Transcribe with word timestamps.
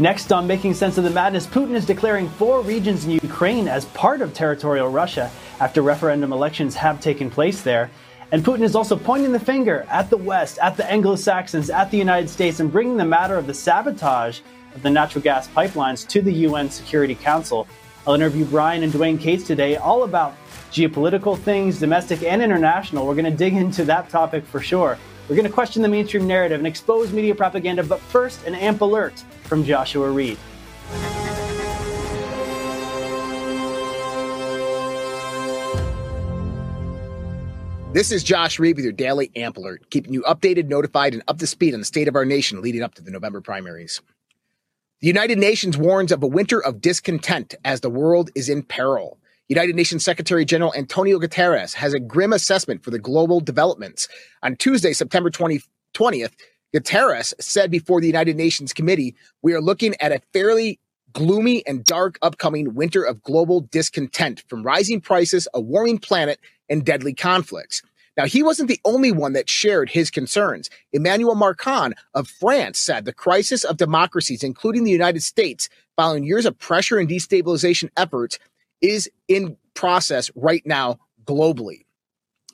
Next, 0.00 0.32
on 0.32 0.46
Making 0.46 0.72
Sense 0.72 0.96
of 0.96 1.04
the 1.04 1.10
Madness, 1.10 1.46
Putin 1.46 1.74
is 1.74 1.84
declaring 1.84 2.26
four 2.30 2.62
regions 2.62 3.04
in 3.04 3.10
Ukraine 3.10 3.68
as 3.68 3.84
part 3.84 4.22
of 4.22 4.32
territorial 4.32 4.88
Russia 4.88 5.30
after 5.60 5.82
referendum 5.82 6.32
elections 6.32 6.74
have 6.74 7.02
taken 7.02 7.28
place 7.28 7.60
there. 7.60 7.90
And 8.32 8.42
Putin 8.42 8.62
is 8.62 8.74
also 8.74 8.96
pointing 8.96 9.30
the 9.30 9.38
finger 9.38 9.86
at 9.90 10.08
the 10.08 10.16
West, 10.16 10.58
at 10.62 10.78
the 10.78 10.90
Anglo 10.90 11.16
Saxons, 11.16 11.68
at 11.68 11.90
the 11.90 11.98
United 11.98 12.30
States, 12.30 12.60
and 12.60 12.72
bringing 12.72 12.96
the 12.96 13.04
matter 13.04 13.36
of 13.36 13.46
the 13.46 13.52
sabotage 13.52 14.40
of 14.74 14.80
the 14.80 14.88
natural 14.88 15.20
gas 15.20 15.48
pipelines 15.48 16.08
to 16.08 16.22
the 16.22 16.32
UN 16.48 16.70
Security 16.70 17.14
Council. 17.14 17.68
I'll 18.06 18.14
interview 18.14 18.46
Brian 18.46 18.82
and 18.82 18.90
Duane 18.90 19.18
Cates 19.18 19.46
today 19.46 19.76
all 19.76 20.04
about 20.04 20.34
geopolitical 20.72 21.38
things, 21.38 21.78
domestic 21.78 22.22
and 22.22 22.40
international. 22.40 23.06
We're 23.06 23.16
going 23.16 23.30
to 23.30 23.36
dig 23.36 23.52
into 23.52 23.84
that 23.84 24.08
topic 24.08 24.46
for 24.46 24.60
sure. 24.60 24.96
We're 25.28 25.36
going 25.36 25.46
to 25.46 25.52
question 25.52 25.82
the 25.82 25.88
mainstream 25.88 26.26
narrative 26.26 26.58
and 26.58 26.66
expose 26.66 27.12
media 27.12 27.34
propaganda, 27.34 27.84
but 27.84 28.00
first, 28.00 28.46
an 28.46 28.54
AMP 28.54 28.80
alert 28.80 29.22
from 29.50 29.64
Joshua 29.64 30.08
Reed. 30.08 30.38
This 37.92 38.12
is 38.12 38.22
Josh 38.22 38.60
Reed 38.60 38.76
with 38.76 38.84
your 38.84 38.92
daily 38.92 39.32
AMP 39.34 39.56
alert, 39.56 39.90
keeping 39.90 40.12
you 40.12 40.22
updated, 40.22 40.68
notified, 40.68 41.14
and 41.14 41.24
up 41.26 41.38
to 41.38 41.48
speed 41.48 41.74
on 41.74 41.80
the 41.80 41.84
state 41.84 42.06
of 42.06 42.14
our 42.14 42.24
nation 42.24 42.62
leading 42.62 42.84
up 42.84 42.94
to 42.94 43.02
the 43.02 43.10
November 43.10 43.40
primaries. 43.40 44.00
The 45.00 45.08
United 45.08 45.38
Nations 45.38 45.76
warns 45.76 46.12
of 46.12 46.22
a 46.22 46.28
winter 46.28 46.62
of 46.62 46.80
discontent 46.80 47.56
as 47.64 47.80
the 47.80 47.90
world 47.90 48.30
is 48.36 48.48
in 48.48 48.62
peril. 48.62 49.18
United 49.48 49.74
Nations 49.74 50.04
Secretary 50.04 50.44
General 50.44 50.72
Antonio 50.76 51.18
Guterres 51.18 51.74
has 51.74 51.92
a 51.92 51.98
grim 51.98 52.32
assessment 52.32 52.84
for 52.84 52.92
the 52.92 53.00
global 53.00 53.40
developments. 53.40 54.06
On 54.44 54.54
Tuesday, 54.54 54.92
September 54.92 55.28
20, 55.28 55.60
20th, 55.92 56.34
Guterres 56.74 57.34
said 57.40 57.70
before 57.70 58.00
the 58.00 58.06
United 58.06 58.36
Nations 58.36 58.72
Committee, 58.72 59.14
we 59.42 59.52
are 59.52 59.60
looking 59.60 59.94
at 60.00 60.12
a 60.12 60.22
fairly 60.32 60.78
gloomy 61.12 61.66
and 61.66 61.84
dark 61.84 62.18
upcoming 62.22 62.74
winter 62.74 63.02
of 63.02 63.22
global 63.22 63.60
discontent 63.60 64.44
from 64.48 64.62
rising 64.62 65.00
prices, 65.00 65.48
a 65.54 65.60
warming 65.60 65.98
planet, 65.98 66.38
and 66.68 66.84
deadly 66.84 67.12
conflicts. 67.12 67.82
Now, 68.16 68.26
he 68.26 68.42
wasn't 68.42 68.68
the 68.68 68.80
only 68.84 69.12
one 69.12 69.32
that 69.32 69.48
shared 69.48 69.90
his 69.90 70.10
concerns. 70.10 70.68
Emmanuel 70.92 71.34
Macron 71.34 71.94
of 72.14 72.28
France 72.28 72.78
said 72.78 73.04
the 73.04 73.12
crisis 73.12 73.64
of 73.64 73.76
democracies, 73.76 74.44
including 74.44 74.84
the 74.84 74.90
United 74.90 75.22
States, 75.22 75.68
following 75.96 76.24
years 76.24 76.46
of 76.46 76.58
pressure 76.58 76.98
and 76.98 77.08
destabilization 77.08 77.90
efforts, 77.96 78.38
is 78.80 79.10
in 79.28 79.56
process 79.74 80.30
right 80.34 80.64
now 80.66 80.98
globally. 81.24 81.84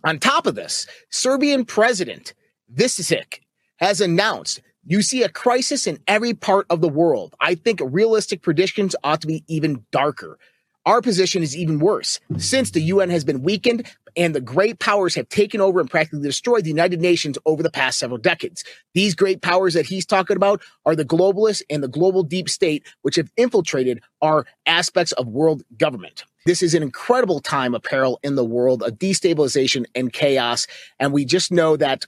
On 0.05 0.19
top 0.19 0.47
of 0.47 0.55
this, 0.55 0.87
Serbian 1.11 1.65
President 1.65 2.33
Vučić 2.73 3.41
has 3.79 4.01
announced 4.01 4.61
you 4.89 5.03
see 5.03 5.23
a 5.25 5.29
crisis 5.29 5.87
in 5.87 5.99
every 6.07 6.33
part 6.33 6.67
of 6.71 6.81
the 6.81 6.89
world. 6.89 7.35
I 7.41 7.57
think 7.57 7.81
realistic 7.83 8.43
predictions 8.43 8.95
ought 9.03 9.21
to 9.23 9.27
be 9.27 9.45
even 9.49 9.85
darker. 9.91 10.39
Our 10.87 11.03
position 11.03 11.43
is 11.43 11.57
even 11.57 11.81
worse 11.81 12.21
since 12.39 12.71
the 12.71 12.81
UN 12.81 13.11
has 13.11 13.25
been 13.25 13.43
weakened 13.43 13.91
and 14.17 14.35
the 14.35 14.41
great 14.41 14.79
powers 14.79 15.17
have 15.17 15.29
taken 15.29 15.61
over 15.61 15.81
and 15.81 15.91
practically 15.91 16.23
destroyed 16.23 16.63
the 16.63 16.71
United 16.71 17.01
Nations 17.01 17.37
over 17.45 17.63
the 17.63 17.71
past 17.71 17.99
several 17.99 18.19
decades. 18.19 18.63
These 18.95 19.17
great 19.17 19.43
powers 19.43 19.75
that 19.75 19.87
he's 19.87 20.07
talking 20.07 20.37
about 20.37 20.63
are 20.87 20.95
the 20.95 21.05
globalists 21.05 21.63
and 21.69 21.83
the 21.83 21.89
global 21.89 22.23
deep 22.23 22.49
state, 22.49 22.87
which 23.03 23.17
have 23.17 23.31
infiltrated 23.37 24.01
our 24.23 24.47
aspects 24.65 25.11
of 25.13 25.27
world 25.27 25.65
government. 25.77 26.25
This 26.47 26.63
is 26.63 26.75
an 26.75 26.83
incredible 26.85 27.41
time 27.41 27.75
of 27.75 27.83
peril 27.83 28.21
in 28.23 28.37
the 28.37 28.45
world, 28.45 28.85
of 28.85 28.93
destabilization 28.93 29.85
and 29.97 30.13
chaos. 30.13 30.69
And 31.01 31.13
we 31.13 31.25
just 31.25 31.51
know 31.51 31.77
that 31.77 32.07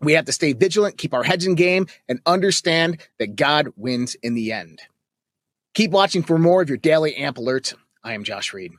we 0.00 0.12
have 0.14 0.24
to 0.26 0.32
stay 0.32 0.52
vigilant, 0.52 0.98
keep 0.98 1.14
our 1.14 1.22
heads 1.22 1.46
in 1.46 1.54
game, 1.54 1.86
and 2.08 2.20
understand 2.26 3.00
that 3.18 3.36
God 3.36 3.68
wins 3.76 4.14
in 4.22 4.34
the 4.34 4.52
end. 4.52 4.80
Keep 5.74 5.90
watching 5.90 6.22
for 6.22 6.38
more 6.38 6.62
of 6.62 6.68
your 6.68 6.78
daily 6.78 7.14
AMP 7.16 7.36
alerts. 7.36 7.74
I 8.02 8.14
am 8.14 8.24
Josh 8.24 8.52
Reed. 8.52 8.72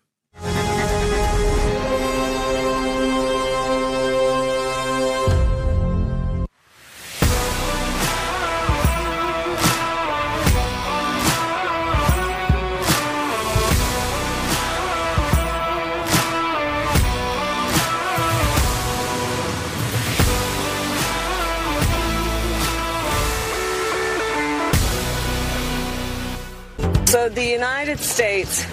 The 27.38 27.46
United 27.46 28.00
States 28.00 28.66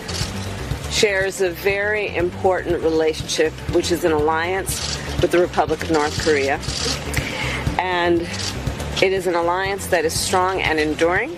shares 0.90 1.42
a 1.42 1.50
very 1.50 2.16
important 2.16 2.82
relationship, 2.82 3.52
which 3.74 3.92
is 3.92 4.04
an 4.04 4.12
alliance 4.12 4.96
with 5.20 5.30
the 5.32 5.38
Republic 5.38 5.82
of 5.82 5.90
North 5.90 6.18
Korea. 6.24 6.58
And 7.78 8.22
it 9.02 9.12
is 9.12 9.26
an 9.26 9.34
alliance 9.34 9.88
that 9.88 10.06
is 10.06 10.18
strong 10.18 10.62
and 10.62 10.80
enduring. 10.80 11.36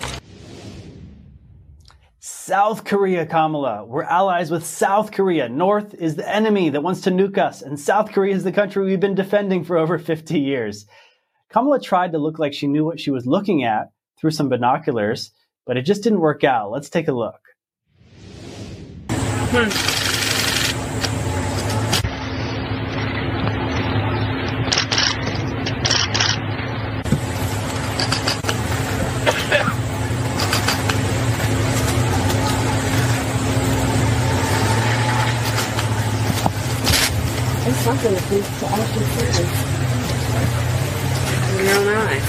South 2.21 2.85
Korea, 2.85 3.27
Kamala. 3.27 3.85
We're 3.85 4.05
allies 4.05 4.53
with 4.53 4.65
South 4.65 5.11
Korea. 5.11 5.49
North 5.49 5.95
is 5.95 6.15
the 6.15 6.33
enemy 6.33 6.69
that 6.71 6.85
wants 6.85 7.01
to 7.01 7.11
nuke 7.11 7.39
us, 7.39 7.61
and 7.61 7.81
South 7.81 8.13
Korea 8.13 8.37
is 8.37 8.45
the 8.45 8.53
country 8.53 8.85
we've 8.85 9.01
been 9.01 9.17
defending 9.17 9.65
for 9.65 9.77
over 9.77 9.99
50 9.99 10.39
years. 10.39 10.87
Kamala 11.51 11.81
tried 11.81 12.13
to 12.13 12.19
look 12.19 12.39
like 12.39 12.55
she 12.55 12.69
knew 12.69 12.85
what 12.85 13.01
she 13.01 13.11
was 13.11 13.27
looking 13.27 13.65
at 13.65 13.89
through 14.17 14.31
some 14.31 14.49
binoculars, 14.49 15.33
but 15.67 15.77
it 15.77 15.83
just 15.83 16.03
didn't 16.03 16.21
work 16.21 16.45
out. 16.45 16.71
Let's 16.71 16.89
take 16.89 17.09
a 17.09 17.13
look. 17.13 17.41
Hmm. 19.11 19.69
There's 37.65 37.77
something 37.79 38.15
that 38.15 38.31
needs 38.31 38.61
to 38.61 38.67
actually 38.67 39.07
see 39.07 39.77
in 41.59 41.65
your 41.65 41.75
own 41.77 41.89
eyes. 41.89 42.29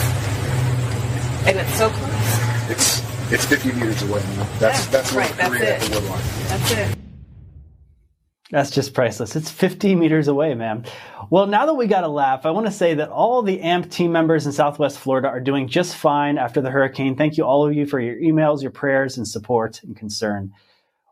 And 1.48 1.58
it's 1.60 1.78
so 1.78 1.90
close. 1.90 2.72
It's 2.72 3.08
it's 3.30 3.44
50 3.44 3.74
meters 3.74 3.97
away. 4.10 4.22
That's 4.60 4.86
Yeah, 4.86 4.92
that's 4.92 5.14
right, 5.14 5.28
North 5.30 5.38
that's 5.38 5.50
Korea 5.58 5.76
at 5.76 5.84
it. 5.84 5.92
the 5.92 6.00
wood 6.00 6.10
line. 6.10 6.22
That's 6.48 6.72
it. 6.72 6.98
That's 8.50 8.72
just 8.72 8.94
priceless. 8.94 9.36
It's 9.36 9.52
50 9.52 9.96
meters 9.96 10.30
away, 10.30 10.54
man. 10.54 10.86
Well, 11.30 11.48
now 11.48 11.66
that 11.66 11.74
we 11.74 11.86
got 11.88 12.06
a 12.06 12.08
laugh, 12.08 12.46
I 12.46 12.52
want 12.52 12.66
to 12.66 12.72
say 12.72 12.94
that 12.94 13.10
all 13.10 13.42
the 13.42 13.60
AMP 13.60 13.92
team 13.92 14.14
members 14.14 14.46
in 14.46 14.54
Southwest 14.54 15.00
Florida 15.00 15.28
are 15.28 15.42
doing 15.42 15.68
just 15.68 15.96
fine 15.98 16.38
after 16.38 16.62
the 16.62 16.72
hurricane. 16.72 17.18
Thank 17.18 17.36
you, 17.36 17.44
all 17.44 17.68
of 17.68 17.74
you, 17.74 17.86
for 17.86 18.00
your 18.00 18.16
emails, 18.16 18.62
your 18.62 18.72
prayers, 18.72 19.18
and 19.18 19.28
support 19.28 19.84
and 19.84 19.98
concern. 19.98 20.54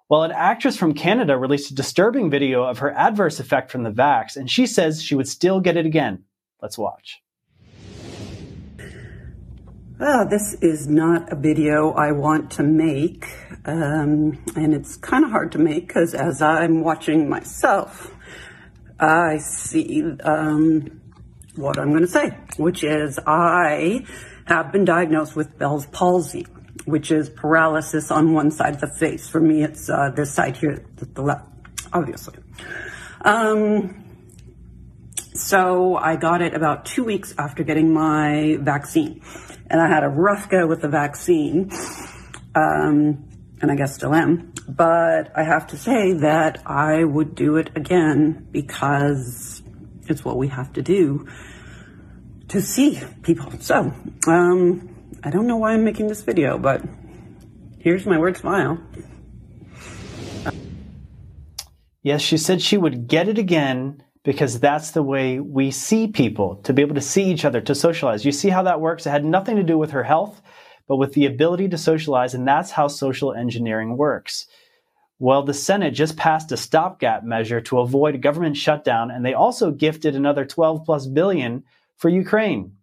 Well, 0.07 0.23
an 0.23 0.31
actress 0.31 0.77
from 0.77 0.93
Canada 0.93 1.37
released 1.37 1.71
a 1.71 1.75
disturbing 1.75 2.29
video 2.29 2.63
of 2.63 2.79
her 2.79 2.91
adverse 2.91 3.41
effect 3.41 3.69
from 3.69 3.83
the 3.83 3.91
vax, 3.91 4.37
and 4.37 4.49
she 4.49 4.65
says 4.65 5.03
she 5.03 5.15
would 5.15 5.27
still 5.27 5.59
get 5.59 5.75
it 5.75 5.85
again. 5.85 6.23
Let's 6.61 6.77
watch. 6.77 7.21
Well, 9.97 10.27
this 10.27 10.55
is 10.55 10.89
not 10.89 11.31
a 11.31 11.37
video 11.37 11.93
I 11.93 12.11
want 12.11 12.51
to 12.53 12.63
make, 12.63 13.29
um, 13.63 14.43
and 14.53 14.73
it's 14.73 14.97
kind 14.97 15.23
of 15.23 15.31
hard 15.31 15.53
to 15.53 15.57
make 15.57 15.87
because 15.87 16.13
as 16.13 16.41
I'm 16.41 16.83
watching 16.83 17.29
myself, 17.29 18.13
I 18.99 19.37
see 19.37 20.03
um, 20.19 20.99
what 21.55 21.79
I'm 21.79 21.91
going 21.91 22.01
to 22.01 22.09
say, 22.09 22.31
which 22.57 22.83
is 22.83 23.17
I 23.25 24.05
have 24.47 24.73
been 24.73 24.83
diagnosed 24.83 25.33
with 25.33 25.57
Bell's 25.57 25.85
palsy, 25.85 26.45
which 26.83 27.09
is 27.09 27.29
paralysis 27.29 28.11
on 28.11 28.33
one 28.33 28.51
side 28.51 28.75
of 28.75 28.81
the 28.81 28.93
face. 28.99 29.29
For 29.29 29.39
me, 29.39 29.63
it's 29.63 29.89
uh, 29.89 30.09
this 30.13 30.33
side 30.33 30.57
here, 30.57 30.85
the, 30.97 31.05
the 31.05 31.21
left, 31.21 31.47
obviously. 31.93 32.35
Um, 33.21 34.03
so 35.33 35.95
I 35.95 36.17
got 36.17 36.41
it 36.41 36.53
about 36.53 36.85
two 36.85 37.05
weeks 37.05 37.33
after 37.37 37.63
getting 37.63 37.93
my 37.93 38.57
vaccine. 38.59 39.21
And 39.67 39.81
I 39.81 39.87
had 39.87 40.03
a 40.03 40.09
rough 40.09 40.49
go 40.49 40.67
with 40.67 40.81
the 40.81 40.89
vaccine. 40.89 41.71
Um, 42.53 43.27
and 43.61 43.71
I 43.71 43.75
guess 43.75 43.95
still 43.95 44.13
am. 44.13 44.53
But 44.67 45.31
I 45.35 45.43
have 45.43 45.67
to 45.67 45.77
say 45.77 46.13
that 46.13 46.61
I 46.65 47.03
would 47.03 47.35
do 47.35 47.57
it 47.57 47.71
again 47.75 48.47
because 48.51 49.61
it's 50.07 50.23
what 50.23 50.37
we 50.37 50.47
have 50.49 50.73
to 50.73 50.81
do 50.81 51.27
to 52.49 52.61
see 52.61 53.01
people. 53.23 53.51
So, 53.59 53.91
um, 54.27 55.17
I 55.23 55.29
don't 55.31 55.47
know 55.47 55.57
why 55.57 55.73
I'm 55.73 55.83
making 55.83 56.07
this 56.07 56.21
video, 56.21 56.57
but 56.57 56.83
here's 57.79 58.05
my 58.05 58.19
word 58.19 58.37
smile. 58.37 58.79
Yes, 62.03 62.21
she 62.21 62.37
said 62.37 62.61
she 62.61 62.77
would 62.77 63.07
get 63.07 63.27
it 63.27 63.39
again 63.39 64.03
because 64.25 64.59
that's 64.59 64.91
the 64.91 65.03
way 65.03 65.39
we 65.39 65.69
see 65.69 66.07
people, 66.07 66.55
to 66.63 66.73
be 66.73 66.81
able 66.81 66.95
to 66.95 67.01
see 67.01 67.25
each 67.25 67.45
other, 67.45 67.61
to 67.61 67.75
socialize. 67.75 68.25
You 68.25 68.31
see 68.31 68.49
how 68.49 68.63
that 68.63 68.81
works? 68.81 69.05
It 69.05 69.11
had 69.11 69.23
nothing 69.23 69.55
to 69.55 69.63
do 69.63 69.77
with 69.77 69.91
her 69.91 70.03
health, 70.03 70.41
but 70.87 70.97
with 70.97 71.13
the 71.13 71.27
ability 71.27 71.69
to 71.69 71.77
socialize, 71.77 72.33
and 72.33 72.47
that's 72.47 72.71
how 72.71 72.87
social 72.87 73.33
engineering 73.33 73.95
works. 73.97 74.47
Well, 75.19 75.43
the 75.43 75.53
Senate 75.53 75.91
just 75.91 76.17
passed 76.17 76.51
a 76.51 76.57
stopgap 76.57 77.23
measure 77.23 77.61
to 77.61 77.79
avoid 77.79 78.21
government 78.23 78.57
shutdown, 78.57 79.11
and 79.11 79.23
they 79.23 79.35
also 79.35 79.71
gifted 79.71 80.15
another 80.15 80.43
12 80.43 80.83
plus 80.83 81.05
billion 81.05 81.63
for 81.95 82.09
Ukraine. 82.09 82.73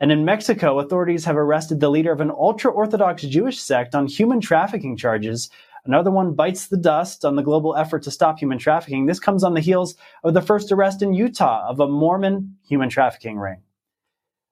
And 0.00 0.10
in 0.10 0.24
Mexico, 0.24 0.80
authorities 0.80 1.24
have 1.24 1.36
arrested 1.36 1.78
the 1.78 1.88
leader 1.88 2.12
of 2.12 2.20
an 2.20 2.32
ultra 2.32 2.70
Orthodox 2.70 3.22
Jewish 3.22 3.60
sect 3.60 3.94
on 3.94 4.08
human 4.08 4.40
trafficking 4.40 4.96
charges. 4.96 5.50
Another 5.86 6.10
one 6.10 6.32
bites 6.32 6.68
the 6.68 6.78
dust 6.78 7.24
on 7.24 7.36
the 7.36 7.42
global 7.42 7.76
effort 7.76 8.02
to 8.04 8.10
stop 8.10 8.38
human 8.38 8.58
trafficking. 8.58 9.04
This 9.04 9.20
comes 9.20 9.44
on 9.44 9.52
the 9.52 9.60
heels 9.60 9.96
of 10.22 10.32
the 10.32 10.40
first 10.40 10.72
arrest 10.72 11.02
in 11.02 11.12
Utah 11.12 11.68
of 11.68 11.78
a 11.78 11.86
Mormon 11.86 12.56
human 12.66 12.88
trafficking 12.88 13.38
ring. 13.38 13.60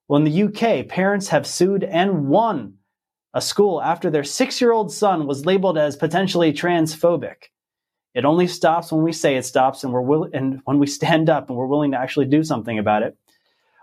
Well, 0.07 0.23
in 0.23 0.25
the 0.25 0.43
UK, 0.43 0.87
parents 0.87 1.29
have 1.29 1.47
sued 1.47 1.83
and 1.83 2.27
won 2.27 2.75
a 3.33 3.41
school 3.41 3.81
after 3.81 4.11
their 4.11 4.23
six 4.23 4.61
year 4.61 4.71
old 4.71 4.91
son 4.91 5.25
was 5.25 5.45
labeled 5.45 5.77
as 5.77 5.95
potentially 5.95 6.53
transphobic. 6.53 7.49
It 8.13 8.25
only 8.25 8.45
stops 8.45 8.91
when 8.91 9.03
we 9.03 9.11
say 9.11 9.35
it 9.35 9.45
stops 9.45 9.83
and 9.83 9.91
we're 9.91 10.01
will- 10.01 10.29
and 10.33 10.61
when 10.65 10.77
we 10.77 10.85
stand 10.85 11.31
up 11.31 11.49
and 11.49 11.57
we're 11.57 11.65
willing 11.65 11.91
to 11.91 11.99
actually 11.99 12.27
do 12.27 12.43
something 12.43 12.77
about 12.77 13.01
it. 13.01 13.17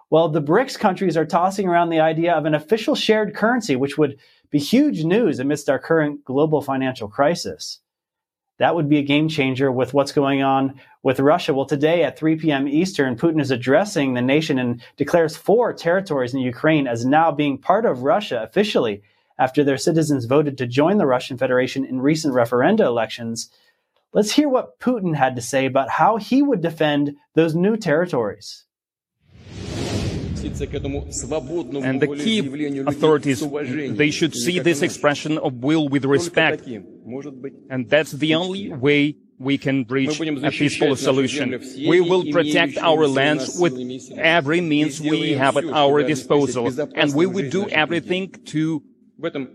Well, 0.09 0.29
the 0.29 0.43
BRICS 0.43 0.79
countries 0.79 1.17
are 1.17 1.25
tossing 1.25 1.69
around 1.69 1.91
the 1.91 2.01
idea 2.01 2.35
of 2.35 2.45
an 2.45 2.55
official 2.55 2.95
shared 2.95 3.35
currency, 3.35 3.75
which 3.77 3.99
would 3.99 4.19
be 4.51 4.59
huge 4.59 5.05
news 5.05 5.39
amidst 5.39 5.71
our 5.71 5.79
current 5.79 6.25
global 6.25 6.61
financial 6.61 7.09
crisis. 7.09 7.81
That 8.59 8.75
would 8.75 8.91
be 8.91 8.99
a 8.99 9.03
game 9.03 9.29
changer 9.29 9.73
with 9.73 9.95
what's 9.95 10.13
going 10.13 10.43
on 10.43 10.79
with 11.03 11.19
Russia. 11.19 11.55
Well, 11.55 11.65
today 11.65 12.03
at 12.05 12.19
3 12.19 12.37
p.m. 12.37 12.69
Eastern, 12.69 13.17
Putin 13.17 13.41
is 13.41 13.51
addressing 13.51 14.13
the 14.13 14.21
nation 14.21 14.59
and 14.59 14.83
declares 14.99 15.35
four 15.35 15.73
territories 15.73 16.35
in 16.35 16.41
Ukraine 16.41 16.87
as 16.87 17.07
now 17.07 17.33
being 17.33 17.57
part 17.57 17.87
of 17.87 18.03
Russia 18.03 18.43
officially 18.43 19.03
after 19.39 19.65
their 19.65 19.79
citizens 19.79 20.27
voted 20.27 20.59
to 20.59 20.67
join 20.67 20.99
the 20.99 21.07
Russian 21.07 21.39
Federation 21.39 21.87
in 21.87 22.03
recent 22.03 22.35
referenda 22.35 22.81
elections. 22.81 23.49
Let's 24.13 24.33
hear 24.33 24.51
what 24.51 24.79
Putin 24.79 25.17
had 25.17 25.37
to 25.37 25.43
say 25.43 25.65
about 25.65 25.89
how 25.89 26.19
he 26.19 26.43
would 26.43 26.61
defend 26.61 27.17
those 27.35 27.55
new 27.55 27.79
territories. 27.79 28.67
And 30.45 32.01
the 32.01 32.17
Kiev 32.19 32.87
authorities, 32.87 33.41
they 33.97 34.11
should 34.11 34.35
see 34.35 34.59
this 34.59 34.83
expression 34.83 35.39
of 35.39 35.63
will 35.63 35.89
with 35.89 36.05
respect. 36.05 36.67
And 36.67 37.89
that's 37.89 38.13
the 38.13 38.35
only 38.35 38.73
way 38.73 39.17
we 39.39 39.57
can 39.57 39.87
reach 39.89 40.21
a 40.21 40.51
peaceful 40.51 40.97
solution. 40.97 41.59
We 41.89 42.01
will 42.01 42.25
protect 42.31 42.77
our 42.79 43.07
lands 43.07 43.59
with 43.59 43.75
every 44.17 44.61
means 44.61 45.01
we 45.01 45.33
have 45.33 45.57
at 45.57 45.65
our 45.65 46.03
disposal. 46.03 46.67
And 46.95 47.15
we 47.15 47.27
will 47.27 47.51
do 47.51 47.69
everything 47.69 48.31
to 48.47 48.83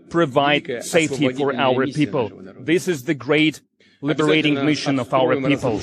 provide 0.08 0.84
safety 0.84 1.32
for 1.32 1.54
our 1.54 1.86
people. 1.86 2.30
This 2.58 2.88
is 2.88 3.04
the 3.04 3.14
great 3.14 3.60
liberating 4.00 4.54
mission 4.64 4.98
of 4.98 5.12
our 5.14 5.40
people. 5.40 5.80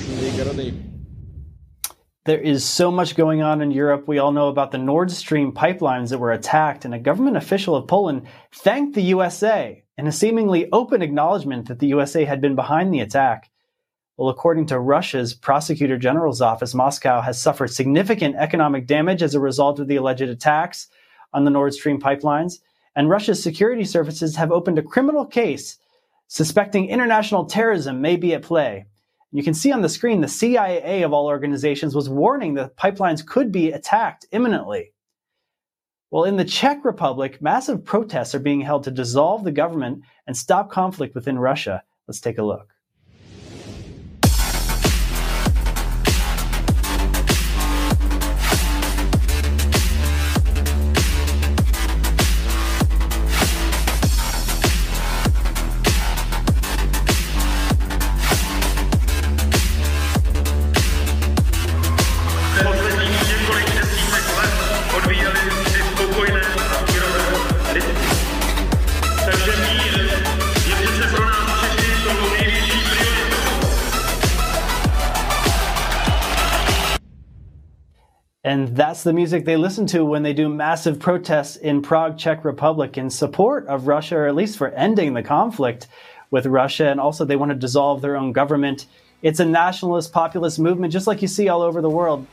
There 2.26 2.40
is 2.40 2.64
so 2.64 2.90
much 2.90 3.16
going 3.16 3.42
on 3.42 3.60
in 3.60 3.70
Europe. 3.70 4.08
We 4.08 4.18
all 4.18 4.32
know 4.32 4.48
about 4.48 4.70
the 4.70 4.78
Nord 4.78 5.10
Stream 5.10 5.52
pipelines 5.52 6.08
that 6.08 6.18
were 6.18 6.32
attacked, 6.32 6.86
and 6.86 6.94
a 6.94 6.98
government 6.98 7.36
official 7.36 7.76
of 7.76 7.86
Poland 7.86 8.26
thanked 8.50 8.94
the 8.94 9.02
USA 9.02 9.84
in 9.98 10.06
a 10.06 10.12
seemingly 10.12 10.72
open 10.72 11.02
acknowledgement 11.02 11.68
that 11.68 11.80
the 11.80 11.88
USA 11.88 12.24
had 12.24 12.40
been 12.40 12.54
behind 12.54 12.94
the 12.94 13.00
attack. 13.00 13.50
Well, 14.16 14.30
according 14.30 14.66
to 14.66 14.80
Russia's 14.80 15.34
prosecutor 15.34 15.98
general's 15.98 16.40
office, 16.40 16.72
Moscow 16.72 17.20
has 17.20 17.38
suffered 17.38 17.68
significant 17.68 18.36
economic 18.36 18.86
damage 18.86 19.22
as 19.22 19.34
a 19.34 19.40
result 19.40 19.78
of 19.78 19.86
the 19.86 19.96
alleged 19.96 20.22
attacks 20.22 20.88
on 21.34 21.44
the 21.44 21.50
Nord 21.50 21.74
Stream 21.74 22.00
pipelines, 22.00 22.54
and 22.96 23.10
Russia's 23.10 23.42
security 23.42 23.84
services 23.84 24.36
have 24.36 24.50
opened 24.50 24.78
a 24.78 24.82
criminal 24.82 25.26
case 25.26 25.76
suspecting 26.28 26.88
international 26.88 27.44
terrorism 27.44 28.00
may 28.00 28.16
be 28.16 28.32
at 28.32 28.40
play. 28.40 28.86
You 29.34 29.42
can 29.42 29.52
see 29.52 29.72
on 29.72 29.82
the 29.82 29.88
screen 29.88 30.20
the 30.20 30.28
CIA 30.28 31.02
of 31.02 31.12
all 31.12 31.26
organizations 31.26 31.92
was 31.92 32.08
warning 32.08 32.54
that 32.54 32.76
pipelines 32.76 33.26
could 33.26 33.50
be 33.50 33.72
attacked 33.72 34.26
imminently. 34.30 34.92
Well, 36.12 36.22
in 36.22 36.36
the 36.36 36.44
Czech 36.44 36.84
Republic, 36.84 37.42
massive 37.42 37.84
protests 37.84 38.36
are 38.36 38.38
being 38.38 38.60
held 38.60 38.84
to 38.84 38.92
dissolve 38.92 39.42
the 39.42 39.50
government 39.50 40.04
and 40.28 40.36
stop 40.36 40.70
conflict 40.70 41.16
within 41.16 41.36
Russia. 41.36 41.82
Let's 42.06 42.20
take 42.20 42.38
a 42.38 42.44
look. 42.44 42.73
That's 78.74 79.04
the 79.04 79.12
music 79.12 79.44
they 79.44 79.56
listen 79.56 79.86
to 79.86 80.04
when 80.04 80.24
they 80.24 80.32
do 80.32 80.48
massive 80.48 80.98
protests 80.98 81.54
in 81.56 81.80
Prague, 81.80 82.18
Czech 82.18 82.44
Republic 82.44 82.98
in 82.98 83.08
support 83.08 83.66
of 83.68 83.86
Russia, 83.86 84.16
or 84.16 84.26
at 84.26 84.34
least 84.34 84.58
for 84.58 84.68
ending 84.70 85.14
the 85.14 85.22
conflict 85.22 85.86
with 86.32 86.46
Russia. 86.46 86.88
And 86.88 86.98
also, 86.98 87.24
they 87.24 87.36
want 87.36 87.50
to 87.50 87.56
dissolve 87.56 88.02
their 88.02 88.16
own 88.16 88.32
government. 88.32 88.86
It's 89.22 89.38
a 89.38 89.44
nationalist 89.44 90.12
populist 90.12 90.58
movement, 90.58 90.92
just 90.92 91.06
like 91.06 91.22
you 91.22 91.28
see 91.28 91.48
all 91.48 91.62
over 91.62 91.80
the 91.80 91.88
world. 91.88 92.26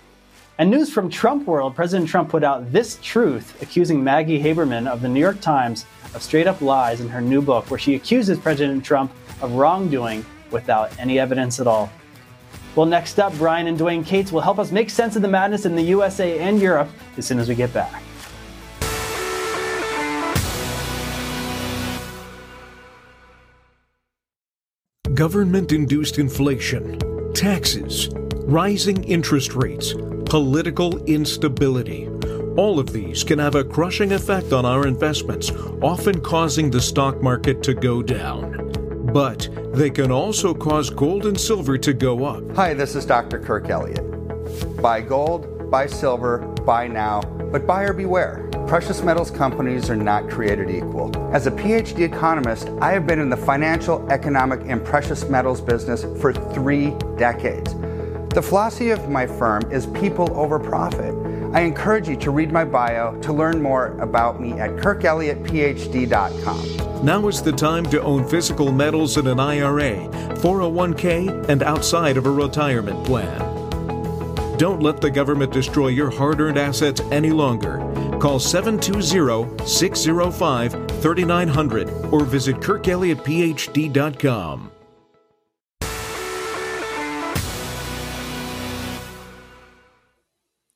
And 0.58 0.72
news 0.72 0.92
from 0.92 1.12
Trump 1.12 1.48
world 1.48 1.76
President 1.76 2.10
Trump 2.10 2.30
put 2.30 2.44
out 2.44 2.72
this 2.72 2.98
truth, 3.04 3.62
accusing 3.62 4.04
Maggie 4.04 4.42
Haberman 4.42 4.88
of 4.88 5.02
the 5.02 5.10
New 5.10 5.20
York 5.20 5.42
Times 5.42 5.86
of 6.16 6.24
straight 6.24 6.48
up 6.48 6.60
lies 6.60 7.02
in 7.02 7.10
her 7.10 7.22
new 7.22 7.42
book, 7.42 7.70
where 7.70 7.80
she 7.80 7.94
accuses 7.94 8.40
President 8.40 8.84
Trump 8.84 9.12
of 9.42 9.54
wrongdoing 9.54 10.26
without 10.50 10.98
any 11.00 11.20
evidence 11.20 11.60
at 11.60 11.68
all. 11.68 11.92
Well, 12.76 12.86
next 12.86 13.20
up, 13.20 13.34
Brian 13.38 13.68
and 13.68 13.78
Duane 13.78 14.04
Cates 14.04 14.32
will 14.32 14.42
help 14.42 14.58
us 14.58 14.72
make 14.72 14.90
sense 14.90 15.18
of 15.18 15.22
the 15.22 15.28
madness 15.28 15.66
in 15.66 15.76
the 15.76 15.84
USA 15.84 16.40
and 16.40 16.60
Europe 16.62 16.90
as 17.18 17.26
soon 17.26 17.40
as 17.40 17.50
we 17.50 17.56
get 17.56 17.74
back. 17.74 18.02
Government 25.14 25.74
induced 25.74 26.18
inflation, 26.18 26.98
taxes, 27.34 28.10
rising 28.46 29.04
interest 29.04 29.54
rates, 29.54 29.94
political 30.26 30.98
instability. 31.04 32.08
All 32.56 32.80
of 32.80 32.94
these 32.94 33.24
can 33.24 33.38
have 33.38 33.56
a 33.56 33.64
crushing 33.64 34.14
effect 34.14 34.54
on 34.54 34.66
our 34.66 34.88
investments, 34.88 35.52
often 35.82 36.22
causing 36.22 36.72
the 36.72 36.82
stock 36.82 37.22
market 37.22 37.62
to 37.64 37.74
go 37.74 38.02
down. 38.02 38.61
But 39.14 39.50
they 39.74 39.90
can 39.90 40.10
also 40.10 40.54
cause 40.54 40.90
gold 40.90 41.26
and 41.26 41.40
silver 41.40 41.78
to 41.78 41.94
go 41.94 42.24
up. 42.24 42.56
Hi, 42.56 42.74
this 42.74 42.96
is 42.96 43.06
Dr. 43.06 43.40
Kirk 43.40 43.70
Elliott. 43.70 44.02
Buy 44.82 45.02
gold, 45.02 45.70
buy 45.70 45.88
silver, 45.88 46.38
buy 46.66 46.88
now, 46.88 47.22
but 47.52 47.68
buyer 47.68 47.92
beware. 47.92 48.50
Precious 48.68 49.02
metals 49.02 49.30
companies 49.30 49.90
are 49.90 49.98
not 49.98 50.30
created 50.30 50.70
equal. 50.70 51.12
As 51.34 51.46
a 51.46 51.52
PhD 51.52 52.00
economist, 52.00 52.70
I 52.80 52.94
have 52.94 53.06
been 53.06 53.20
in 53.20 53.30
the 53.30 53.36
financial, 53.36 54.10
economic, 54.10 54.62
and 54.66 54.84
precious 54.84 55.28
metals 55.28 55.60
business 55.60 56.06
for 56.22 56.32
three 56.32 56.92
decades. 57.18 57.76
The 58.34 58.42
philosophy 58.42 58.92
of 58.92 59.10
my 59.10 59.28
firm 59.28 59.70
is 59.74 59.88
people 59.88 60.34
over 60.38 60.58
profit. 60.58 61.14
I 61.54 61.62
encourage 61.62 62.08
you 62.08 62.16
to 62.18 62.30
read 62.32 62.52
my 62.52 62.64
bio 62.64 63.20
to 63.22 63.34
learn 63.34 63.62
more 63.62 63.98
about 64.00 64.40
me 64.40 64.54
at 64.54 64.72
kirkelliottphd.com. 64.72 67.06
Now 67.06 67.28
is 67.28 67.42
the 67.42 67.52
time 67.52 67.86
to 67.88 68.02
own 68.02 68.26
physical 68.28 68.72
metals 68.72 69.18
in 69.18 69.28
an 69.28 69.40
IRA, 69.40 70.08
401k, 70.36 71.50
and 71.50 71.64
outside 71.64 72.18
of 72.18 72.26
a 72.26 72.32
retirement 72.32 73.06
plan. 73.06 73.40
Don't 74.58 74.84
let 74.84 75.02
the 75.02 75.10
government 75.10 75.52
destroy 75.52 75.88
your 75.88 76.12
hard 76.12 76.40
earned 76.40 76.60
assets 76.60 77.02
any 77.12 77.32
longer. 77.32 77.80
Call 78.20 78.40
720 78.40 79.68
605 79.68 80.72
3900 81.02 81.90
or 82.14 82.24
visit 82.24 82.58
kirkelliottphd.com. 82.58 84.72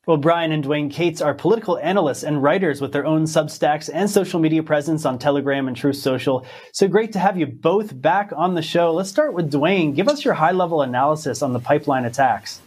Well, 0.06 0.18
Brian 0.18 0.52
and 0.52 0.62
Duane 0.62 0.88
Cates 0.88 1.20
are 1.20 1.34
political 1.34 1.78
analysts 1.78 2.22
and 2.22 2.40
writers 2.40 2.80
with 2.80 2.92
their 2.92 3.04
own 3.04 3.24
Substacks 3.24 3.90
and 3.92 4.08
social 4.08 4.38
media 4.38 4.62
presence 4.62 5.04
on 5.04 5.18
Telegram 5.18 5.66
and 5.66 5.76
Truth 5.76 5.96
Social. 5.96 6.46
So 6.72 6.86
great 6.86 7.12
to 7.14 7.18
have 7.18 7.36
you 7.36 7.46
both 7.46 8.00
back 8.00 8.30
on 8.36 8.54
the 8.54 8.62
show. 8.62 8.94
Let's 8.94 9.10
start 9.10 9.34
with 9.34 9.50
Duane. 9.50 9.94
Give 9.94 10.06
us 10.06 10.24
your 10.24 10.34
high 10.34 10.52
level 10.52 10.82
analysis 10.82 11.42
on 11.42 11.52
the 11.52 11.58
pipeline 11.58 12.04
attacks. 12.04 12.60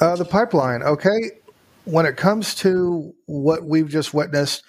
Uh, 0.00 0.16
the 0.16 0.24
pipeline, 0.24 0.82
okay. 0.82 1.30
When 1.84 2.04
it 2.04 2.16
comes 2.16 2.56
to 2.56 3.14
what 3.26 3.64
we've 3.64 3.88
just 3.88 4.12
witnessed, 4.12 4.64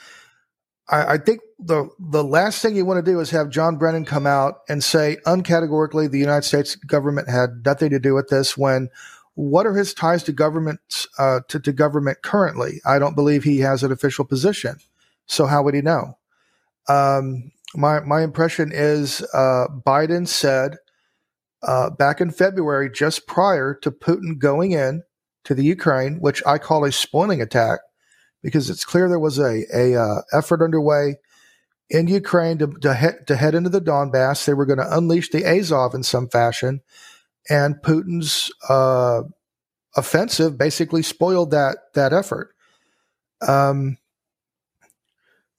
I, 0.88 1.14
I, 1.14 1.18
think 1.18 1.40
the 1.58 1.90
the 1.98 2.24
last 2.24 2.62
thing 2.62 2.76
you 2.76 2.86
want 2.86 3.04
to 3.04 3.12
do 3.12 3.20
is 3.20 3.32
have 3.32 3.50
John 3.50 3.78
Brennan 3.78 4.06
come 4.06 4.28
out 4.28 4.60
and 4.70 4.84
say 4.84 5.18
uncategorically 5.26 6.12
the 6.12 6.20
United 6.20 6.44
States 6.44 6.76
government 6.76 7.28
had 7.28 7.64
nothing 7.66 7.90
to 7.90 8.00
do 8.00 8.14
with 8.14 8.28
this. 8.28 8.56
When 8.56 8.90
what 9.36 9.66
are 9.66 9.76
his 9.76 9.94
ties 9.94 10.24
to 10.24 10.32
government 10.32 11.08
uh, 11.20 11.42
to, 11.50 11.60
to 11.60 11.72
government 11.72 12.22
currently? 12.24 12.82
I 12.86 13.00
don't 13.00 13.16
believe 13.16 13.44
he 13.44 13.60
has 13.60 13.84
an 13.84 13.92
official 13.92 14.26
position. 14.26 14.78
So 15.28 15.46
how 15.46 15.64
would 15.64 15.74
he 15.74 15.82
know? 15.82 16.18
Um, 16.88 17.52
my 17.76 18.00
my 18.02 18.24
impression 18.24 18.72
is 18.74 19.22
uh, 19.34 19.68
Biden 19.86 20.28
said 20.28 20.78
uh, 21.64 21.90
back 21.90 22.22
in 22.22 22.32
February, 22.32 22.90
just 22.92 23.28
prior 23.28 23.74
to 23.82 23.92
Putin 23.92 24.38
going 24.38 24.72
in 24.72 25.04
to 25.46 25.54
the 25.54 25.64
Ukraine, 25.64 26.20
which 26.20 26.44
I 26.46 26.58
call 26.58 26.86
a 26.86 26.92
spoiling 26.92 27.42
attack 27.42 27.80
because 28.44 28.70
it's 28.70 28.86
clear 28.86 29.10
there 29.10 29.18
was 29.18 29.40
a, 29.40 29.64
a 29.74 30.00
uh, 30.00 30.22
effort 30.32 30.62
underway 30.62 31.16
in 31.90 32.08
Ukraine 32.08 32.60
to, 32.60 32.68
to, 32.82 32.94
head, 32.94 33.26
to 33.28 33.36
head 33.36 33.56
into 33.56 33.70
the 33.70 33.82
Donbass. 33.82 34.46
They 34.46 34.54
were 34.54 34.68
going 34.68 34.80
to 34.80 34.98
unleash 34.98 35.32
the 35.32 35.44
Azov 35.46 35.96
in 35.96 36.04
some 36.04 36.28
fashion, 36.30 36.82
and 37.50 37.76
Putin's 37.82 38.52
uh, 38.70 39.22
offensive 39.96 40.58
basically 40.58 41.02
spoiled 41.02 41.52
that 41.52 41.78
that 41.94 42.14
effort. 42.14 42.56
Um, 43.48 43.98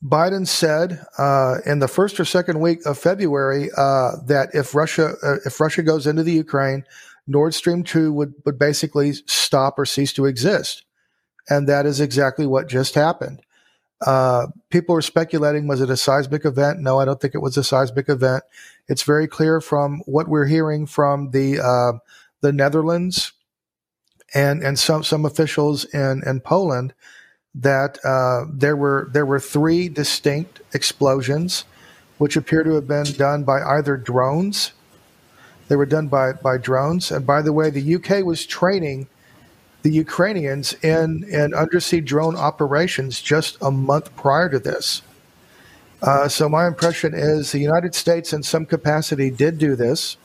Biden 0.04 0.46
said 0.46 1.04
uh, 1.18 1.56
in 1.64 1.78
the 1.78 1.88
first 1.88 2.20
or 2.20 2.24
second 2.24 2.60
week 2.60 2.84
of 2.86 2.98
February 2.98 3.70
uh, 3.76 4.12
that 4.26 4.50
if 4.52 4.74
Russia 4.74 5.14
uh, 5.22 5.36
if 5.44 5.58
Russia 5.60 5.82
goes 5.82 6.06
into 6.06 6.22
the 6.22 6.32
Ukraine, 6.32 6.84
Nord 7.26 7.54
Stream 7.54 7.82
two 7.82 8.12
would 8.12 8.34
would 8.44 8.58
basically 8.58 9.14
stop 9.26 9.78
or 9.78 9.86
cease 9.86 10.12
to 10.14 10.26
exist. 10.26 10.84
And 11.48 11.68
that 11.68 11.86
is 11.86 12.00
exactly 12.00 12.46
what 12.46 12.68
just 12.68 12.94
happened. 12.94 13.40
Uh, 14.04 14.48
people 14.70 14.94
were 14.94 15.02
speculating, 15.02 15.66
was 15.66 15.80
it 15.80 15.88
a 15.88 15.96
seismic 15.96 16.44
event? 16.44 16.80
No, 16.80 17.00
I 17.00 17.04
don't 17.04 17.20
think 17.20 17.34
it 17.34 17.40
was 17.40 17.56
a 17.56 17.64
seismic 17.64 18.08
event. 18.08 18.44
It's 18.88 19.02
very 19.02 19.26
clear 19.26 19.60
from 19.60 20.02
what 20.06 20.28
we're 20.28 20.46
hearing 20.46 20.86
from 20.86 21.30
the 21.30 21.60
uh, 21.60 21.98
the 22.40 22.52
Netherlands 22.52 23.32
and 24.34 24.62
and 24.62 24.78
some 24.78 25.02
some 25.02 25.24
officials 25.24 25.84
in 25.86 26.22
in 26.26 26.40
Poland 26.40 26.92
that 27.54 27.98
uh, 28.04 28.44
there 28.52 28.76
were 28.76 29.08
there 29.12 29.26
were 29.26 29.40
three 29.40 29.88
distinct 29.88 30.60
explosions, 30.74 31.64
which 32.18 32.36
appear 32.36 32.62
to 32.62 32.74
have 32.74 32.86
been 32.86 33.10
done 33.12 33.44
by 33.44 33.62
either 33.62 33.96
drones. 33.96 34.72
They 35.68 35.76
were 35.76 35.86
done 35.86 36.08
by 36.08 36.32
by 36.34 36.58
drones, 36.58 37.10
and 37.10 37.26
by 37.26 37.42
the 37.42 37.52
way, 37.52 37.70
the 37.70 37.94
UK 37.96 38.24
was 38.24 38.44
training 38.44 39.08
the 39.86 39.92
Ukrainians 39.92 40.72
in, 40.82 41.22
in 41.30 41.54
undersea 41.54 42.00
drone 42.00 42.34
operations 42.34 43.22
just 43.22 43.56
a 43.62 43.70
month 43.70 44.14
prior 44.16 44.48
to 44.48 44.58
this. 44.58 45.02
Uh, 46.02 46.26
so 46.26 46.48
my 46.48 46.66
impression 46.66 47.14
is 47.14 47.52
the 47.52 47.60
United 47.60 47.94
States, 47.94 48.32
in 48.32 48.42
some 48.42 48.66
capacity, 48.66 49.30
did 49.30 49.58
do 49.58 49.76
this. 49.76 50.16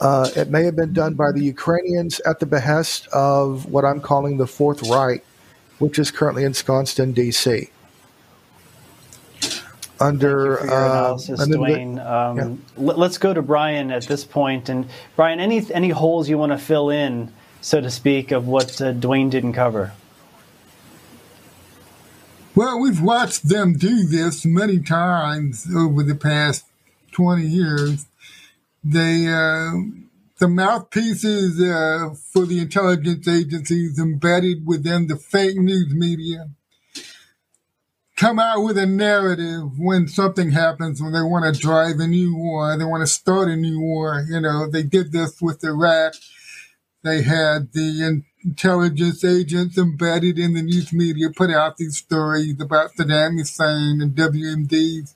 Uh, 0.00 0.30
it 0.36 0.50
may 0.50 0.62
have 0.62 0.76
been 0.76 0.92
done 0.92 1.14
by 1.14 1.32
the 1.32 1.42
Ukrainians 1.42 2.20
at 2.20 2.38
the 2.38 2.46
behest 2.46 3.08
of 3.08 3.66
what 3.66 3.84
I'm 3.84 4.00
calling 4.00 4.36
the 4.36 4.46
Fourth 4.46 4.88
Reich, 4.88 5.24
which 5.80 5.98
is 5.98 6.12
currently 6.12 6.44
ensconced 6.44 7.00
in 7.00 7.12
D.C. 7.12 7.70
Under 9.98 10.60
uh, 10.60 10.64
analysis, 10.64 11.44
Duane. 11.48 11.98
Um, 11.98 12.36
yeah. 12.38 12.54
Let's 12.76 13.18
go 13.18 13.34
to 13.34 13.42
Brian 13.42 13.90
at 13.90 14.04
this 14.04 14.24
point. 14.24 14.68
And 14.68 14.88
Brian, 15.16 15.40
any 15.40 15.66
any 15.74 15.90
holes 15.90 16.28
you 16.28 16.38
want 16.38 16.52
to 16.52 16.58
fill 16.58 16.90
in 16.90 17.32
so 17.60 17.80
to 17.80 17.90
speak, 17.90 18.30
of 18.30 18.46
what 18.46 18.80
uh, 18.80 18.92
Duane 18.92 19.30
didn't 19.30 19.52
cover? 19.52 19.92
Well, 22.54 22.80
we've 22.80 23.00
watched 23.00 23.48
them 23.48 23.74
do 23.74 24.04
this 24.04 24.44
many 24.44 24.80
times 24.80 25.66
over 25.74 26.02
the 26.02 26.14
past 26.14 26.64
20 27.12 27.46
years. 27.46 28.06
They, 28.82 29.28
uh, 29.28 29.72
the 30.38 30.48
mouthpieces 30.48 31.60
uh, 31.60 32.14
for 32.32 32.46
the 32.46 32.60
intelligence 32.60 33.28
agencies 33.28 33.98
embedded 33.98 34.66
within 34.66 35.06
the 35.06 35.16
fake 35.16 35.56
news 35.56 35.94
media 35.94 36.50
come 38.20 38.38
out 38.38 38.62
with 38.62 38.76
a 38.76 38.84
narrative 38.84 39.78
when 39.78 40.06
something 40.06 40.50
happens, 40.50 41.00
when 41.00 41.14
they 41.14 41.22
want 41.22 41.54
to 41.54 41.58
drive 41.58 41.98
a 41.98 42.06
new 42.06 42.36
war, 42.36 42.76
they 42.76 42.84
want 42.84 43.00
to 43.00 43.06
start 43.06 43.48
a 43.48 43.56
new 43.56 43.80
war. 43.80 44.26
You 44.28 44.40
know, 44.42 44.68
they 44.70 44.82
did 44.82 45.10
this 45.10 45.40
with 45.40 45.64
Iraq 45.64 46.12
they 47.02 47.22
had 47.22 47.72
the 47.72 48.22
intelligence 48.44 49.24
agents 49.24 49.78
embedded 49.78 50.38
in 50.38 50.54
the 50.54 50.62
news 50.62 50.92
media 50.92 51.30
put 51.30 51.50
out 51.50 51.76
these 51.76 51.98
stories 51.98 52.60
about 52.60 52.92
Saddam 52.94 53.38
Hussein 53.38 54.00
and 54.00 54.14
WMDs. 54.14 55.14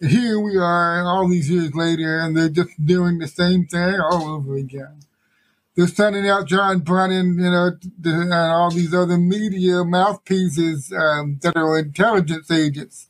And 0.00 0.10
here 0.10 0.40
we 0.40 0.56
are 0.56 1.04
all 1.04 1.28
these 1.28 1.48
years 1.50 1.74
later, 1.74 2.18
and 2.18 2.36
they're 2.36 2.48
just 2.48 2.84
doing 2.84 3.18
the 3.18 3.28
same 3.28 3.66
thing 3.66 4.00
all 4.00 4.28
over 4.28 4.56
again. 4.56 5.00
They're 5.76 5.86
sending 5.86 6.28
out 6.28 6.48
John 6.48 6.80
Brennan, 6.80 7.38
you 7.38 7.50
know, 7.50 7.70
and 8.04 8.32
all 8.34 8.70
these 8.70 8.92
other 8.92 9.16
media 9.16 9.84
mouthpieces 9.84 10.92
um, 10.92 11.38
that 11.42 11.56
are 11.56 11.78
intelligence 11.78 12.50
agents. 12.50 13.08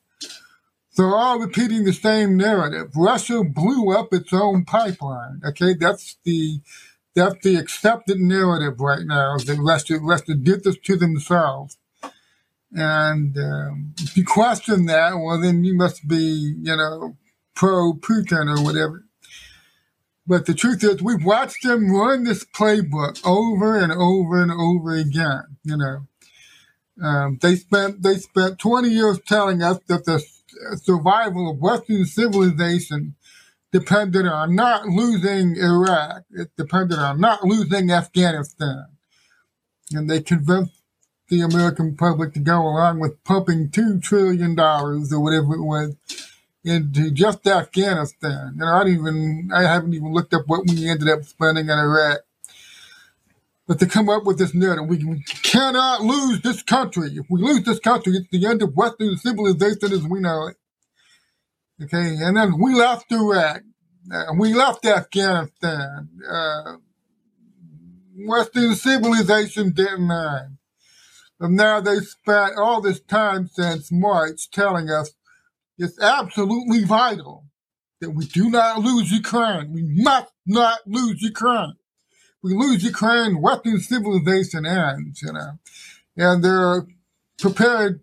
So 0.90 1.04
all 1.04 1.38
repeating 1.38 1.84
the 1.84 1.92
same 1.92 2.36
narrative. 2.36 2.90
Russia 2.94 3.42
blew 3.42 3.96
up 3.96 4.12
its 4.12 4.32
own 4.32 4.64
pipeline. 4.64 5.40
Okay, 5.44 5.74
that's 5.74 6.18
the 6.24 6.60
that's 7.14 7.42
the 7.42 7.56
accepted 7.56 8.18
narrative 8.18 8.80
right 8.80 9.04
now. 9.04 9.36
The 9.38 9.54
Russia, 9.60 9.98
Russia 10.00 10.34
did 10.34 10.64
this 10.64 10.78
to 10.78 10.96
themselves. 10.96 11.76
And 12.72 13.36
um, 13.36 13.94
if 14.00 14.16
you 14.16 14.24
question 14.24 14.86
that, 14.86 15.14
well, 15.14 15.40
then 15.40 15.64
you 15.64 15.74
must 15.76 16.08
be, 16.08 16.56
you 16.58 16.76
know, 16.76 17.16
pro 17.54 17.92
Putin 17.92 18.48
or 18.48 18.64
whatever. 18.64 19.04
But 20.26 20.46
the 20.46 20.54
truth 20.54 20.82
is, 20.84 21.02
we've 21.02 21.24
watched 21.24 21.64
them 21.64 21.90
run 21.90 22.24
this 22.24 22.44
playbook 22.44 23.20
over 23.26 23.76
and 23.76 23.92
over 23.92 24.40
and 24.40 24.52
over 24.52 24.94
again. 24.94 25.58
You 25.64 25.76
know, 25.76 26.06
um, 27.06 27.38
they 27.42 27.56
spent 27.56 28.02
they 28.02 28.16
spent 28.16 28.58
20 28.58 28.88
years 28.88 29.20
telling 29.26 29.62
us 29.62 29.80
that 29.88 30.04
the 30.04 30.24
survival 30.76 31.50
of 31.50 31.58
Western 31.58 32.04
civilization 32.04 33.16
depended 33.72 34.26
on 34.26 34.54
not 34.54 34.86
losing 34.86 35.56
Iraq. 35.56 36.24
It 36.30 36.50
depended 36.56 36.98
on 36.98 37.20
not 37.20 37.42
losing 37.42 37.90
Afghanistan. 37.90 38.86
And 39.92 40.08
they 40.08 40.20
convinced 40.20 40.82
the 41.28 41.40
American 41.40 41.96
public 41.96 42.34
to 42.34 42.40
go 42.40 42.60
along 42.60 43.00
with 43.00 43.24
pumping 43.24 43.70
$2 43.70 44.02
trillion 44.02 44.58
or 44.60 45.20
whatever 45.20 45.54
it 45.54 45.62
was 45.62 45.96
into 46.64 47.10
just 47.10 47.46
Afghanistan. 47.46 48.58
And 48.60 48.64
I 48.64 48.86
even, 48.88 49.50
I 49.52 49.62
haven't 49.62 49.94
even 49.94 50.12
looked 50.12 50.34
up 50.34 50.42
what 50.46 50.68
we 50.68 50.88
ended 50.88 51.08
up 51.08 51.24
spending 51.24 51.64
in 51.64 51.78
Iraq. 51.78 52.20
But 53.66 53.78
to 53.78 53.86
come 53.86 54.08
up 54.08 54.24
with 54.24 54.38
this 54.38 54.54
narrative, 54.54 54.86
we 54.86 55.24
cannot 55.42 56.02
lose 56.02 56.42
this 56.42 56.62
country. 56.62 57.12
If 57.16 57.26
we 57.30 57.40
lose 57.40 57.62
this 57.64 57.78
country, 57.78 58.12
it's 58.14 58.28
the 58.30 58.46
end 58.46 58.60
of 58.60 58.76
Western 58.76 59.16
civilization 59.16 59.92
as 59.92 60.02
we 60.02 60.20
know 60.20 60.48
it. 60.48 60.56
Okay, 61.82 62.16
and 62.20 62.36
then 62.36 62.60
we 62.60 62.74
left 62.74 63.10
Iraq. 63.10 63.62
We 64.38 64.54
left 64.54 64.84
Afghanistan. 64.84 66.08
Uh, 66.28 66.76
Western 68.14 68.74
civilization 68.74 69.72
didn't 69.72 70.06
mind. 70.06 70.58
And 71.40 71.56
now 71.56 71.80
they 71.80 71.98
spent 71.98 72.54
all 72.56 72.80
this 72.80 73.00
time 73.00 73.48
since 73.48 73.90
March 73.90 74.50
telling 74.50 74.90
us 74.90 75.12
it's 75.78 76.00
absolutely 76.00 76.84
vital 76.84 77.46
that 78.00 78.10
we 78.10 78.26
do 78.26 78.50
not 78.50 78.80
lose 78.80 79.10
Ukraine. 79.10 79.72
We 79.72 79.82
must 79.82 80.32
not 80.46 80.80
lose 80.86 81.20
Ukraine. 81.22 81.74
We 82.42 82.54
lose 82.54 82.84
Ukraine, 82.84 83.40
Western 83.40 83.80
civilization 83.80 84.66
ends, 84.66 85.22
you 85.22 85.32
know. 85.32 85.58
And 86.16 86.44
they're 86.44 86.86
prepared 87.38 88.00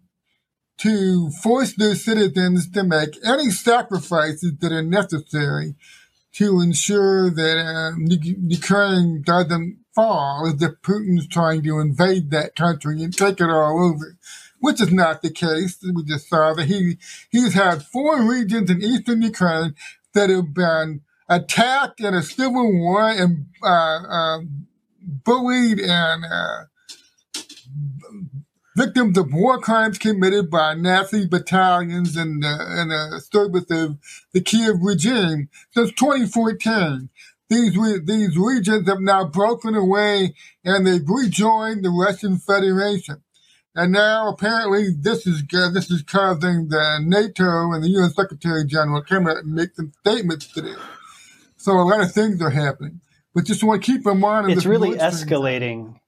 to 0.79 1.29
force 1.43 1.73
their 1.73 1.95
citizens 1.95 2.69
to 2.71 2.83
make 2.83 3.17
any 3.25 3.51
sacrifices 3.51 4.53
that 4.59 4.71
are 4.71 4.83
necessary 4.83 5.75
to 6.33 6.61
ensure 6.61 7.29
that 7.29 7.57
uh, 7.57 7.91
Ukraine 8.47 9.21
doesn't 9.23 9.79
fall 9.93 10.47
as 10.47 10.61
if 10.61 10.81
Putin's 10.81 11.27
trying 11.27 11.63
to 11.63 11.79
invade 11.79 12.31
that 12.31 12.55
country 12.55 13.03
and 13.03 13.15
take 13.15 13.41
it 13.41 13.49
all 13.49 13.83
over, 13.83 14.17
which 14.59 14.79
is 14.79 14.91
not 14.91 15.21
the 15.21 15.31
case. 15.31 15.77
We 15.81 16.03
just 16.03 16.29
saw 16.29 16.53
that 16.53 16.67
he 16.67 16.97
he's 17.29 17.53
had 17.53 17.83
four 17.83 18.21
regions 18.21 18.69
in 18.69 18.81
eastern 18.81 19.21
Ukraine 19.21 19.75
that 20.13 20.29
have 20.29 20.53
been 20.53 21.01
attacked 21.27 21.99
in 21.99 22.13
a 22.13 22.23
civil 22.23 22.71
war 22.71 23.09
and 23.09 23.47
uh, 23.63 23.67
uh, 23.67 24.39
bullied 25.01 25.79
and 25.79 26.23
uh, 26.25 26.63
victims 28.75 29.17
of 29.17 29.33
war 29.33 29.59
crimes 29.59 29.97
committed 29.97 30.49
by 30.49 30.73
Nazi 30.73 31.25
battalions 31.27 32.17
uh, 32.17 32.21
uh, 32.21 32.23
in 32.23 32.39
the, 32.39 32.81
in 32.81 32.87
the 32.89 33.21
service 33.31 33.69
of 33.69 33.97
the 34.33 34.41
Kiev 34.41 34.75
regime 34.81 35.49
since 35.71 35.91
2014. 35.91 37.09
These, 37.49 38.05
these 38.05 38.37
regions 38.37 38.87
have 38.87 39.01
now 39.01 39.25
broken 39.25 39.73
away 39.73 40.35
and 40.63 40.85
they've 40.85 41.07
rejoined 41.07 41.83
the 41.83 41.89
Russian 41.89 42.37
Federation. 42.37 43.23
And 43.75 43.91
now 43.91 44.29
apparently 44.29 44.89
this 44.91 45.25
is 45.25 45.43
uh, 45.53 45.69
this 45.69 45.89
is 45.89 46.01
causing 46.01 46.69
the 46.69 46.99
NATO 47.01 47.71
and 47.71 47.83
the 47.83 47.89
UN 47.89 48.09
Secretary 48.09 48.65
General 48.65 49.01
come 49.01 49.27
out 49.27 49.37
and 49.37 49.53
make 49.53 49.75
some 49.75 49.93
statements 50.01 50.47
today. 50.47 50.75
So 51.57 51.73
a 51.73 51.83
lot 51.83 52.01
of 52.01 52.11
things 52.11 52.41
are 52.41 52.49
happening, 52.49 53.01
but 53.33 53.45
just 53.45 53.63
want 53.63 53.83
to 53.83 53.91
keep 53.91 54.05
in 54.05 54.19
mind. 54.19 54.51
It's 54.51 54.65
really 54.65 54.91
escalating. 54.97 55.99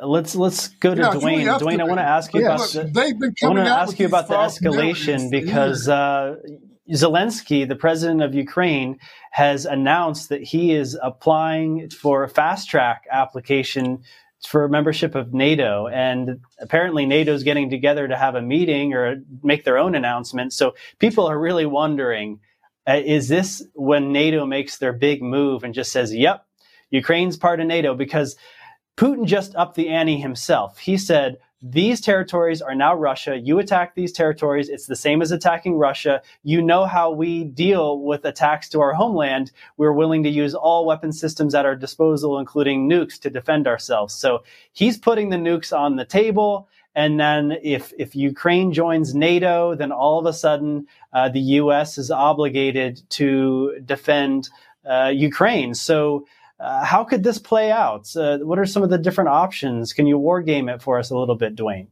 Let's 0.00 0.34
let's 0.34 0.68
go 0.68 0.94
to 0.94 1.00
yeah, 1.00 1.12
Duane. 1.12 1.58
Duane, 1.58 1.80
I 1.80 1.84
want 1.84 1.98
to 1.98 2.04
ask 2.04 2.34
you 2.34 2.40
yes. 2.40 2.74
about. 2.74 2.86
The, 2.86 3.00
They've 3.00 3.18
been 3.18 3.34
I 3.42 3.46
want 3.46 3.58
to 3.58 3.70
ask 3.70 3.98
you 3.98 4.06
about 4.06 4.28
the 4.28 4.34
escalation 4.34 5.30
because 5.30 5.88
uh, 5.88 6.36
Zelensky, 6.90 7.66
the 7.66 7.76
president 7.76 8.22
of 8.22 8.34
Ukraine, 8.34 8.98
has 9.30 9.66
announced 9.66 10.30
that 10.30 10.42
he 10.42 10.72
is 10.72 10.98
applying 11.00 11.90
for 11.90 12.24
a 12.24 12.28
fast 12.28 12.68
track 12.68 13.04
application 13.10 14.02
for 14.46 14.68
membership 14.68 15.14
of 15.14 15.32
NATO. 15.32 15.86
And 15.86 16.40
apparently, 16.58 17.06
NATO 17.06 17.32
is 17.32 17.44
getting 17.44 17.70
together 17.70 18.08
to 18.08 18.16
have 18.16 18.34
a 18.34 18.42
meeting 18.42 18.94
or 18.94 19.22
make 19.42 19.64
their 19.64 19.78
own 19.78 19.94
announcement. 19.94 20.52
So 20.52 20.74
people 20.98 21.26
are 21.26 21.38
really 21.38 21.66
wondering 21.66 22.40
uh, 22.86 23.00
is 23.04 23.28
this 23.28 23.62
when 23.74 24.12
NATO 24.12 24.44
makes 24.44 24.78
their 24.78 24.92
big 24.92 25.22
move 25.22 25.64
and 25.64 25.72
just 25.72 25.90
says, 25.90 26.14
yep, 26.14 26.46
Ukraine's 26.90 27.36
part 27.36 27.60
of 27.60 27.66
NATO? 27.66 27.94
Because 27.94 28.36
Putin 28.96 29.26
just 29.26 29.54
upped 29.56 29.74
the 29.74 29.88
ante 29.88 30.16
himself. 30.16 30.78
He 30.78 30.96
said, 30.96 31.38
these 31.66 32.02
territories 32.02 32.60
are 32.60 32.74
now 32.74 32.94
Russia. 32.94 33.38
You 33.38 33.58
attack 33.58 33.94
these 33.94 34.12
territories. 34.12 34.68
It's 34.68 34.86
the 34.86 34.94
same 34.94 35.22
as 35.22 35.32
attacking 35.32 35.78
Russia. 35.78 36.20
You 36.42 36.60
know 36.60 36.84
how 36.84 37.10
we 37.10 37.44
deal 37.44 38.00
with 38.00 38.26
attacks 38.26 38.68
to 38.70 38.82
our 38.82 38.92
homeland. 38.92 39.50
We're 39.78 39.94
willing 39.94 40.22
to 40.24 40.28
use 40.28 40.54
all 40.54 40.84
weapon 40.84 41.10
systems 41.10 41.54
at 41.54 41.64
our 41.64 41.74
disposal, 41.74 42.38
including 42.38 42.86
nukes, 42.86 43.18
to 43.20 43.30
defend 43.30 43.66
ourselves. 43.66 44.12
So 44.12 44.44
he's 44.74 44.98
putting 44.98 45.30
the 45.30 45.38
nukes 45.38 45.76
on 45.76 45.96
the 45.96 46.04
table. 46.04 46.68
And 46.94 47.18
then 47.18 47.56
if, 47.62 47.94
if 47.98 48.14
Ukraine 48.14 48.70
joins 48.74 49.14
NATO, 49.14 49.74
then 49.74 49.90
all 49.90 50.18
of 50.18 50.26
a 50.26 50.34
sudden 50.34 50.86
uh, 51.14 51.30
the 51.30 51.40
U.S. 51.40 51.96
is 51.96 52.10
obligated 52.10 53.00
to 53.10 53.80
defend 53.86 54.50
uh, 54.84 55.10
Ukraine. 55.14 55.72
So 55.72 56.26
uh, 56.64 56.82
how 56.82 57.04
could 57.04 57.22
this 57.22 57.38
play 57.38 57.70
out? 57.70 58.08
Uh, 58.16 58.38
what 58.38 58.58
are 58.58 58.64
some 58.64 58.82
of 58.82 58.88
the 58.88 58.96
different 58.96 59.28
options? 59.28 59.92
Can 59.92 60.06
you 60.06 60.16
war 60.16 60.40
game 60.40 60.70
it 60.70 60.80
for 60.80 60.98
us 60.98 61.10
a 61.10 61.16
little 61.16 61.34
bit, 61.34 61.54
Duane? 61.54 61.88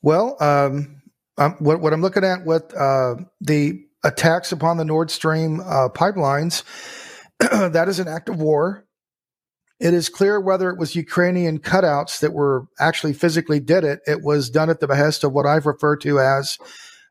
Well, 0.00 0.36
um, 0.40 1.02
what, 1.58 1.80
what, 1.80 1.92
I'm 1.92 2.02
looking 2.02 2.24
at 2.24 2.44
with 2.44 2.72
uh, 2.76 3.16
the 3.40 3.84
attacks 4.04 4.52
upon 4.52 4.76
the 4.76 4.84
Nord 4.84 5.10
Stream 5.10 5.60
uh, 5.60 5.88
pipelines, 5.88 6.62
that 7.38 7.88
is 7.88 7.98
an 7.98 8.06
act 8.06 8.28
of 8.28 8.40
war. 8.40 8.86
It 9.80 9.92
is 9.92 10.08
clear 10.08 10.40
whether 10.40 10.70
it 10.70 10.78
was 10.78 10.94
Ukrainian 10.94 11.58
cutouts 11.58 12.20
that 12.20 12.32
were 12.32 12.66
actually 12.78 13.12
physically 13.12 13.58
did 13.58 13.82
it. 13.82 14.00
It 14.06 14.22
was 14.22 14.50
done 14.50 14.70
at 14.70 14.78
the 14.78 14.86
behest 14.86 15.24
of 15.24 15.32
what 15.32 15.46
I've 15.46 15.66
referred 15.66 16.00
to 16.02 16.20
as 16.20 16.58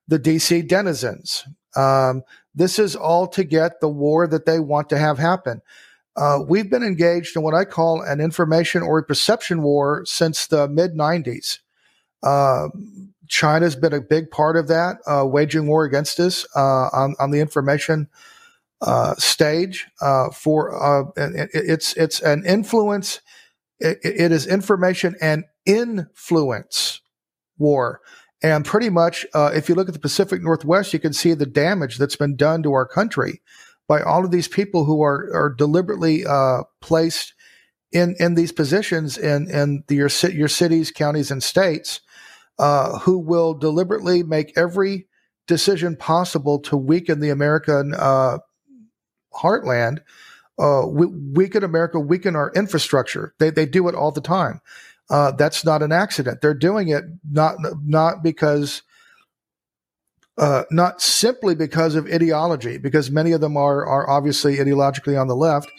the 0.07 0.17
DC 0.17 0.65
denizens. 0.65 1.43
Um, 1.75 2.23
this 2.55 2.79
is 2.79 2.95
all 2.95 3.27
to 3.27 3.43
get 3.43 3.79
the 3.81 3.89
war 3.89 4.27
that 4.27 4.45
they 4.45 4.59
want 4.59 4.89
to 4.89 4.97
have 4.97 5.17
happen. 5.17 5.61
Uh, 6.15 6.39
we've 6.47 6.69
been 6.69 6.83
engaged 6.83 7.35
in 7.35 7.41
what 7.41 7.55
I 7.55 7.65
call 7.65 8.01
an 8.01 8.21
information 8.21 8.83
or 8.83 8.99
a 8.99 9.03
perception 9.03 9.63
war 9.63 10.05
since 10.05 10.47
the 10.47 10.67
mid 10.67 10.93
90s. 10.93 11.59
Uh, 12.21 12.69
China's 13.27 13.75
been 13.75 13.93
a 13.93 14.01
big 14.01 14.29
part 14.29 14.55
of 14.55 14.67
that, 14.67 14.97
uh, 15.07 15.25
waging 15.25 15.65
war 15.65 15.85
against 15.85 16.19
us 16.19 16.45
uh, 16.55 16.89
on, 16.93 17.15
on 17.19 17.31
the 17.31 17.39
information 17.39 18.07
uh, 18.81 19.15
stage. 19.15 19.87
Uh, 20.01 20.29
for 20.29 21.13
it, 21.15 21.49
it's 21.53 21.93
it's 21.93 22.21
an 22.21 22.45
influence. 22.45 23.21
It, 23.79 23.97
it 24.03 24.31
is 24.31 24.45
information 24.45 25.15
and 25.19 25.45
influence 25.65 27.01
war. 27.57 28.01
And 28.43 28.65
pretty 28.65 28.89
much, 28.89 29.25
uh, 29.33 29.51
if 29.55 29.69
you 29.69 29.75
look 29.75 29.87
at 29.87 29.93
the 29.93 29.99
Pacific 30.01 30.41
Northwest, 30.43 30.91
you 30.91 30.99
can 30.99 31.13
see 31.13 31.33
the 31.33 31.45
damage 31.45 31.97
that's 31.97 32.17
been 32.17 32.35
done 32.35 32.61
to 32.63 32.73
our 32.73 32.85
country 32.85 33.41
by 33.87 34.01
all 34.01 34.25
of 34.25 34.31
these 34.31 34.49
people 34.49 34.83
who 34.83 35.01
are 35.01 35.29
are 35.33 35.49
deliberately 35.49 36.25
uh, 36.25 36.63
placed 36.81 37.33
in 37.93 38.15
in 38.19 38.35
these 38.35 38.51
positions 38.51 39.17
in 39.17 39.49
in 39.49 39.85
the, 39.87 39.95
your 39.95 40.09
your 40.29 40.49
cities, 40.49 40.91
counties, 40.91 41.31
and 41.31 41.41
states, 41.41 42.01
uh, 42.59 42.99
who 42.99 43.17
will 43.17 43.53
deliberately 43.53 44.23
make 44.23 44.57
every 44.57 45.07
decision 45.47 45.95
possible 45.95 46.59
to 46.59 46.75
weaken 46.75 47.21
the 47.21 47.29
American 47.29 47.93
uh, 47.97 48.39
heartland, 49.33 49.99
uh, 50.59 50.83
weaken 50.85 51.63
America, 51.63 51.97
weaken 51.97 52.35
our 52.35 52.51
infrastructure. 52.57 53.33
They 53.39 53.51
they 53.51 53.65
do 53.65 53.87
it 53.87 53.95
all 53.95 54.11
the 54.11 54.21
time 54.21 54.59
uh, 55.09 55.31
that's 55.31 55.65
not 55.65 55.81
an 55.81 55.91
accident. 55.91 56.41
They're 56.41 56.53
doing 56.53 56.89
it 56.89 57.03
not 57.29 57.57
not 57.83 58.23
because 58.23 58.83
uh, 60.37 60.63
not 60.71 61.01
simply 61.01 61.55
because 61.55 61.95
of 61.95 62.07
ideology, 62.07 62.77
because 62.77 63.11
many 63.11 63.31
of 63.33 63.41
them 63.41 63.57
are 63.57 63.85
are 63.85 64.09
obviously 64.09 64.57
ideologically 64.57 65.19
on 65.19 65.27
the 65.27 65.35
left. 65.35 65.71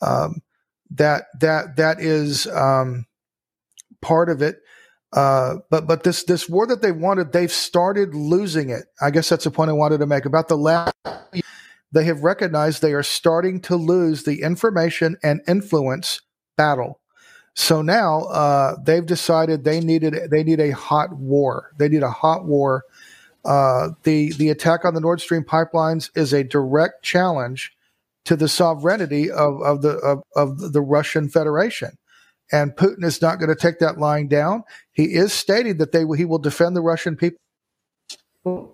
Um, 0.00 0.42
that 0.90 1.24
that 1.40 1.76
that 1.76 2.00
is 2.00 2.46
um, 2.48 3.06
part 4.00 4.28
of 4.28 4.42
it. 4.42 4.58
Uh, 5.12 5.56
but 5.70 5.86
but 5.86 6.02
this 6.02 6.24
this 6.24 6.48
war 6.48 6.66
that 6.66 6.82
they 6.82 6.92
wanted, 6.92 7.32
they've 7.32 7.52
started 7.52 8.14
losing 8.14 8.70
it. 8.70 8.84
I 9.00 9.10
guess 9.10 9.28
that's 9.28 9.44
the 9.44 9.50
point 9.50 9.70
I 9.70 9.74
wanted 9.74 9.98
to 9.98 10.06
make 10.06 10.26
about 10.26 10.48
the 10.48 10.56
last. 10.56 10.94
They 11.92 12.04
have 12.04 12.22
recognized 12.24 12.82
they 12.82 12.92
are 12.92 13.02
starting 13.02 13.60
to 13.62 13.76
lose 13.76 14.24
the 14.24 14.42
information 14.42 15.16
and 15.22 15.40
influence 15.48 16.20
battle. 16.56 17.00
So 17.56 17.80
now 17.80 18.24
uh, 18.24 18.76
they've 18.82 19.04
decided 19.04 19.64
they 19.64 19.80
needed 19.80 20.30
they 20.30 20.44
need 20.44 20.60
a 20.60 20.72
hot 20.72 21.14
war. 21.14 21.72
They 21.78 21.88
need 21.88 22.02
a 22.02 22.10
hot 22.10 22.44
war. 22.44 22.84
Uh, 23.46 23.90
the 24.02 24.32
the 24.34 24.50
attack 24.50 24.84
on 24.84 24.92
the 24.92 25.00
Nord 25.00 25.22
Stream 25.22 25.42
pipelines 25.42 26.10
is 26.14 26.34
a 26.34 26.44
direct 26.44 27.02
challenge 27.02 27.72
to 28.26 28.36
the 28.36 28.48
sovereignty 28.48 29.30
of 29.30 29.62
of 29.62 29.80
the 29.80 29.96
of, 29.98 30.22
of 30.36 30.72
the 30.74 30.82
Russian 30.82 31.30
Federation, 31.30 31.96
and 32.52 32.76
Putin 32.76 33.04
is 33.04 33.22
not 33.22 33.38
going 33.38 33.48
to 33.48 33.60
take 33.60 33.78
that 33.78 33.98
lying 33.98 34.28
down. 34.28 34.62
He 34.92 35.14
is 35.14 35.32
stating 35.32 35.78
that 35.78 35.92
they 35.92 36.04
he 36.16 36.26
will 36.26 36.38
defend 36.38 36.76
the 36.76 36.82
Russian 36.82 37.16
people 37.16 37.40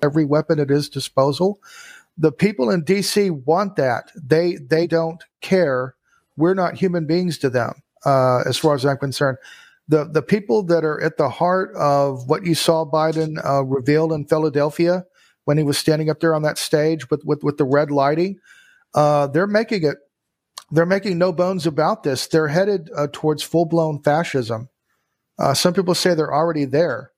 every 0.03 0.25
weapon 0.25 0.59
at 0.59 0.71
his 0.71 0.89
disposal. 0.89 1.61
The 2.19 2.33
people 2.33 2.69
in 2.69 2.83
D.C. 2.83 3.31
want 3.31 3.77
that. 3.77 4.11
They 4.17 4.57
they 4.57 4.89
don't 4.89 5.23
care. 5.41 5.95
We're 6.37 6.55
not 6.55 6.79
human 6.79 7.07
beings 7.07 7.39
to 7.39 7.51
them 7.51 7.82
uh, 8.05 8.43
as 8.47 8.59
far 8.59 8.75
as 8.75 8.85
I'm 8.85 8.99
concerned. 8.99 9.39
The 9.89 10.05
the 10.05 10.23
people 10.23 10.63
that 10.65 10.85
are 10.85 11.01
at 11.03 11.17
the 11.17 11.29
heart 11.29 11.75
of 11.75 12.29
what 12.29 12.45
you 12.45 12.55
saw 12.55 12.85
Biden 12.85 13.45
uh, 13.45 13.65
reveal 13.65 14.13
in 14.13 14.27
Philadelphia 14.27 15.05
when 15.45 15.59
he 15.59 15.65
was 15.65 15.77
standing 15.77 16.09
up 16.09 16.21
there 16.21 16.35
on 16.35 16.43
that 16.43 16.59
stage 16.59 17.11
with 17.11 17.25
with, 17.25 17.43
with 17.43 17.57
the 17.59 17.65
red 17.65 17.91
lighting, 17.91 18.39
uh, 18.95 19.27
they're 19.27 19.47
making 19.47 19.85
it. 19.85 19.97
They're 20.71 20.87
making 20.87 21.19
no 21.19 21.33
bones 21.33 21.67
about 21.67 22.03
this. 22.03 22.27
They're 22.29 22.49
headed 22.49 22.91
uh, 22.97 23.09
towards 23.13 23.43
full 23.43 23.67
blown 23.67 24.03
fascism. 24.03 24.71
Uh, 25.39 25.53
some 25.53 25.75
people 25.75 25.95
say 25.95 26.15
they're 26.15 26.33
already 26.33 26.65
there, 26.65 27.11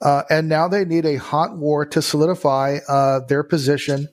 uh, 0.00 0.22
and 0.30 0.48
now 0.48 0.68
they 0.68 0.84
need 0.84 1.04
a 1.04 1.16
hot 1.16 1.58
war 1.58 1.84
to 1.84 2.00
solidify 2.00 2.78
their 3.28 3.42
position. 3.42 4.08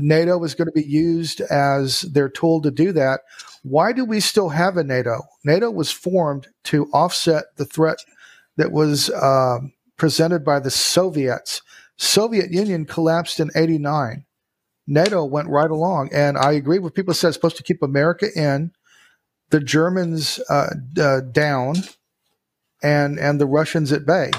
NATO 0.00 0.42
is 0.44 0.54
going 0.54 0.66
to 0.66 0.72
be 0.72 0.86
used 0.86 1.40
as 1.40 2.02
their 2.02 2.28
tool 2.28 2.60
to 2.62 2.70
do 2.70 2.92
that 2.92 3.20
why 3.64 3.92
do 3.92 4.04
we 4.04 4.20
still 4.20 4.50
have 4.50 4.76
a 4.76 4.84
NATO? 4.84 5.22
NATO 5.42 5.70
was 5.70 5.90
formed 5.90 6.48
to 6.64 6.84
offset 6.92 7.44
the 7.56 7.64
threat 7.64 7.96
that 8.56 8.70
was 8.70 9.08
uh, 9.10 9.58
presented 9.96 10.44
by 10.44 10.60
the 10.60 10.70
Soviets. 10.70 11.62
Soviet 11.96 12.50
Union 12.52 12.84
collapsed 12.84 13.40
in 13.40 13.50
89. 13.56 14.26
NATO 14.86 15.24
went 15.24 15.48
right 15.48 15.70
along. 15.70 16.10
And 16.12 16.36
I 16.36 16.52
agree 16.52 16.78
with 16.78 16.92
people 16.92 17.14
said 17.14 17.28
it's 17.28 17.36
supposed 17.36 17.56
to 17.56 17.62
keep 17.62 17.82
America 17.82 18.26
in, 18.36 18.70
the 19.48 19.60
Germans 19.60 20.40
uh, 20.50 20.70
uh, 21.00 21.20
down, 21.20 21.76
and 22.82 23.18
and 23.18 23.40
the 23.40 23.46
Russians 23.46 23.92
at 23.92 24.04
bay. 24.04 24.30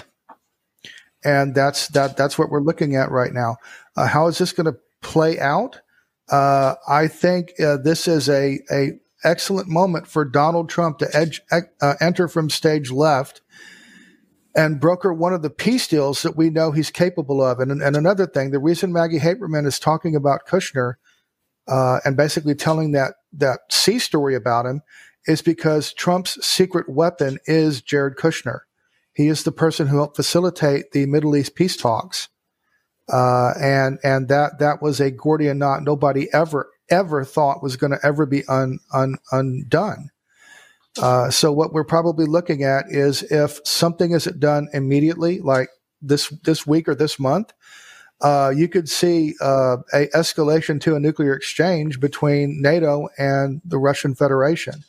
And 1.24 1.56
that's 1.56 1.88
that. 1.90 2.16
That's 2.16 2.38
what 2.38 2.52
we're 2.52 2.62
looking 2.62 2.96
at 2.96 3.10
right 3.10 3.34
now. 3.34 3.58
Uh, 3.98 4.06
how 4.08 4.28
is 4.28 4.38
this 4.38 4.52
going 4.52 4.72
to 4.72 4.78
play 5.06 5.40
out? 5.40 5.82
Uh, 6.30 6.76
I 6.88 7.08
think 7.08 7.54
uh, 7.60 7.78
this 7.78 8.08
is 8.08 8.28
a 8.28 8.60
a 8.72 9.00
excellent 9.24 9.68
moment 9.68 10.08
for 10.08 10.26
Donald 10.26 10.70
Trump 10.70 10.98
to 11.00 11.08
edge, 11.14 11.42
uh, 11.52 11.94
enter 12.02 12.28
from 12.28 12.50
stage 12.50 12.92
left 12.92 13.42
and 14.56 14.80
broker 14.80 15.14
one 15.14 15.34
of 15.34 15.42
the 15.42 15.50
peace 15.50 15.88
deals 15.88 16.22
that 16.22 16.38
we 16.38 16.50
know 16.50 16.72
he's 16.72 16.90
capable 16.90 17.44
of. 17.44 17.60
And, 17.60 17.72
and 17.72 17.96
another 17.96 18.26
thing, 18.26 18.52
the 18.52 18.60
reason 18.60 18.94
Maggie 18.94 19.20
Haberman 19.20 19.68
is 19.68 19.80
talking 19.80 20.16
about 20.16 20.48
Kushner 20.48 20.94
uh, 21.68 22.00
and 22.06 22.16
basically 22.16 22.56
telling 22.56 22.92
that 22.92 23.16
that 23.34 23.60
C 23.70 24.00
story 24.00 24.36
about 24.36 24.66
him 24.66 24.82
is 25.28 25.42
because 25.42 25.94
Trump's 25.94 26.44
secret 26.46 26.88
weapon 26.88 27.40
is 27.46 27.82
Jared 27.82 28.16
Kushner. 28.16 28.60
He 29.14 29.28
is 29.28 29.44
the 29.44 29.52
person 29.52 29.88
who 29.88 29.98
helped 29.98 30.16
facilitate 30.16 30.92
the 30.92 31.06
Middle 31.06 31.36
East 31.36 31.56
peace 31.56 31.76
talks. 31.76 32.30
Uh, 33.12 33.54
and 33.60 34.00
and 34.04 34.28
that 34.30 34.60
that 34.60 34.82
was 34.82 35.00
a 35.00 35.12
Gordian 35.12 35.60
knot 35.60 35.84
nobody 35.84 36.28
ever 36.34 36.70
ever 36.90 37.24
thought 37.24 37.64
was 37.64 37.78
going 37.78 37.92
to 37.92 38.00
ever 38.04 38.26
be 38.26 38.44
un, 38.48 38.80
un, 38.94 39.18
undone. 39.32 40.10
Uh, 41.02 41.30
so 41.30 41.52
what 41.52 41.74
we're 41.74 41.84
probably 41.84 42.26
looking 42.26 42.64
at 42.64 42.86
is 42.88 43.24
if 43.24 43.60
something 43.66 44.12
isn't 44.12 44.40
done 44.40 44.68
immediately, 44.74 45.40
like 45.40 45.70
this 46.02 46.30
this 46.44 46.66
week 46.66 46.88
or 46.88 46.96
this 46.96 47.20
month, 47.20 47.52
uh, 48.22 48.54
you 48.56 48.70
could 48.70 48.88
see 48.88 49.34
uh, 49.42 49.78
a 49.94 50.08
escalation 50.16 50.80
to 50.82 50.96
a 50.96 51.00
nuclear 51.00 51.34
exchange 51.34 52.00
between 52.00 52.62
NATO 52.62 53.10
and 53.18 53.62
the 53.66 53.78
Russian 53.78 54.16
Federation. 54.16 54.84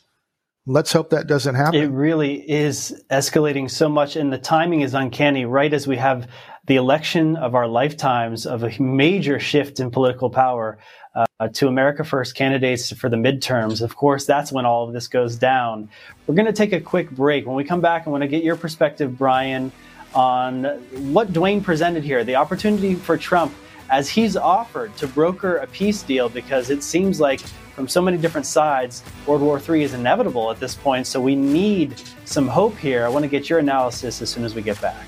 Let's 0.65 0.91
hope 0.91 1.11
that 1.11 1.27
doesn't 1.27 1.55
happen. 1.55 1.81
It 1.81 1.91
really 1.91 2.49
is 2.49 3.03
escalating 3.09 3.69
so 3.69 3.87
much, 3.87 4.15
and 4.15 4.31
the 4.31 4.37
timing 4.37 4.81
is 4.81 4.93
uncanny. 4.93 5.45
Right 5.45 5.73
as 5.73 5.87
we 5.87 5.97
have 5.97 6.27
the 6.67 6.75
election 6.75 7.35
of 7.37 7.55
our 7.55 7.67
lifetimes 7.67 8.45
of 8.45 8.63
a 8.63 8.81
major 8.81 9.39
shift 9.39 9.79
in 9.79 9.89
political 9.89 10.29
power 10.29 10.77
uh, 11.15 11.47
to 11.53 11.67
America 11.67 12.03
First 12.03 12.35
candidates 12.35 12.91
for 12.91 13.09
the 13.09 13.15
midterms. 13.15 13.81
Of 13.81 13.95
course, 13.95 14.25
that's 14.25 14.51
when 14.51 14.65
all 14.65 14.85
of 14.85 14.93
this 14.93 15.07
goes 15.07 15.37
down. 15.37 15.89
We're 16.27 16.35
going 16.35 16.45
to 16.45 16.53
take 16.53 16.73
a 16.73 16.81
quick 16.81 17.09
break. 17.09 17.47
When 17.47 17.55
we 17.55 17.63
come 17.63 17.81
back, 17.81 18.05
I 18.05 18.09
want 18.09 18.21
to 18.21 18.27
get 18.27 18.43
your 18.43 18.57
perspective, 18.57 19.17
Brian, 19.17 19.71
on 20.13 20.65
what 21.13 21.31
Duane 21.33 21.63
presented 21.63 22.03
here 22.03 22.23
the 22.23 22.35
opportunity 22.35 22.95
for 22.95 23.17
Trump 23.17 23.53
as 23.89 24.09
he's 24.09 24.35
offered 24.35 24.95
to 24.97 25.07
broker 25.07 25.57
a 25.57 25.67
peace 25.67 26.03
deal 26.03 26.27
because 26.27 26.69
it 26.69 26.83
seems 26.83 27.21
like 27.21 27.39
from 27.75 27.87
so 27.87 28.01
many 28.01 28.17
different 28.17 28.45
sides, 28.45 29.03
World 29.25 29.41
War 29.41 29.61
III 29.61 29.83
is 29.83 29.93
inevitable 29.93 30.51
at 30.51 30.59
this 30.59 30.75
point. 30.75 31.07
So 31.07 31.21
we 31.21 31.35
need 31.35 31.93
some 32.25 32.47
hope 32.47 32.75
here. 32.75 33.05
I 33.05 33.09
want 33.09 33.23
to 33.23 33.29
get 33.29 33.49
your 33.49 33.59
analysis 33.59 34.21
as 34.21 34.29
soon 34.29 34.43
as 34.43 34.53
we 34.53 34.61
get 34.61 34.81
back. 34.81 35.05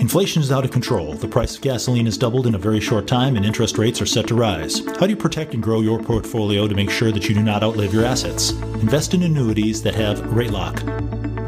Inflation 0.00 0.40
is 0.40 0.50
out 0.50 0.64
of 0.64 0.70
control. 0.70 1.12
The 1.12 1.28
price 1.28 1.56
of 1.56 1.60
gasoline 1.60 2.06
has 2.06 2.16
doubled 2.16 2.46
in 2.46 2.54
a 2.54 2.58
very 2.58 2.80
short 2.80 3.06
time, 3.06 3.36
and 3.36 3.44
interest 3.44 3.76
rates 3.76 4.00
are 4.00 4.06
set 4.06 4.26
to 4.28 4.34
rise. 4.34 4.78
How 4.96 5.00
do 5.00 5.10
you 5.10 5.16
protect 5.16 5.52
and 5.52 5.62
grow 5.62 5.82
your 5.82 6.02
portfolio 6.02 6.66
to 6.66 6.74
make 6.74 6.90
sure 6.90 7.12
that 7.12 7.28
you 7.28 7.34
do 7.34 7.42
not 7.42 7.62
outlive 7.62 7.92
your 7.92 8.06
assets? 8.06 8.52
Invest 8.80 9.12
in 9.12 9.22
annuities 9.24 9.82
that 9.82 9.94
have 9.94 10.32
rate 10.32 10.52
lock. 10.52 10.82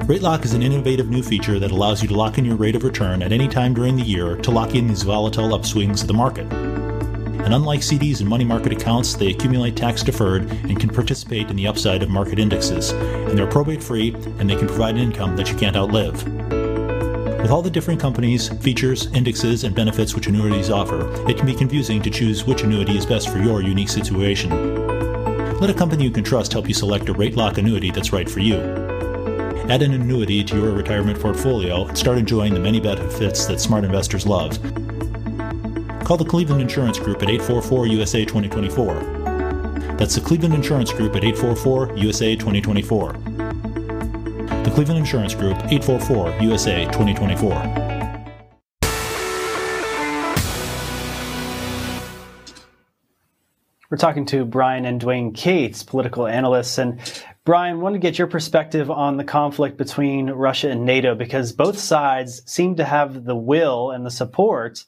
Rate 0.06 0.20
lock 0.20 0.44
is 0.44 0.52
an 0.52 0.62
innovative 0.62 1.08
new 1.08 1.22
feature 1.22 1.58
that 1.58 1.70
allows 1.70 2.02
you 2.02 2.08
to 2.08 2.14
lock 2.14 2.36
in 2.36 2.44
your 2.44 2.56
rate 2.56 2.76
of 2.76 2.84
return 2.84 3.22
at 3.22 3.32
any 3.32 3.48
time 3.48 3.72
during 3.72 3.96
the 3.96 4.02
year 4.02 4.36
to 4.36 4.50
lock 4.50 4.74
in 4.74 4.86
these 4.86 5.02
volatile 5.02 5.58
upswings 5.58 6.02
of 6.02 6.08
the 6.08 6.12
market. 6.12 6.46
And 6.52 7.54
unlike 7.54 7.80
CDs 7.80 8.20
and 8.20 8.28
money 8.28 8.44
market 8.44 8.72
accounts, 8.72 9.14
they 9.14 9.30
accumulate 9.30 9.76
tax 9.76 10.02
deferred 10.02 10.42
and 10.42 10.78
can 10.78 10.90
participate 10.90 11.48
in 11.48 11.56
the 11.56 11.66
upside 11.66 12.02
of 12.02 12.10
market 12.10 12.38
indexes. 12.38 12.90
And 12.90 13.36
they're 13.36 13.46
probate 13.46 13.82
free 13.82 14.14
and 14.38 14.50
they 14.50 14.56
can 14.56 14.66
provide 14.68 14.96
an 14.96 15.00
income 15.00 15.36
that 15.36 15.50
you 15.50 15.56
can't 15.56 15.74
outlive. 15.74 16.22
With 17.42 17.50
all 17.50 17.60
the 17.60 17.70
different 17.70 17.98
companies, 17.98 18.48
features, 18.62 19.06
indexes, 19.14 19.64
and 19.64 19.74
benefits 19.74 20.14
which 20.14 20.28
annuities 20.28 20.70
offer, 20.70 21.10
it 21.28 21.36
can 21.36 21.44
be 21.44 21.56
confusing 21.56 22.00
to 22.02 22.08
choose 22.08 22.44
which 22.44 22.62
annuity 22.62 22.96
is 22.96 23.04
best 23.04 23.30
for 23.30 23.38
your 23.38 23.62
unique 23.62 23.88
situation. 23.88 24.48
Let 25.58 25.68
a 25.68 25.74
company 25.74 26.04
you 26.04 26.12
can 26.12 26.22
trust 26.22 26.52
help 26.52 26.68
you 26.68 26.74
select 26.74 27.08
a 27.08 27.12
rate 27.12 27.34
lock 27.34 27.58
annuity 27.58 27.90
that's 27.90 28.12
right 28.12 28.30
for 28.30 28.38
you. 28.38 28.58
Add 29.68 29.82
an 29.82 29.92
annuity 29.92 30.44
to 30.44 30.56
your 30.56 30.70
retirement 30.70 31.18
portfolio 31.18 31.86
and 31.86 31.98
start 31.98 32.16
enjoying 32.16 32.54
the 32.54 32.60
many 32.60 32.78
benefits 32.78 33.44
that 33.46 33.58
smart 33.58 33.82
investors 33.84 34.24
love. 34.24 34.52
Call 36.04 36.18
the 36.18 36.24
Cleveland 36.24 36.62
Insurance 36.62 37.00
Group 37.00 37.24
at 37.24 37.28
844 37.28 37.88
USA 37.88 38.24
2024. 38.24 38.94
That's 39.98 40.14
the 40.14 40.20
Cleveland 40.20 40.54
Insurance 40.54 40.92
Group 40.92 41.16
at 41.16 41.24
844 41.24 41.96
USA 41.96 42.36
2024. 42.36 43.31
Cleveland 44.70 44.98
Insurance 44.98 45.34
Group, 45.34 45.56
844 45.70 46.38
USA 46.42 46.84
2024. 46.86 47.92
We're 53.92 53.98
talking 53.98 54.24
to 54.26 54.46
Brian 54.46 54.86
and 54.86 54.98
Duane 54.98 55.34
Cates, 55.34 55.82
political 55.82 56.26
analysts. 56.26 56.78
And 56.78 56.98
Brian, 57.44 57.82
want 57.82 57.94
to 57.94 57.98
get 57.98 58.16
your 58.18 58.26
perspective 58.26 58.90
on 58.90 59.18
the 59.18 59.24
conflict 59.24 59.76
between 59.76 60.30
Russia 60.30 60.70
and 60.70 60.86
NATO 60.86 61.14
because 61.14 61.52
both 61.52 61.78
sides 61.78 62.40
seem 62.50 62.76
to 62.76 62.84
have 62.84 63.24
the 63.24 63.36
will 63.36 63.90
and 63.90 64.06
the 64.06 64.10
support 64.10 64.86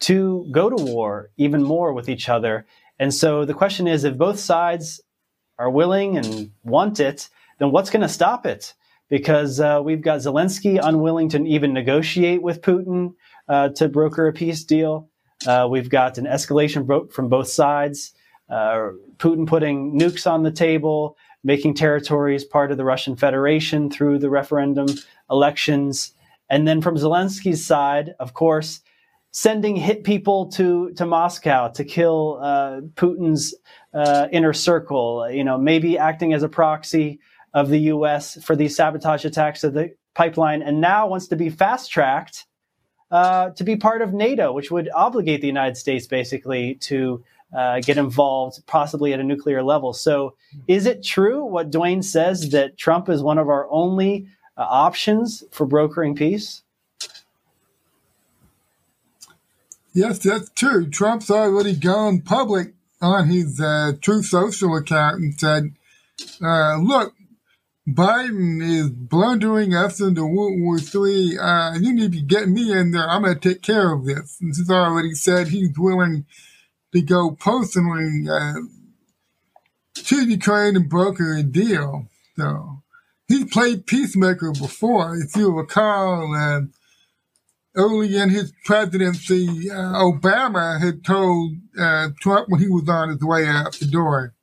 to 0.00 0.46
go 0.52 0.70
to 0.70 0.76
war 0.76 1.30
even 1.36 1.64
more 1.64 1.92
with 1.92 2.08
each 2.08 2.28
other. 2.28 2.66
And 3.00 3.12
so 3.12 3.44
the 3.44 3.52
question 3.52 3.88
is 3.88 4.04
if 4.04 4.16
both 4.16 4.38
sides 4.38 5.00
are 5.58 5.68
willing 5.68 6.16
and 6.16 6.52
want 6.62 7.00
it, 7.00 7.28
then 7.58 7.72
what's 7.72 7.90
going 7.90 8.02
to 8.02 8.08
stop 8.08 8.46
it? 8.46 8.74
Because 9.08 9.60
uh, 9.60 9.80
we've 9.84 10.02
got 10.02 10.20
Zelensky 10.20 10.80
unwilling 10.82 11.28
to 11.30 11.44
even 11.44 11.72
negotiate 11.72 12.42
with 12.42 12.60
Putin 12.60 13.14
uh, 13.48 13.68
to 13.70 13.88
broker 13.88 14.26
a 14.26 14.32
peace 14.32 14.64
deal. 14.64 15.08
Uh, 15.46 15.66
we've 15.70 15.90
got 15.90 16.18
an 16.18 16.24
escalation 16.24 17.12
from 17.12 17.28
both 17.28 17.48
sides. 17.48 18.12
Uh, 18.48 18.90
Putin 19.18 19.46
putting 19.46 19.98
nukes 19.98 20.30
on 20.30 20.42
the 20.42 20.50
table, 20.50 21.16
making 21.44 21.74
territories 21.74 22.44
part 22.44 22.70
of 22.70 22.76
the 22.76 22.84
Russian 22.84 23.16
Federation 23.16 23.90
through 23.90 24.18
the 24.18 24.30
referendum 24.30 24.86
elections. 25.30 26.12
And 26.48 26.66
then 26.66 26.80
from 26.80 26.96
Zelensky's 26.96 27.64
side, 27.64 28.14
of 28.18 28.34
course, 28.34 28.80
sending 29.32 29.76
hit 29.76 30.02
people 30.04 30.46
to, 30.52 30.92
to 30.92 31.04
Moscow 31.04 31.68
to 31.68 31.84
kill 31.84 32.38
uh, 32.40 32.80
Putin's 32.94 33.54
uh, 33.92 34.28
inner 34.32 34.52
circle, 34.52 35.28
you 35.30 35.44
know, 35.44 35.58
maybe 35.58 35.98
acting 35.98 36.32
as 36.32 36.42
a 36.42 36.48
proxy 36.48 37.20
of 37.56 37.70
the 37.70 37.78
U.S. 37.78 38.36
for 38.44 38.54
these 38.54 38.76
sabotage 38.76 39.24
attacks 39.24 39.64
of 39.64 39.72
the 39.72 39.94
pipeline, 40.14 40.60
and 40.60 40.78
now 40.78 41.08
wants 41.08 41.28
to 41.28 41.36
be 41.36 41.48
fast 41.48 41.90
tracked 41.90 42.44
uh, 43.10 43.48
to 43.50 43.64
be 43.64 43.76
part 43.76 44.02
of 44.02 44.12
NATO, 44.12 44.52
which 44.52 44.70
would 44.70 44.90
obligate 44.94 45.40
the 45.40 45.46
United 45.46 45.78
States 45.78 46.06
basically 46.06 46.74
to 46.74 47.24
uh, 47.56 47.80
get 47.80 47.96
involved, 47.96 48.66
possibly 48.66 49.14
at 49.14 49.20
a 49.20 49.24
nuclear 49.24 49.62
level. 49.62 49.94
So, 49.94 50.34
is 50.68 50.84
it 50.84 51.02
true 51.02 51.46
what 51.46 51.70
Duane 51.70 52.02
says 52.02 52.50
that 52.50 52.76
Trump 52.76 53.08
is 53.08 53.22
one 53.22 53.38
of 53.38 53.48
our 53.48 53.66
only 53.70 54.28
uh, 54.58 54.66
options 54.68 55.42
for 55.50 55.64
brokering 55.64 56.14
peace? 56.14 56.62
Yes, 59.94 60.18
that's 60.18 60.50
true. 60.50 60.90
Trump's 60.90 61.30
already 61.30 61.74
gone 61.74 62.20
public 62.20 62.74
on 63.00 63.28
his 63.28 63.58
uh, 63.58 63.92
Truth 64.02 64.26
Social 64.26 64.76
account 64.76 65.20
and 65.20 65.40
said, 65.40 65.72
uh, 66.42 66.76
look, 66.76 67.14
Biden 67.88 68.60
is 68.62 68.90
blundering 68.90 69.74
us 69.74 70.00
into 70.00 70.26
World 70.26 70.60
War 70.60 70.78
III. 70.78 71.38
Uh, 71.38 71.74
you 71.78 71.92
need 71.92 72.12
to 72.12 72.20
get 72.20 72.48
me 72.48 72.72
in 72.72 72.90
there. 72.90 73.08
I'm 73.08 73.22
going 73.22 73.38
to 73.38 73.48
take 73.48 73.62
care 73.62 73.92
of 73.92 74.04
this. 74.04 74.38
And 74.40 74.54
he's 74.56 74.68
already 74.68 75.14
said 75.14 75.48
he's 75.48 75.78
willing 75.78 76.26
to 76.92 77.00
go 77.00 77.30
personally 77.32 78.28
uh, 78.28 78.54
to 79.94 80.28
Ukraine 80.28 80.74
and 80.74 80.88
broker 80.88 81.34
a 81.34 81.44
deal. 81.44 82.08
So 82.36 82.82
he's 83.28 83.44
played 83.44 83.86
peacemaker 83.86 84.50
before. 84.52 85.16
If 85.16 85.36
you 85.36 85.52
recall, 85.52 86.34
uh, 86.34 86.62
early 87.76 88.16
in 88.16 88.30
his 88.30 88.52
presidency, 88.64 89.70
uh, 89.70 90.02
Obama 90.02 90.80
had 90.80 91.04
told 91.04 91.52
uh, 91.78 92.08
Trump 92.20 92.48
when 92.48 92.60
he 92.60 92.68
was 92.68 92.88
on 92.88 93.10
his 93.10 93.20
way 93.20 93.46
out 93.46 93.74
the 93.74 93.86
door 93.86 94.34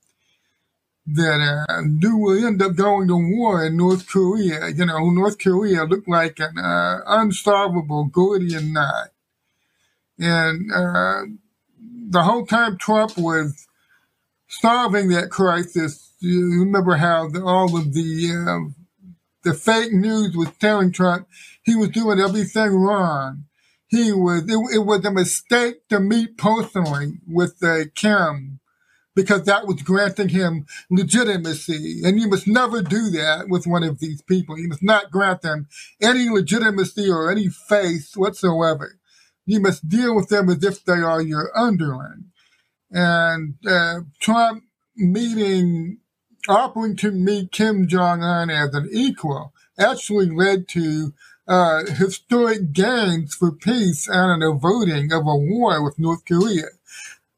that 1.06 1.66
uh, 1.70 1.82
do 2.00 2.18
will 2.18 2.46
end 2.46 2.62
up 2.62 2.76
going 2.76 3.08
to 3.08 3.16
war 3.16 3.66
in 3.66 3.78
North 3.78 4.08
Korea. 4.08 4.70
You 4.70 4.86
know, 4.86 5.10
North 5.10 5.38
Korea 5.38 5.84
looked 5.84 6.08
like 6.08 6.40
an 6.40 6.58
uh, 6.58 7.02
unsolvable 7.06 8.06
Gordian 8.06 8.74
knot. 8.74 9.10
And 10.18 10.72
uh, 10.72 11.24
the 12.10 12.24
whole 12.24 12.46
time 12.46 12.78
Trump 12.78 13.18
was 13.18 13.68
solving 14.48 15.10
that 15.10 15.30
crisis, 15.30 16.14
you 16.20 16.60
remember 16.62 16.96
how 16.96 17.28
the, 17.28 17.44
all 17.44 17.76
of 17.76 17.94
the 17.94 18.32
uh, 18.32 18.72
the 19.44 19.54
fake 19.54 19.92
news 19.92 20.38
was 20.38 20.52
telling 20.60 20.92
Trump 20.92 21.28
he 21.64 21.76
was 21.76 21.90
doing 21.90 22.20
everything 22.20 22.72
wrong. 22.72 23.44
He 23.88 24.14
was 24.14 24.44
it, 24.44 24.76
it 24.76 24.86
was 24.86 25.04
a 25.04 25.12
mistake 25.12 25.88
to 25.90 26.00
meet 26.00 26.38
personally 26.38 27.16
with 27.28 27.60
Kim 27.96 28.53
because 29.16 29.44
that 29.44 29.68
was 29.68 29.82
granting 29.84 30.30
him 30.30 30.66
legitimacy. 30.90 32.02
And 32.04 32.20
you 32.20 32.28
must 32.28 32.48
never 32.48 32.82
do 32.82 33.10
that 33.12 33.48
with 33.50 33.68
one 33.68 33.84
of 33.84 34.00
these 34.00 34.22
people. 34.22 34.58
You 34.58 34.70
must 34.70 34.84
not 34.84 35.12
grant 35.12 35.42
them 35.42 35.68
any 36.02 36.30
legitimacy 36.30 37.10
or 37.10 37.32
any 37.32 37.50
faith 37.50 38.14
whatsoever. 38.16 39.00
You 39.46 39.60
must 39.60 39.88
deal 39.88 40.16
with 40.16 40.30
them 40.30 40.50
as 40.50 40.64
if 40.64 40.84
they 40.86 40.94
are 40.94 41.22
your 41.22 41.52
underling. 41.58 42.26
And 42.92 43.56
uh, 43.68 44.02
Trump 44.20 44.64
meeting, 44.96 46.00
offering 46.48 46.96
to 46.98 47.12
meet 47.12 47.52
Kim 47.52 47.88
Jong 47.88 48.24
Un 48.24 48.50
as 48.50 48.74
an 48.74 48.90
equal, 48.92 49.54
actually 49.78 50.30
led 50.30 50.68
to 50.70 51.14
uh, 51.48 51.86
historic 51.86 52.72
gains 52.74 53.36
for 53.36 53.52
peace 53.52 54.08
and 54.08 54.44
an 54.44 54.44
averting 54.44 55.12
of 55.12 55.28
a 55.28 55.36
war 55.36 55.84
with 55.84 56.00
North 56.00 56.26
Korea. 56.26 56.68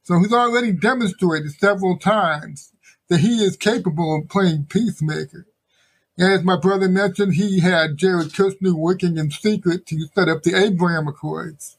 So 0.06 0.20
he's 0.20 0.32
already 0.32 0.72
demonstrated 0.72 1.52
several 1.54 1.98
times 1.98 2.72
that 3.10 3.22
he 3.22 3.44
is 3.44 3.58
capable 3.58 4.16
of 4.16 4.30
playing 4.30 4.68
peacemaker. 4.70 5.48
As 6.20 6.44
my 6.44 6.58
brother 6.58 6.88
mentioned, 6.88 7.34
he 7.34 7.60
had 7.60 7.98
Jared 7.98 8.30
Kushner 8.30 8.74
working 8.74 9.18
in 9.18 9.32
secret 9.32 9.88
to 9.88 10.08
set 10.14 10.30
up 10.30 10.44
the 10.44 10.56
Abraham 10.56 11.08
Accords, 11.08 11.78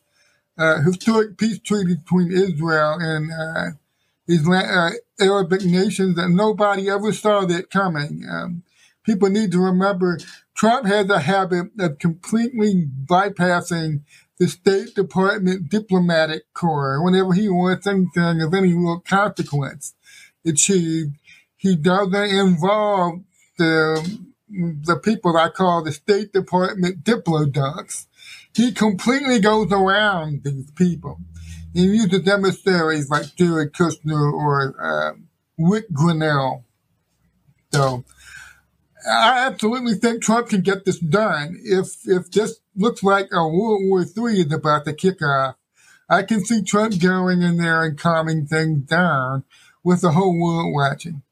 uh, 0.59 0.83
historic 0.83 1.39
peace 1.39 1.61
treaty 1.61 1.95
between 1.95 2.33
Israel 2.33 2.99
and 3.01 3.31
uh, 3.33 4.53
uh, 4.53 4.91
Arabic 5.21 5.65
nations 5.65 6.17
that 6.17 6.29
nobody 6.29 6.91
ever 6.91 7.13
saw 7.13 7.47
that 7.47 7.71
coming. 7.71 8.27
Um, 8.29 8.65
people 9.05 9.31
need 9.31 9.53
to 9.53 9.61
remember 9.61 10.19
Trump 10.57 10.87
has 10.87 11.09
a 11.11 11.21
habit 11.21 11.69
of 11.79 11.99
completely 12.01 12.89
bypassing 13.07 14.01
the 14.39 14.49
State 14.49 14.95
Department 14.95 15.69
diplomatic 15.71 16.43
corps 16.53 17.03
whenever 17.03 17.33
he 17.33 17.49
wants 17.49 17.87
anything 17.87 18.43
of 18.43 18.53
any 18.55 18.75
real 18.75 19.01
consequence 19.01 19.95
achieved. 20.45 21.15
He 21.57 21.77
doesn't 21.77 22.15
involve 22.15 23.21
the 23.59 24.21
the 24.49 24.97
people 25.03 25.37
I 25.37 25.49
call 25.49 25.83
the 25.83 25.93
State 25.93 26.33
Department 26.33 27.03
diplodocs. 27.03 28.07
He 28.55 28.73
completely 28.73 29.41
goes 29.41 29.73
around 29.73 30.45
these 30.45 30.71
people 30.73 31.19
and 31.75 31.95
uses 31.95 32.29
emissaries 32.29 33.11
like 33.11 33.35
Jared 33.37 33.73
Kushner 33.73 34.33
or 34.33 34.75
uh, 34.81 35.15
Ric 35.59 35.91
Grenell. 35.91 36.65
So 37.73 38.05
I 39.09 39.47
absolutely 39.47 39.95
think 39.95 40.23
Trump 40.23 40.49
can 40.49 40.63
get 40.63 40.85
this 40.85 40.99
done. 40.99 41.59
If 41.63 42.07
if 42.07 42.31
this 42.31 42.61
looks 42.75 43.03
like 43.03 43.29
a 43.33 43.47
World 43.47 43.83
War 43.85 44.01
III 44.03 44.41
is 44.41 44.53
about 44.53 44.85
to 44.85 44.93
kick 44.93 45.23
off, 45.23 45.57
I 46.09 46.23
can 46.23 46.45
see 46.45 46.63
Trump 46.63 47.01
going 47.01 47.43
in 47.43 47.57
there 47.57 47.85
and 47.85 47.99
calming 47.99 48.47
things 48.47 48.81
down 48.89 49.45
with 49.85 50.01
the 50.01 50.13
whole 50.13 50.39
world 50.39 50.75
watching. 50.75 51.23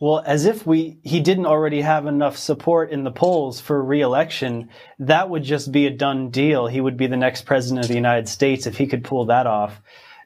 Well, 0.00 0.22
as 0.24 0.46
if 0.46 0.66
we 0.66 0.98
he 1.02 1.20
didn't 1.20 1.46
already 1.46 1.82
have 1.82 2.06
enough 2.06 2.38
support 2.38 2.90
in 2.90 3.04
the 3.04 3.10
polls 3.10 3.60
for 3.60 3.82
reelection, 3.82 4.70
that 4.98 5.28
would 5.28 5.42
just 5.42 5.72
be 5.72 5.86
a 5.86 5.90
done 5.90 6.30
deal. 6.30 6.66
He 6.66 6.80
would 6.80 6.96
be 6.96 7.06
the 7.06 7.18
next 7.18 7.42
president 7.42 7.84
of 7.84 7.88
the 7.88 7.94
United 7.94 8.28
States 8.28 8.66
if 8.66 8.78
he 8.78 8.86
could 8.86 9.04
pull 9.04 9.26
that 9.26 9.46
off. 9.46 9.80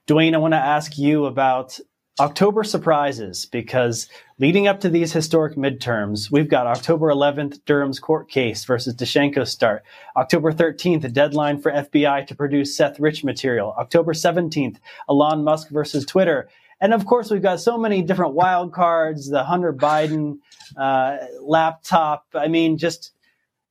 Duane, 0.07 0.35
I 0.35 0.39
want 0.39 0.55
to 0.55 0.59
ask 0.59 0.97
you 0.97 1.25
about 1.25 1.81
October 2.21 2.63
surprises 2.63 3.47
because 3.47 4.09
leading 4.39 4.67
up 4.67 4.81
to 4.81 4.89
these 4.89 5.13
historic 5.13 5.57
midterms, 5.57 6.31
we've 6.31 6.49
got 6.49 6.67
October 6.67 7.09
11th, 7.09 7.65
Durham's 7.65 8.01
court 8.01 8.29
case 8.29 8.65
versus 8.65 8.95
Danchenko 8.95 9.47
start. 9.47 9.85
October 10.17 10.53
13th, 10.53 11.05
a 11.05 11.09
deadline 11.09 11.61
for 11.61 11.71
FBI 11.71 12.27
to 12.27 12.35
produce 12.35 12.77
Seth 12.77 12.99
Rich 12.99 13.25
material. 13.25 13.75
October 13.79 14.13
17th, 14.13 14.79
Elon 15.09 15.45
Musk 15.45 15.71
versus 15.71 16.05
Twitter. 16.05 16.49
And 16.81 16.93
of 16.93 17.07
course, 17.07 17.31
we've 17.31 17.43
got 17.43 17.61
so 17.61 17.79
many 17.79 18.03
different 18.03 18.35
wild 18.35 18.73
cards, 18.73 19.31
the 19.31 19.45
Hunter 19.45 19.73
Biden 19.73 20.39
uh, 20.77 21.19
laptop. 21.41 22.27
I 22.35 22.49
mean, 22.49 22.77
just, 22.77 23.13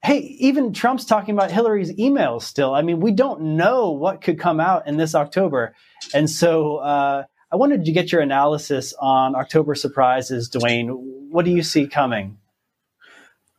hey, 0.01 0.19
even 0.19 0.71
Trump's 0.71 1.05
talking 1.05 1.35
about 1.35 1.51
Hillary's 1.51 1.91
emails 1.93 2.43
still. 2.43 2.73
I 2.73 2.81
mean, 2.81 3.01
we 3.01 3.11
don't 3.11 3.57
know 3.57 3.91
what 3.91 4.21
could 4.21 4.39
come 4.39 4.61
out 4.61 4.87
in 4.87 4.95
this 4.95 5.13
October. 5.13 5.75
And 6.13 6.29
so 6.29 6.77
uh, 6.77 7.23
I 7.53 7.55
wanted 7.55 7.85
to 7.85 7.91
get 7.91 8.11
your 8.11 8.21
analysis 8.21 8.95
on 8.97 9.35
October 9.35 9.75
surprises, 9.75 10.49
Duane. 10.49 10.87
What 10.89 11.45
do 11.45 11.51
you 11.51 11.61
see 11.61 11.85
coming? 11.85 12.39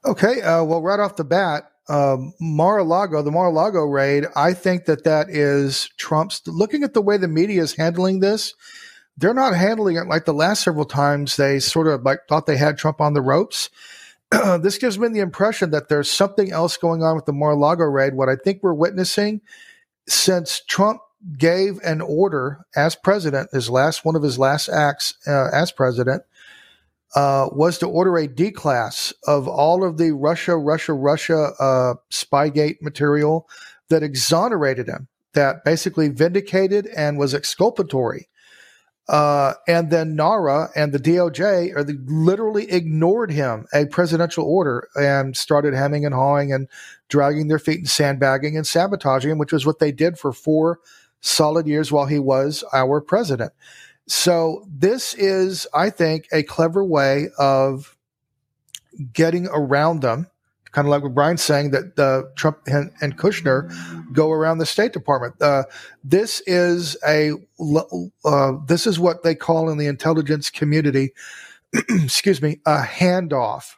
Okay. 0.05 0.43
Uh, 0.43 0.65
well, 0.65 0.83
right 0.83 0.99
off 0.99 1.15
the 1.15 1.23
bat, 1.23 1.71
um, 1.89 2.33
Mar-a-Lago, 2.41 3.23
the 3.23 3.31
Mar-a-Lago 3.31 3.85
raid, 3.85 4.25
I 4.35 4.53
think 4.53 4.87
that 4.87 5.05
that 5.05 5.31
is 5.31 5.91
Trump's. 5.97 6.43
Looking 6.45 6.83
at 6.83 6.93
the 6.93 7.03
way 7.03 7.19
the 7.19 7.29
media 7.29 7.63
is 7.63 7.77
handling 7.77 8.19
this, 8.19 8.55
they're 9.17 9.33
not 9.33 9.55
handling 9.55 9.95
it 9.95 10.09
like 10.09 10.25
the 10.25 10.35
last 10.35 10.65
several 10.65 10.87
times 10.87 11.37
they 11.37 11.61
sort 11.61 11.87
of 11.87 12.03
like 12.03 12.27
thought 12.29 12.47
they 12.47 12.57
had 12.57 12.77
Trump 12.77 13.01
on 13.01 13.15
the 13.15 13.23
ropes. 13.23 13.71
this 14.61 14.77
gives 14.77 14.99
me 14.99 15.07
the 15.07 15.21
impression 15.21 15.71
that 15.71 15.89
there's 15.89 16.11
something 16.11 16.51
else 16.51 16.77
going 16.77 17.05
on 17.05 17.15
with 17.15 17.27
the 17.27 17.33
Mar-a-Lago 17.33 17.85
raid. 17.85 18.15
What 18.15 18.29
I 18.29 18.35
think 18.35 18.61
we're 18.61 18.75
witnessing 18.75 19.41
since 20.09 20.63
Trump 20.67 21.01
gave 21.39 21.79
an 21.85 22.01
order 22.01 22.67
as 22.77 22.95
president, 22.95 23.51
his 23.53 23.71
last 23.71 24.05
one 24.05 24.17
of 24.17 24.23
his 24.23 24.39
last 24.39 24.69
acts 24.69 25.15
uh, 25.27 25.49
as 25.53 25.73
president, 25.73 26.23
uh, 27.15 27.49
was 27.53 27.79
to 27.79 27.87
order 27.87 28.17
a 28.17 28.29
declass 28.29 29.13
of 29.27 29.47
all 29.49 29.85
of 29.85 29.99
the 29.99 30.13
Russia, 30.13 30.57
Russia, 30.57 30.93
Russia 30.93 31.53
uh, 31.59 31.95
Spygate 32.11 32.83
material 32.83 33.49
that 33.89 34.03
exonerated 34.03 34.89
him, 34.89 35.09
that 35.33 35.65
basically 35.65 36.09
vindicated 36.09 36.87
and 36.89 37.19
was 37.19 37.35
exculpatory. 37.35 38.29
Uh, 39.07 39.53
and 39.69 39.91
then 39.91 40.17
NARA 40.17 40.71
and 40.75 40.93
the 40.93 40.99
DOJ 40.99 41.77
are 41.77 41.85
the, 41.85 41.99
literally 42.07 42.71
ignored 42.73 43.31
him, 43.31 43.67
a 43.75 43.85
presidential 43.87 44.45
order, 44.45 44.89
and 44.97 45.37
started 45.37 45.75
hemming 45.75 46.07
and 46.07 46.15
hawing 46.15 46.53
and 46.53 46.69
dragging 47.11 47.49
their 47.49 47.59
feet 47.59 47.79
and 47.79 47.89
sandbagging 47.89 48.57
and 48.57 48.67
sabotaging 48.67 49.31
him, 49.31 49.39
which 49.39 49.53
was 49.53 49.67
what 49.67 49.79
they 49.79 49.93
did 49.93 50.19
for 50.19 50.33
four 50.33 50.81
solid 51.25 51.67
years 51.67 51.91
while 51.91 52.07
he 52.07 52.19
was 52.19 52.65
our 52.73 53.01
president. 53.01 53.53
So 54.07 54.65
this 54.69 55.15
is, 55.15 55.67
I 55.75 55.91
think, 55.91 56.29
a 56.33 56.43
clever 56.43 56.85
way 56.85 57.29
of 57.39 57.97
getting 59.13 59.49
around 59.49 60.03
them 60.03 60.29
kind 60.75 60.89
of 60.89 60.91
like 60.91 61.05
what 61.05 61.15
Brian's 61.15 61.43
saying 61.43 61.71
that 61.71 61.99
uh, 61.99 62.23
Trump 62.35 62.59
and, 62.67 62.91
and, 63.01 63.17
Kushner 63.17 63.73
go 64.13 64.33
around 64.33 64.59
the 64.59 64.67
State 64.67 64.93
Department. 64.93 65.41
Uh, 65.41 65.63
this 66.03 66.43
is 66.47 66.97
a 67.07 67.33
uh, 68.25 68.53
this 68.67 68.85
is 68.85 68.99
what 68.99 69.23
they 69.23 69.37
call 69.37 69.71
in 69.71 69.79
the 69.79 69.87
intelligence 69.87 70.51
community, 70.51 71.13
excuse 71.89 72.43
me, 72.43 72.61
a 72.67 72.83
handoff. 72.83 73.75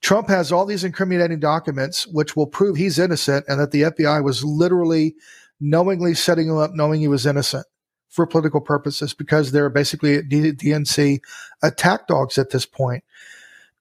Trump 0.00 0.28
has 0.28 0.50
all 0.50 0.66
these 0.66 0.84
incriminating 0.84 1.40
documents 1.40 2.06
which 2.08 2.36
will 2.36 2.46
prove 2.46 2.76
he's 2.76 2.98
innocent 2.98 3.44
and 3.48 3.60
that 3.60 3.70
the 3.70 3.82
FBI 3.82 4.22
was 4.22 4.44
literally 4.44 5.14
knowingly 5.60 6.14
setting 6.14 6.48
him 6.48 6.56
up, 6.58 6.72
knowing 6.74 7.00
he 7.00 7.08
was 7.08 7.26
innocent 7.26 7.66
for 8.08 8.26
political 8.26 8.60
purposes 8.60 9.14
because 9.14 9.52
they're 9.52 9.70
basically 9.70 10.22
DNC 10.22 11.20
attack 11.62 12.06
dogs 12.06 12.38
at 12.38 12.50
this 12.50 12.66
point. 12.66 13.04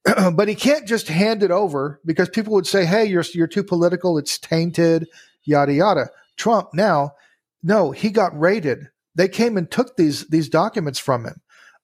but 0.34 0.48
he 0.48 0.56
can't 0.56 0.88
just 0.88 1.08
hand 1.08 1.44
it 1.44 1.52
over 1.52 2.00
because 2.06 2.30
people 2.30 2.54
would 2.54 2.68
say, 2.68 2.86
"Hey, 2.86 3.06
you're 3.06 3.24
you're 3.34 3.48
too 3.48 3.64
political. 3.64 4.18
It's 4.18 4.38
tainted." 4.38 5.08
Yada 5.44 5.74
yada. 5.74 6.10
Trump 6.36 6.70
now, 6.74 7.14
no, 7.64 7.92
he 7.92 8.10
got 8.10 8.38
raided. 8.38 8.90
They 9.16 9.28
came 9.28 9.58
and 9.58 9.70
took 9.70 9.96
these 9.96 10.28
these 10.28 10.50
documents 10.50 11.00
from 11.00 11.26
him. 11.26 11.42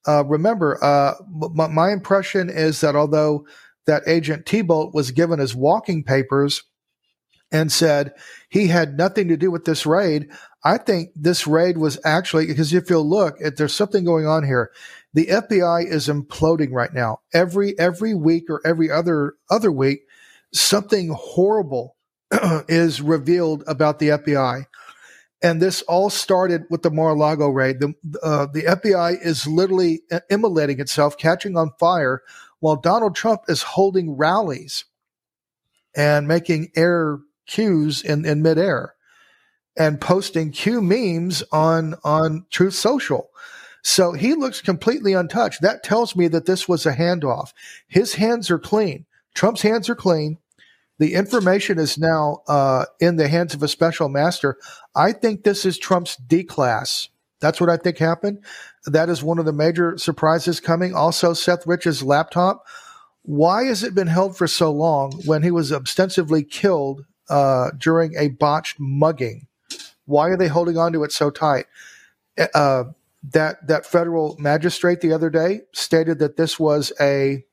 Uh, 0.07 0.23
remember, 0.25 0.83
uh, 0.83 1.13
m- 1.41 1.73
my 1.73 1.91
impression 1.91 2.49
is 2.49 2.81
that 2.81 2.95
although 2.95 3.45
that 3.85 4.03
agent 4.07 4.47
Thibault 4.47 4.91
was 4.93 5.11
given 5.11 5.39
his 5.39 5.55
walking 5.55 6.03
papers 6.03 6.63
and 7.53 7.71
said 7.71 8.13
he 8.49 8.67
had 8.67 8.97
nothing 8.97 9.29
to 9.29 9.37
do 9.37 9.49
with 9.49 9.63
this 9.63 9.85
raid, 9.85 10.29
I 10.65 10.77
think 10.77 11.11
this 11.15 11.47
raid 11.47 11.77
was 11.77 11.97
actually 12.03 12.47
because 12.47 12.73
if 12.73 12.89
you'll 12.89 13.09
look, 13.09 13.37
if 13.39 13.55
there's 13.55 13.73
something 13.73 14.03
going 14.03 14.27
on 14.27 14.43
here 14.43 14.71
the 15.13 15.27
FBI 15.27 15.87
is 15.87 16.07
imploding 16.07 16.71
right 16.71 16.93
now. 16.93 17.19
Every 17.33 17.77
every 17.77 18.13
week 18.13 18.49
or 18.49 18.61
every 18.65 18.89
other 18.89 19.35
other 19.49 19.71
week, 19.71 20.01
something 20.51 21.15
horrible 21.15 21.95
is 22.67 23.01
revealed 23.01 23.63
about 23.67 23.99
the 23.99 24.09
FBI. 24.09 24.65
And 25.43 25.61
this 25.61 25.81
all 25.83 26.09
started 26.09 26.63
with 26.69 26.83
the 26.83 26.89
Mar-a-Lago 26.89 27.49
raid. 27.49 27.81
The, 27.81 27.93
uh, 28.23 28.47
the 28.53 28.61
FBI 28.61 29.17
is 29.21 29.45
literally 29.45 30.01
immolating 30.29 30.79
itself, 30.79 31.17
catching 31.17 31.57
on 31.57 31.71
fire, 31.77 32.23
while 32.61 32.77
Donald 32.77 33.13
Trump 33.13 33.41
is 33.49 33.61
holding 33.61 34.15
rallies 34.15 34.85
and 35.97 36.29
making 36.29 36.71
air 36.77 37.19
cues 37.45 38.01
in, 38.01 38.25
in 38.25 38.41
midair 38.41 38.95
and 39.75 39.99
posting 39.99 40.51
Q 40.51 40.81
memes 40.81 41.43
on 41.51 41.95
on 42.03 42.45
Truth 42.49 42.75
Social. 42.75 43.29
So 43.81 44.13
he 44.13 44.33
looks 44.33 44.61
completely 44.61 45.13
untouched. 45.13 45.61
That 45.61 45.83
tells 45.83 46.15
me 46.15 46.27
that 46.29 46.45
this 46.45 46.69
was 46.69 46.85
a 46.85 46.93
handoff. 46.93 47.51
His 47.87 48.15
hands 48.15 48.49
are 48.49 48.59
clean. 48.59 49.05
Trump's 49.33 49.61
hands 49.61 49.89
are 49.89 49.95
clean. 49.95 50.37
The 50.99 51.15
information 51.15 51.79
is 51.79 51.97
now 51.97 52.43
uh, 52.47 52.85
in 52.99 53.17
the 53.17 53.27
hands 53.27 53.53
of 53.53 53.63
a 53.63 53.67
special 53.67 54.07
master. 54.07 54.57
I 54.95 55.11
think 55.11 55.43
this 55.43 55.65
is 55.65 55.77
Trump's 55.77 56.15
declass. 56.15 57.09
That's 57.41 57.59
what 57.59 57.69
I 57.69 57.75
think 57.75 57.97
happened. 57.97 58.45
That 58.85 59.09
is 59.09 59.21
one 59.21 59.39
of 59.39 59.45
the 59.45 59.51
major 59.51 59.97
surprises 59.97 60.61
coming. 60.61 60.95
Also, 60.95 61.33
Seth 61.33 61.67
Rich's 61.67 62.03
laptop. 62.03 62.65
Why 63.23 63.65
has 63.65 63.83
it 63.83 63.95
been 63.95 64.07
held 64.07 64.37
for 64.37 64.47
so 64.47 64.71
long 64.71 65.11
when 65.25 65.43
he 65.43 65.51
was 65.51 65.73
ostensibly 65.73 66.43
killed 66.43 67.05
uh, 67.29 67.71
during 67.77 68.15
a 68.17 68.29
botched 68.29 68.79
mugging? 68.79 69.47
Why 70.05 70.29
are 70.29 70.37
they 70.37 70.47
holding 70.47 70.77
on 70.77 70.93
to 70.93 71.03
it 71.03 71.11
so 71.11 71.29
tight? 71.29 71.65
Uh, 72.53 72.85
that 73.31 73.65
that 73.67 73.85
federal 73.85 74.35
magistrate 74.37 75.01
the 75.01 75.13
other 75.13 75.29
day 75.29 75.61
stated 75.71 76.19
that 76.19 76.35
this 76.35 76.59
was 76.59 76.91
a 76.99 77.45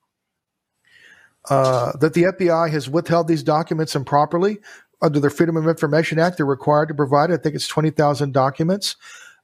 uh, 1.49 1.93
that 1.99 2.15
the 2.15 2.25
FBI 2.25 2.71
has 2.71 2.89
withheld 2.89 3.29
these 3.29 3.43
documents 3.43 3.95
improperly 3.95 4.59
under 5.01 5.21
the 5.21 5.31
Freedom 5.31 5.57
of 5.57 5.67
Information 5.67 6.19
Act. 6.19 6.37
They're 6.37 6.47
required 6.47 6.89
to 6.89 6.95
provide. 6.95 7.31
I 7.31 7.37
think 7.37 7.55
it's 7.55 7.69
twenty 7.69 7.91
thousand 7.91 8.33
documents. 8.33 8.97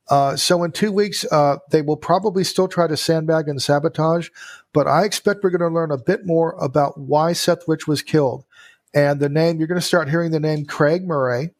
Uh, 0.08 0.36
so 0.36 0.62
in 0.62 0.70
two 0.70 0.92
weeks, 0.92 1.24
uh, 1.32 1.56
they 1.70 1.82
will 1.82 1.96
probably 1.96 2.44
still 2.44 2.68
try 2.68 2.86
to 2.86 2.96
sandbag 2.96 3.48
and 3.48 3.60
sabotage, 3.60 4.28
but 4.72 4.86
I 4.86 5.04
expect 5.04 5.42
we're 5.42 5.50
going 5.50 5.68
to 5.68 5.74
learn 5.74 5.90
a 5.90 5.98
bit 5.98 6.24
more 6.24 6.54
about 6.60 6.96
why 6.96 7.32
Seth 7.32 7.66
Rich 7.66 7.88
was 7.88 8.02
killed, 8.02 8.44
and 8.94 9.20
the 9.20 9.28
name. 9.28 9.58
You're 9.58 9.68
going 9.68 9.80
to 9.80 9.86
start 9.86 10.08
hearing 10.08 10.30
the 10.30 10.40
name 10.40 10.64
Craig 10.64 11.06
Murray 11.06 11.50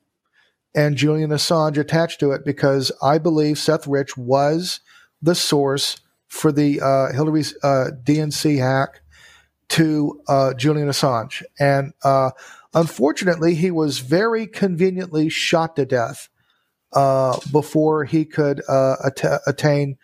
and 0.74 0.96
Julian 0.96 1.30
Assange 1.30 1.78
attached 1.78 2.20
to 2.20 2.32
it 2.32 2.44
because 2.44 2.92
I 3.02 3.18
believe 3.18 3.58
Seth 3.58 3.86
Rich 3.86 4.16
was 4.16 4.80
the 5.22 5.34
source 5.34 5.98
for 6.28 6.52
the 6.52 6.80
uh, 6.80 7.12
Hillary's 7.12 7.56
uh, 7.62 7.90
DNC 8.04 8.58
hack 8.58 9.00
to 9.68 10.20
uh, 10.28 10.54
Julian 10.54 10.88
Assange. 10.88 11.42
And 11.58 11.92
uh, 12.04 12.30
unfortunately, 12.74 13.54
he 13.54 13.70
was 13.70 14.00
very 14.00 14.46
conveniently 14.46 15.28
shot 15.28 15.76
to 15.76 15.86
death 15.86 16.28
uh, 16.92 17.38
before 17.50 18.04
he 18.04 18.24
could 18.24 18.62
uh, 18.68 18.96
att- 19.04 19.40
attain 19.46 19.96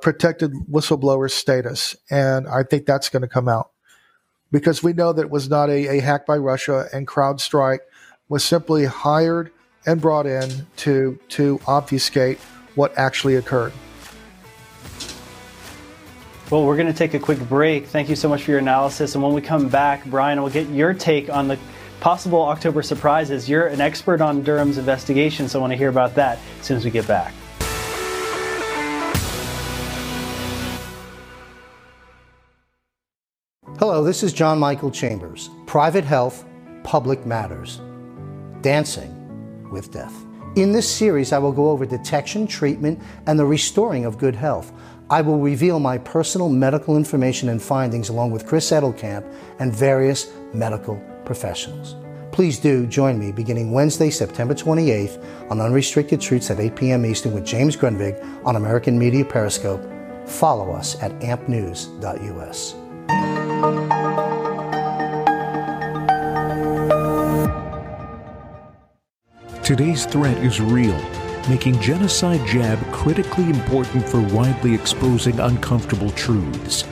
protected 0.00 0.52
whistleblower 0.70 1.30
status. 1.30 1.94
And 2.10 2.48
I 2.48 2.62
think 2.62 2.86
that's 2.86 3.10
going 3.10 3.22
to 3.22 3.28
come 3.28 3.48
out 3.48 3.70
because 4.50 4.82
we 4.82 4.92
know 4.92 5.12
that 5.12 5.22
it 5.22 5.30
was 5.30 5.48
not 5.48 5.68
a, 5.70 5.98
a 5.98 6.00
hack 6.00 6.26
by 6.26 6.36
Russia 6.36 6.88
and 6.92 7.06
CrowdStrike 7.06 7.80
was 8.28 8.44
simply 8.44 8.84
hired 8.84 9.50
and 9.86 10.00
brought 10.00 10.26
in 10.26 10.66
to 10.76 11.18
to 11.28 11.60
obfuscate 11.66 12.38
what 12.74 12.96
actually 12.96 13.36
occurred. 13.36 13.72
Well, 16.50 16.64
we're 16.64 16.76
going 16.76 16.88
to 16.88 16.94
take 16.94 17.12
a 17.12 17.18
quick 17.18 17.38
break. 17.40 17.86
Thank 17.86 18.08
you 18.08 18.16
so 18.16 18.28
much 18.28 18.42
for 18.42 18.52
your 18.52 18.60
analysis. 18.60 19.14
And 19.14 19.22
when 19.22 19.34
we 19.34 19.42
come 19.42 19.68
back, 19.68 20.04
Brian, 20.06 20.40
we'll 20.40 20.50
get 20.50 20.68
your 20.70 20.94
take 20.94 21.28
on 21.28 21.46
the 21.46 21.58
possible 22.00 22.40
October 22.42 22.82
surprises. 22.82 23.48
You're 23.48 23.66
an 23.66 23.82
expert 23.82 24.22
on 24.22 24.42
Durham's 24.42 24.78
investigation, 24.78 25.48
so 25.48 25.58
I 25.58 25.60
want 25.60 25.72
to 25.72 25.76
hear 25.76 25.90
about 25.90 26.14
that 26.14 26.38
as 26.60 26.66
soon 26.66 26.78
as 26.78 26.84
we 26.86 26.90
get 26.90 27.06
back. 27.06 27.34
Hello, 33.78 34.02
this 34.02 34.24
is 34.24 34.32
John 34.32 34.58
Michael 34.58 34.90
Chambers. 34.90 35.50
Private 35.66 36.02
health, 36.02 36.44
public 36.82 37.24
matters. 37.24 37.80
Dancing 38.60 39.70
with 39.70 39.92
death. 39.92 40.12
In 40.56 40.72
this 40.72 40.92
series, 40.92 41.32
I 41.32 41.38
will 41.38 41.52
go 41.52 41.70
over 41.70 41.86
detection, 41.86 42.48
treatment, 42.48 43.00
and 43.28 43.38
the 43.38 43.46
restoring 43.46 44.04
of 44.04 44.18
good 44.18 44.34
health. 44.34 44.72
I 45.10 45.20
will 45.20 45.38
reveal 45.38 45.78
my 45.78 45.96
personal 45.98 46.48
medical 46.48 46.96
information 46.96 47.50
and 47.50 47.62
findings 47.62 48.08
along 48.08 48.32
with 48.32 48.48
Chris 48.48 48.68
Edelkamp 48.72 49.32
and 49.60 49.72
various 49.72 50.32
medical 50.52 51.00
professionals. 51.24 51.94
Please 52.32 52.58
do 52.58 52.84
join 52.84 53.16
me 53.16 53.30
beginning 53.30 53.70
Wednesday, 53.70 54.10
September 54.10 54.54
28th 54.54 55.24
on 55.52 55.60
Unrestricted 55.60 56.20
Truths 56.20 56.50
at 56.50 56.58
8 56.58 56.74
p.m. 56.74 57.06
Eastern 57.06 57.32
with 57.32 57.46
James 57.46 57.76
Grundvig 57.76 58.44
on 58.44 58.56
American 58.56 58.98
Media 58.98 59.24
Periscope. 59.24 59.88
Follow 60.26 60.72
us 60.72 61.00
at 61.00 61.12
ampnews.us. 61.20 62.74
Today's 69.68 70.06
threat 70.06 70.38
is 70.38 70.62
real, 70.62 70.98
making 71.46 71.78
Genocide 71.78 72.40
Jab 72.46 72.80
critically 72.90 73.44
important 73.50 74.08
for 74.08 74.18
widely 74.34 74.72
exposing 74.72 75.38
uncomfortable 75.38 76.08
truths. 76.12 76.86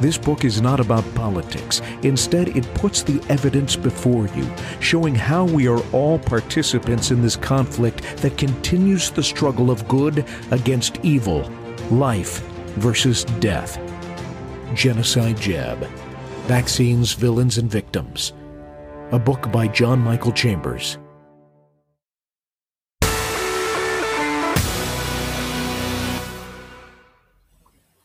This 0.00 0.18
book 0.18 0.44
is 0.44 0.60
not 0.60 0.80
about 0.80 1.04
politics. 1.14 1.80
Instead, 2.02 2.56
it 2.56 2.64
puts 2.74 3.04
the 3.04 3.24
evidence 3.28 3.76
before 3.76 4.26
you, 4.34 4.52
showing 4.80 5.14
how 5.14 5.44
we 5.44 5.68
are 5.68 5.78
all 5.92 6.18
participants 6.18 7.12
in 7.12 7.22
this 7.22 7.36
conflict 7.36 8.02
that 8.16 8.36
continues 8.36 9.12
the 9.12 9.22
struggle 9.22 9.70
of 9.70 9.86
good 9.86 10.26
against 10.50 10.98
evil, 11.04 11.48
life 11.92 12.40
versus 12.78 13.22
death. 13.38 13.78
Genocide 14.74 15.36
Jab 15.36 15.78
Vaccines, 16.48 17.12
Villains, 17.12 17.58
and 17.58 17.70
Victims. 17.70 18.32
A 19.12 19.20
book 19.20 19.52
by 19.52 19.68
John 19.68 20.00
Michael 20.00 20.32
Chambers. 20.32 20.98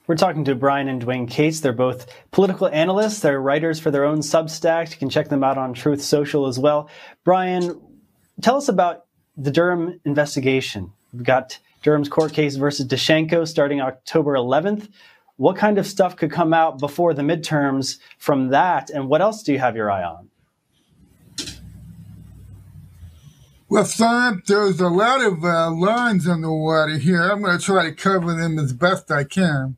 We're 0.07 0.15
talking 0.15 0.45
to 0.45 0.55
Brian 0.55 0.87
and 0.87 1.01
Duane 1.01 1.27
Cates. 1.27 1.59
They're 1.59 1.73
both 1.73 2.07
political 2.31 2.69
analysts. 2.69 3.19
They're 3.19 3.41
writers 3.41 3.77
for 3.77 3.91
their 3.91 4.05
own 4.05 4.19
Substack. 4.19 4.91
You 4.91 4.97
can 4.97 5.09
check 5.09 5.27
them 5.27 5.43
out 5.43 5.57
on 5.57 5.73
Truth 5.73 6.01
Social 6.01 6.47
as 6.47 6.57
well. 6.57 6.89
Brian, 7.25 7.77
tell 8.41 8.55
us 8.55 8.69
about 8.69 9.03
the 9.35 9.51
Durham 9.51 9.99
investigation. 10.05 10.93
We've 11.11 11.25
got 11.25 11.59
Durham's 11.83 12.07
court 12.07 12.31
case 12.31 12.55
versus 12.55 12.87
Danchenko 12.87 13.45
starting 13.45 13.81
October 13.81 14.35
11th. 14.35 14.87
What 15.35 15.57
kind 15.57 15.77
of 15.77 15.85
stuff 15.85 16.15
could 16.15 16.31
come 16.31 16.53
out 16.53 16.79
before 16.79 17.13
the 17.13 17.21
midterms 17.21 17.99
from 18.17 18.47
that? 18.47 18.89
And 18.89 19.09
what 19.09 19.21
else 19.21 19.43
do 19.43 19.51
you 19.51 19.59
have 19.59 19.75
your 19.75 19.91
eye 19.91 20.03
on? 20.03 20.29
Well, 23.67 23.83
Sam, 23.83 24.41
there's 24.47 24.79
a 24.79 24.87
lot 24.87 25.19
of 25.19 25.43
uh, 25.43 25.69
lines 25.69 26.29
on 26.29 26.39
the 26.39 26.51
water 26.51 26.97
here. 26.97 27.21
I'm 27.21 27.41
going 27.41 27.59
to 27.59 27.63
try 27.63 27.89
to 27.89 27.91
cover 27.93 28.33
them 28.33 28.57
as 28.57 28.71
best 28.71 29.11
I 29.11 29.25
can 29.25 29.75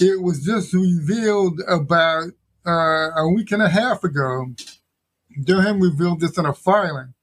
it 0.00 0.22
was 0.22 0.44
just 0.44 0.72
revealed 0.72 1.60
about 1.68 2.32
uh, 2.66 3.10
a 3.16 3.28
week 3.28 3.52
and 3.52 3.62
a 3.62 3.68
half 3.68 4.02
ago. 4.02 4.54
Durham 5.42 5.80
revealed 5.80 6.20
this 6.20 6.38
in 6.38 6.46
a 6.46 6.54
filing 6.54 7.14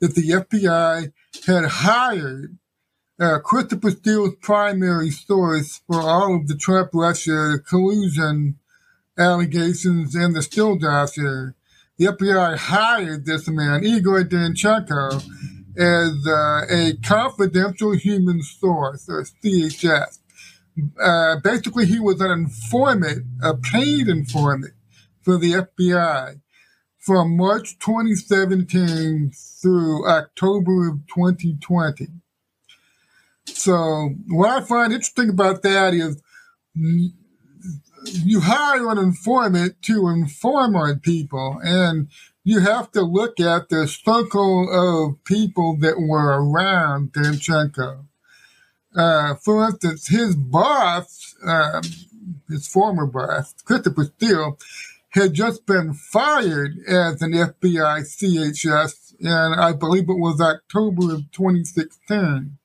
that 0.00 0.14
the 0.14 0.28
FBI 0.30 1.12
had 1.46 1.64
hired 1.64 2.58
uh, 3.18 3.38
Christopher 3.38 3.90
Steele's 3.90 4.34
primary 4.40 5.10
source 5.10 5.80
for 5.86 6.00
all 6.00 6.36
of 6.36 6.48
the 6.48 6.56
Trump 6.56 6.90
Russia 6.92 7.56
collusion 7.66 8.58
allegations 9.18 10.14
and 10.14 10.34
the 10.34 10.42
Steele 10.42 10.76
dossier. 10.76 11.52
The 11.98 12.06
FBI 12.06 12.58
hired 12.58 13.24
this 13.24 13.48
man, 13.48 13.84
Igor 13.84 14.24
Danchenko, 14.24 15.24
as 15.78 16.26
uh, 16.26 16.66
a 16.70 16.96
confidential 17.02 17.92
human 17.92 18.42
source, 18.42 19.08
or 19.08 19.22
CHS 19.22 20.18
uh, 21.00 21.36
basically 21.42 21.86
he 21.86 22.00
was 22.00 22.20
an 22.20 22.30
informant, 22.30 23.24
a 23.42 23.56
paid 23.56 24.08
informant 24.08 24.74
for 25.22 25.38
the 25.38 25.52
FBI 25.52 26.40
from 26.98 27.36
March 27.36 27.78
2017 27.78 29.30
through 29.62 30.08
October 30.08 30.88
of 30.88 31.06
2020. 31.14 32.08
So 33.46 34.10
what 34.28 34.50
I 34.50 34.60
find 34.66 34.92
interesting 34.92 35.30
about 35.30 35.62
that 35.62 35.94
is 35.94 36.20
you 36.74 38.40
hire 38.40 38.88
an 38.90 38.98
informant 38.98 39.80
to 39.82 40.08
inform 40.08 40.76
on 40.76 41.00
people 41.00 41.60
and 41.62 42.08
you 42.44 42.60
have 42.60 42.92
to 42.92 43.02
look 43.02 43.40
at 43.40 43.68
the 43.68 43.88
circle 43.88 44.68
of 44.70 45.24
people 45.24 45.76
that 45.80 46.00
were 46.00 46.42
around 46.42 47.12
Danchenko. 47.12 48.04
Uh, 48.96 49.34
for 49.34 49.66
instance, 49.66 50.08
his 50.08 50.34
boss, 50.34 51.34
um, 51.46 51.82
his 52.48 52.66
former 52.66 53.06
boss, 53.06 53.54
Christopher 53.64 54.04
Steele, 54.04 54.58
had 55.10 55.34
just 55.34 55.66
been 55.66 55.92
fired 55.92 56.76
as 56.88 57.22
an 57.22 57.32
FBI 57.32 58.00
CHS, 58.02 59.14
and 59.20 59.60
I 59.60 59.72
believe 59.72 60.08
it 60.08 60.18
was 60.18 60.40
October 60.40 61.14
of 61.14 61.30
2016. 61.32 62.58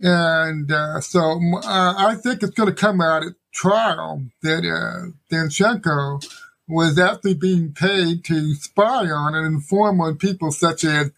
And 0.00 0.70
uh, 0.70 1.00
so 1.00 1.40
uh, 1.64 1.94
I 1.96 2.14
think 2.22 2.42
it's 2.42 2.52
going 2.52 2.68
to 2.68 2.74
come 2.74 3.00
out 3.00 3.24
at 3.24 3.32
trial 3.52 4.22
that 4.42 4.64
uh, 4.64 5.10
Danchenko 5.32 6.24
was 6.68 6.98
actually 6.98 7.34
being 7.34 7.72
paid 7.72 8.24
to 8.24 8.54
spy 8.54 9.06
on 9.06 9.34
and 9.34 9.46
inform 9.46 10.00
on 10.00 10.16
people 10.16 10.52
such 10.52 10.84
as 10.84 11.10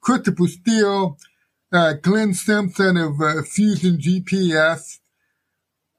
Christopher 0.00 0.48
Steele, 0.48 1.18
uh, 1.74 1.94
Glenn 1.94 2.34
Simpson 2.34 2.96
of 2.96 3.20
uh, 3.20 3.42
Fusion 3.42 3.98
GPS, 3.98 5.00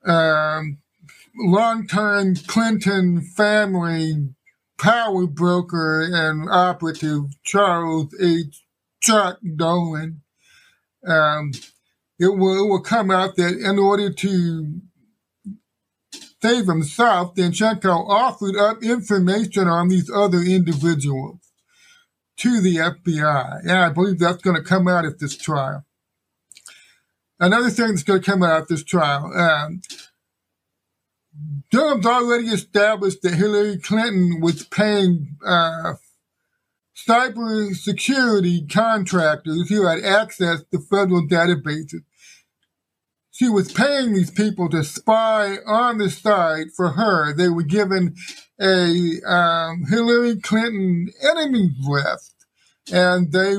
um, 0.05 0.77
longtime 1.37 2.35
Clinton 2.47 3.21
family 3.21 4.29
power 4.79 5.27
broker 5.27 6.07
and 6.11 6.49
operative 6.49 7.23
Charles 7.43 8.15
H. 8.21 8.63
Chuck 9.01 9.37
Dolan. 9.55 10.21
Um, 11.05 11.51
it 12.19 12.29
will, 12.29 12.65
it 12.65 12.69
will 12.69 12.81
come 12.81 13.11
out 13.11 13.35
that 13.35 13.57
in 13.57 13.77
order 13.77 14.11
to 14.11 14.81
save 16.41 16.67
himself, 16.67 17.35
Danchenko 17.35 18.09
offered 18.09 18.55
up 18.55 18.81
information 18.81 19.67
on 19.67 19.89
these 19.89 20.09
other 20.09 20.39
individuals 20.39 21.44
to 22.37 22.61
the 22.61 22.77
FBI. 22.77 23.61
And 23.61 23.71
I 23.71 23.89
believe 23.89 24.19
that's 24.19 24.41
going 24.41 24.57
to 24.57 24.63
come 24.63 24.87
out 24.87 25.05
at 25.05 25.19
this 25.19 25.37
trial. 25.37 25.85
Another 27.39 27.69
thing 27.69 27.89
that's 27.89 28.03
going 28.03 28.21
to 28.21 28.31
come 28.31 28.43
out 28.43 28.61
at 28.61 28.67
this 28.69 28.83
trial, 28.83 29.31
um, 29.35 29.81
Durham's 31.69 32.05
already 32.05 32.47
established 32.47 33.21
that 33.23 33.33
Hillary 33.33 33.77
Clinton 33.77 34.39
was 34.39 34.63
paying 34.63 35.35
uh, 35.45 35.95
cyber 36.95 37.75
security 37.75 38.65
contractors 38.65 39.67
who 39.69 39.85
had 39.85 40.03
access 40.03 40.63
to 40.71 40.79
federal 40.79 41.27
databases. 41.27 42.03
She 43.35 43.49
was 43.49 43.73
paying 43.73 44.13
these 44.13 44.31
people 44.31 44.69
to 44.71 44.83
spy 44.83 45.57
on 45.67 45.99
the 45.99 46.09
site 46.11 46.67
for 46.77 46.91
her. 46.91 47.33
They 47.35 47.49
were 47.49 47.63
given 47.63 48.15
a 48.61 49.21
um, 49.27 49.85
Hillary 49.89 50.37
Clinton 50.41 51.09
enemies 51.23 51.73
list. 51.87 52.33
and 52.91 53.31
they 53.31 53.55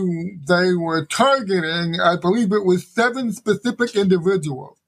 they 0.49 0.74
were 0.74 1.05
targeting, 1.07 2.01
I 2.01 2.16
believe 2.16 2.53
it 2.53 2.64
was 2.64 2.87
seven 2.89 3.33
specific 3.33 3.97
individuals, 3.97 4.79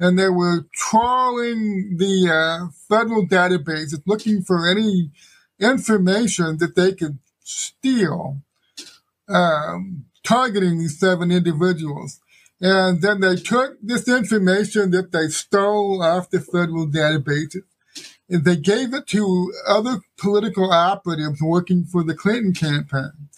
and 0.00 0.18
they 0.18 0.30
were 0.30 0.66
trawling 0.74 1.96
the 1.98 2.30
uh, 2.30 2.68
federal 2.88 3.26
databases 3.26 4.02
looking 4.06 4.42
for 4.42 4.68
any 4.68 5.10
information 5.60 6.58
that 6.58 6.76
they 6.76 6.92
could 6.94 7.18
steal, 7.44 8.42
um, 9.28 10.06
targeting 10.24 10.78
these 10.78 10.98
seven 10.98 11.30
individuals. 11.30 12.20
And 12.60 13.02
then 13.02 13.20
they 13.20 13.36
took 13.36 13.76
this 13.82 14.08
information 14.08 14.90
that 14.92 15.12
they 15.12 15.28
stole 15.28 16.02
off 16.02 16.30
the 16.30 16.40
federal 16.40 16.86
databases 16.86 17.64
and 18.28 18.44
they 18.44 18.56
gave 18.56 18.94
it 18.94 19.06
to 19.08 19.52
other 19.66 20.00
political 20.16 20.72
operatives 20.72 21.42
working 21.42 21.84
for 21.84 22.02
the 22.02 22.14
Clinton 22.14 22.54
campaign. 22.54 23.28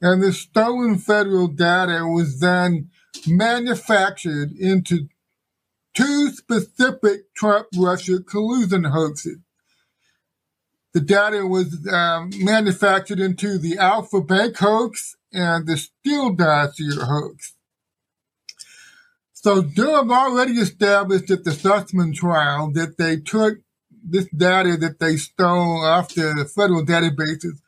And 0.00 0.22
the 0.22 0.32
stolen 0.32 0.98
federal 0.98 1.48
data 1.48 2.06
was 2.06 2.40
then 2.40 2.90
manufactured 3.26 4.52
into 4.52 5.08
two 5.94 6.30
specific 6.30 7.34
Trump 7.34 7.68
Russia 7.76 8.20
collusion 8.20 8.84
hoaxes. 8.84 9.38
The 10.92 11.00
data 11.00 11.46
was 11.46 11.88
um, 11.92 12.30
manufactured 12.36 13.18
into 13.18 13.58
the 13.58 13.78
Alfa 13.78 14.20
Bank 14.20 14.56
hoax 14.58 15.16
and 15.32 15.66
the 15.66 15.76
Steele 15.76 16.34
dossier 16.34 16.96
hoax. 17.00 17.53
So 19.44 19.60
Durham 19.60 20.10
already 20.10 20.52
established 20.52 21.30
at 21.30 21.44
the 21.44 21.50
Sussmann 21.50 22.14
trial 22.14 22.70
that 22.72 22.96
they 22.96 23.18
took 23.18 23.58
this 24.02 24.26
data 24.34 24.78
that 24.78 25.00
they 25.00 25.18
stole 25.18 25.84
off 25.84 26.14
the 26.14 26.50
federal 26.56 26.82
databases 26.82 27.60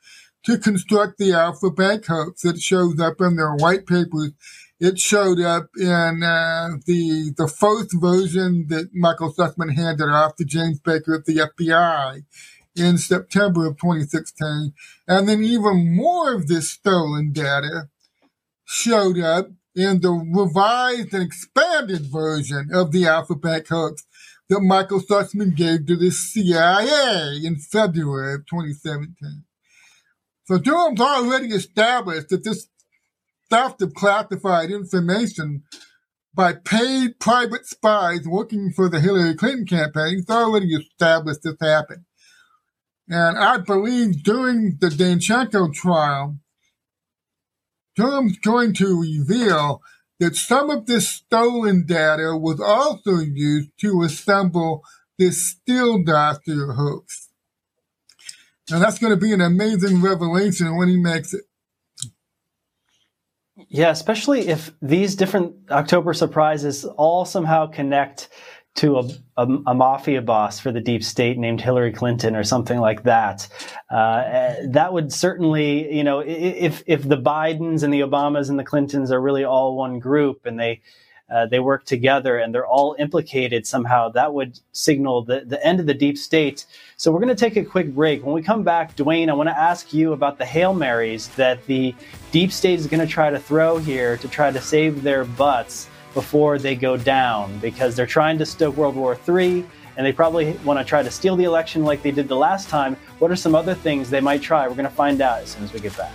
to 0.45 0.57
construct 0.57 1.19
the 1.19 1.33
Alfa 1.33 1.69
Bank 1.69 2.07
hoax. 2.07 2.43
It 2.43 2.59
shows 2.61 2.99
up 2.99 3.21
in 3.21 3.35
their 3.35 3.53
white 3.53 3.85
papers. 3.85 4.31
It 4.79 4.97
showed 4.97 5.39
up 5.39 5.69
in 5.77 6.23
uh, 6.23 6.77
the 6.87 7.35
the 7.37 7.47
first 7.47 7.93
version 7.93 8.65
that 8.69 8.89
Michael 8.95 9.31
Sussmann 9.31 9.75
handed 9.75 10.09
off 10.09 10.35
to 10.37 10.45
James 10.45 10.79
Baker 10.79 11.13
at 11.13 11.25
the 11.25 11.47
FBI 11.59 12.23
in 12.75 12.97
September 12.97 13.67
of 13.67 13.77
2016. 13.77 14.73
And 15.07 15.29
then 15.29 15.43
even 15.43 15.95
more 15.95 16.33
of 16.33 16.47
this 16.47 16.71
stolen 16.71 17.33
data 17.33 17.89
showed 18.65 19.19
up 19.19 19.49
in 19.77 20.01
the 20.01 20.09
revised 20.09 21.13
and 21.13 21.23
expanded 21.23 22.07
version 22.11 22.69
of 22.73 22.91
the 22.91 23.05
Bank 23.39 23.67
hoax 23.67 24.05
that 24.49 24.61
Michael 24.61 24.99
Sussmann 24.99 25.55
gave 25.55 25.85
to 25.85 25.95
the 25.95 26.09
CIA 26.09 27.39
in 27.43 27.57
February 27.57 28.33
of 28.33 28.47
2017. 28.47 29.43
So 30.45 30.57
Durham's 30.57 30.99
already 30.99 31.49
established 31.49 32.29
that 32.29 32.43
this 32.43 32.67
theft 33.49 33.81
of 33.81 33.93
classified 33.93 34.71
information 34.71 35.63
by 36.33 36.53
paid 36.53 37.19
private 37.19 37.65
spies 37.65 38.27
working 38.27 38.71
for 38.71 38.89
the 38.89 38.99
Hillary 38.99 39.35
Clinton 39.35 39.65
campaign, 39.65 40.15
he's 40.15 40.29
already 40.29 40.73
established 40.73 41.41
this 41.43 41.55
happened. 41.61 42.05
And 43.09 43.37
I 43.37 43.57
believe 43.57 44.23
during 44.23 44.77
the 44.79 44.89
Danchenko 44.89 45.73
trial, 45.73 46.37
Durham's 47.97 48.37
going 48.37 48.73
to 48.75 49.01
reveal 49.01 49.81
that 50.19 50.35
some 50.35 50.69
of 50.69 50.85
this 50.85 51.09
stolen 51.09 51.85
data 51.85 52.37
was 52.37 52.61
also 52.61 53.17
used 53.17 53.71
to 53.81 54.03
assemble 54.03 54.83
this 55.17 55.49
Steele 55.49 56.03
dossier 56.03 56.73
hoax. 56.75 57.29
And 58.71 58.81
that's 58.81 58.99
going 58.99 59.13
to 59.13 59.19
be 59.19 59.33
an 59.33 59.41
amazing 59.41 60.01
revelation 60.01 60.77
when 60.77 60.89
he 60.89 60.97
makes 60.97 61.33
it. 61.33 61.45
Yeah, 63.69 63.89
especially 63.89 64.47
if 64.47 64.71
these 64.81 65.15
different 65.15 65.55
October 65.71 66.13
surprises 66.13 66.85
all 66.85 67.25
somehow 67.25 67.65
connect 67.65 68.29
to 68.77 68.99
a, 68.99 69.09
a, 69.37 69.47
a, 69.67 69.73
mafia 69.73 70.21
boss 70.21 70.59
for 70.59 70.71
the 70.71 70.79
deep 70.79 71.03
state 71.03 71.37
named 71.37 71.59
Hillary 71.59 71.91
Clinton 71.91 72.35
or 72.35 72.43
something 72.43 72.79
like 72.79 73.03
that. 73.03 73.47
Uh, 73.89 74.53
that 74.67 74.93
would 74.93 75.11
certainly, 75.11 75.93
you 75.93 76.03
know, 76.03 76.19
if 76.19 76.83
if 76.85 77.07
the 77.07 77.17
Bidens 77.17 77.83
and 77.83 77.93
the 77.93 78.01
Obamas 78.01 78.49
and 78.49 78.57
the 78.57 78.63
Clintons 78.63 79.11
are 79.11 79.19
really 79.19 79.43
all 79.43 79.75
one 79.75 79.99
group 79.99 80.45
and 80.45 80.59
they 80.59 80.81
uh, 81.29 81.45
they 81.47 81.59
work 81.59 81.85
together 81.85 82.37
and 82.37 82.53
they're 82.53 82.67
all 82.67 82.95
implicated 82.99 83.65
somehow, 83.67 84.09
that 84.09 84.33
would 84.33 84.59
signal 84.71 85.23
the, 85.23 85.43
the 85.45 85.63
end 85.65 85.79
of 85.79 85.85
the 85.85 85.93
deep 85.93 86.17
state. 86.17 86.65
So 86.95 87.11
we're 87.11 87.19
going 87.19 87.35
to 87.35 87.35
take 87.35 87.57
a 87.57 87.65
quick 87.65 87.93
break. 87.93 88.23
When 88.23 88.33
we 88.33 88.41
come 88.41 88.63
back, 88.63 88.95
Duane, 88.95 89.29
I 89.29 89.33
want 89.33 89.49
to 89.49 89.57
ask 89.57 89.93
you 89.93 90.13
about 90.13 90.37
the 90.37 90.45
Hail 90.45 90.73
Marys 90.73 91.27
that 91.29 91.65
the 91.65 91.93
deep 92.31 92.53
state 92.53 92.79
is 92.79 92.87
going 92.87 93.05
to 93.05 93.11
try 93.11 93.29
to 93.29 93.39
throw 93.39 93.77
here 93.77 94.15
to 94.17 94.27
try 94.29 94.51
to 94.51 94.61
save 94.61 95.03
their 95.03 95.25
butts 95.25 95.89
before 96.13 96.57
they 96.57 96.75
go 96.75 96.97
down 96.97 97.57
because 97.59 97.95
they're 97.95 98.05
trying 98.05 98.37
to 98.37 98.45
stoke 98.45 98.75
World 98.75 98.95
War 98.95 99.17
III 99.27 99.65
and 99.95 100.05
they 100.05 100.13
probably 100.13 100.53
want 100.63 100.79
to 100.79 100.85
try 100.85 101.01
to 101.01 101.11
steal 101.11 101.35
the 101.35 101.43
election 101.43 101.83
like 101.83 102.01
they 102.01 102.11
did 102.11 102.27
the 102.27 102.35
last 102.35 102.69
time. 102.69 102.95
What 103.19 103.31
are 103.31 103.35
some 103.35 103.55
other 103.55 103.73
things 103.73 104.09
they 104.09 104.21
might 104.21 104.41
try? 104.41 104.67
We're 104.67 104.75
going 104.75 104.89
to 104.89 104.95
find 104.95 105.21
out 105.21 105.41
as 105.41 105.49
soon 105.49 105.63
as 105.63 105.73
we 105.73 105.79
get 105.79 105.97
back. 105.97 106.11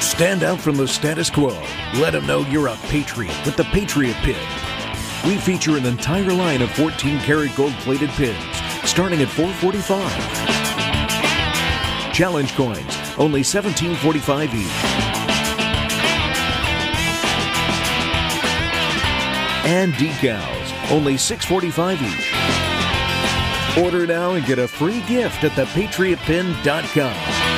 Stand 0.00 0.42
out 0.42 0.60
from 0.60 0.76
the 0.76 0.86
status 0.86 1.30
quo. 1.30 1.58
Let 1.94 2.12
them 2.12 2.26
know 2.26 2.40
you're 2.40 2.68
a 2.68 2.76
patriot 2.88 3.34
with 3.44 3.56
the 3.56 3.64
Patriot 3.64 4.14
Pin. 4.16 4.36
We 5.24 5.36
feature 5.36 5.76
an 5.76 5.86
entire 5.86 6.32
line 6.32 6.62
of 6.62 6.70
14 6.72 7.18
karat 7.20 7.54
gold 7.56 7.72
plated 7.74 8.10
pins 8.10 8.36
starting 8.84 9.22
at 9.22 9.28
445 9.28 10.62
Challenge 12.12 12.52
coins, 12.52 12.94
only 13.18 13.42
$17.45 13.42 14.54
each. 14.54 14.66
And 19.64 19.94
decals, 19.94 20.90
only 20.90 21.14
$6.45 21.14 22.02
each. 22.02 22.34
Order 23.84 24.06
now 24.06 24.32
and 24.32 24.44
get 24.44 24.58
a 24.58 24.68
free 24.68 25.00
gift 25.02 25.44
at 25.44 25.52
thepatriotpin.com. 25.52 27.52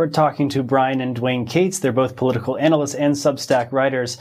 We're 0.00 0.08
talking 0.08 0.48
to 0.48 0.62
Brian 0.62 1.02
and 1.02 1.14
Duane 1.14 1.44
Cates. 1.44 1.78
They're 1.78 1.92
both 1.92 2.16
political 2.16 2.56
analysts 2.56 2.94
and 2.94 3.12
Substack 3.12 3.70
writers. 3.70 4.16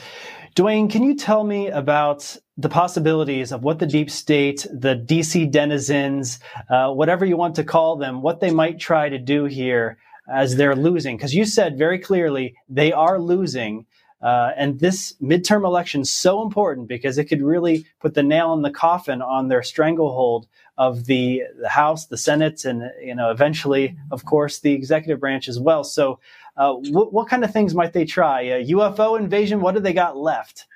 Duane, 0.56 0.90
can 0.90 1.04
you 1.04 1.16
tell 1.16 1.44
me 1.44 1.68
about 1.68 2.36
the 2.58 2.70
possibilities 2.70 3.52
of 3.52 3.64
what 3.64 3.80
the 3.80 3.86
deep 3.86 4.10
state, 4.10 4.66
the 4.72 4.96
DC 4.96 5.50
denizens, 5.52 6.40
uh, 6.70 6.92
whatever 6.92 7.26
you 7.26 7.38
want 7.38 7.56
to 7.56 7.64
call 7.64 7.96
them, 7.98 8.22
what 8.22 8.40
they 8.40 8.52
might 8.52 8.80
try 8.80 9.10
to 9.10 9.18
do 9.18 9.46
here 9.46 9.98
as 10.32 10.56
they're 10.56 10.76
losing? 10.76 11.18
Because 11.18 11.34
you 11.34 11.46
said 11.46 11.78
very 11.78 12.00
clearly 12.00 12.56
they 12.68 12.92
are 12.92 13.20
losing. 13.20 13.86
Uh, 14.22 14.52
and 14.58 14.80
this 14.80 15.14
midterm 15.22 15.64
election 15.64 16.02
is 16.02 16.12
so 16.12 16.42
important 16.42 16.90
because 16.90 17.18
it 17.18 17.26
could 17.26 17.42
really 17.42 17.86
put 18.02 18.16
the 18.16 18.24
nail 18.24 18.54
in 18.54 18.62
the 18.62 18.72
coffin 18.72 19.22
on 19.22 19.48
their 19.48 19.64
stranglehold 19.64 20.48
of 20.78 21.06
the, 21.06 21.44
the 21.62 21.70
House, 21.70 22.08
the 22.08 22.18
Senate, 22.18 22.64
and 22.66 22.90
you 23.02 23.14
know 23.14 23.32
eventually, 23.32 23.98
of 24.12 24.26
course, 24.26 24.60
the 24.60 24.74
executive 24.74 25.20
branch 25.20 25.48
as 25.48 25.60
well. 25.60 25.84
So, 25.84 26.20
uh, 26.60 26.74
what, 26.74 27.14
what 27.14 27.30
kind 27.30 27.44
of 27.46 27.52
things 27.52 27.74
might 27.74 27.94
they 27.94 28.06
try? 28.06 28.42
A 28.42 28.66
UFO 28.66 29.18
invasion? 29.18 29.62
What 29.62 29.76
do 29.76 29.82
they 29.82 29.94
got 29.94 30.18
left? 30.18 30.68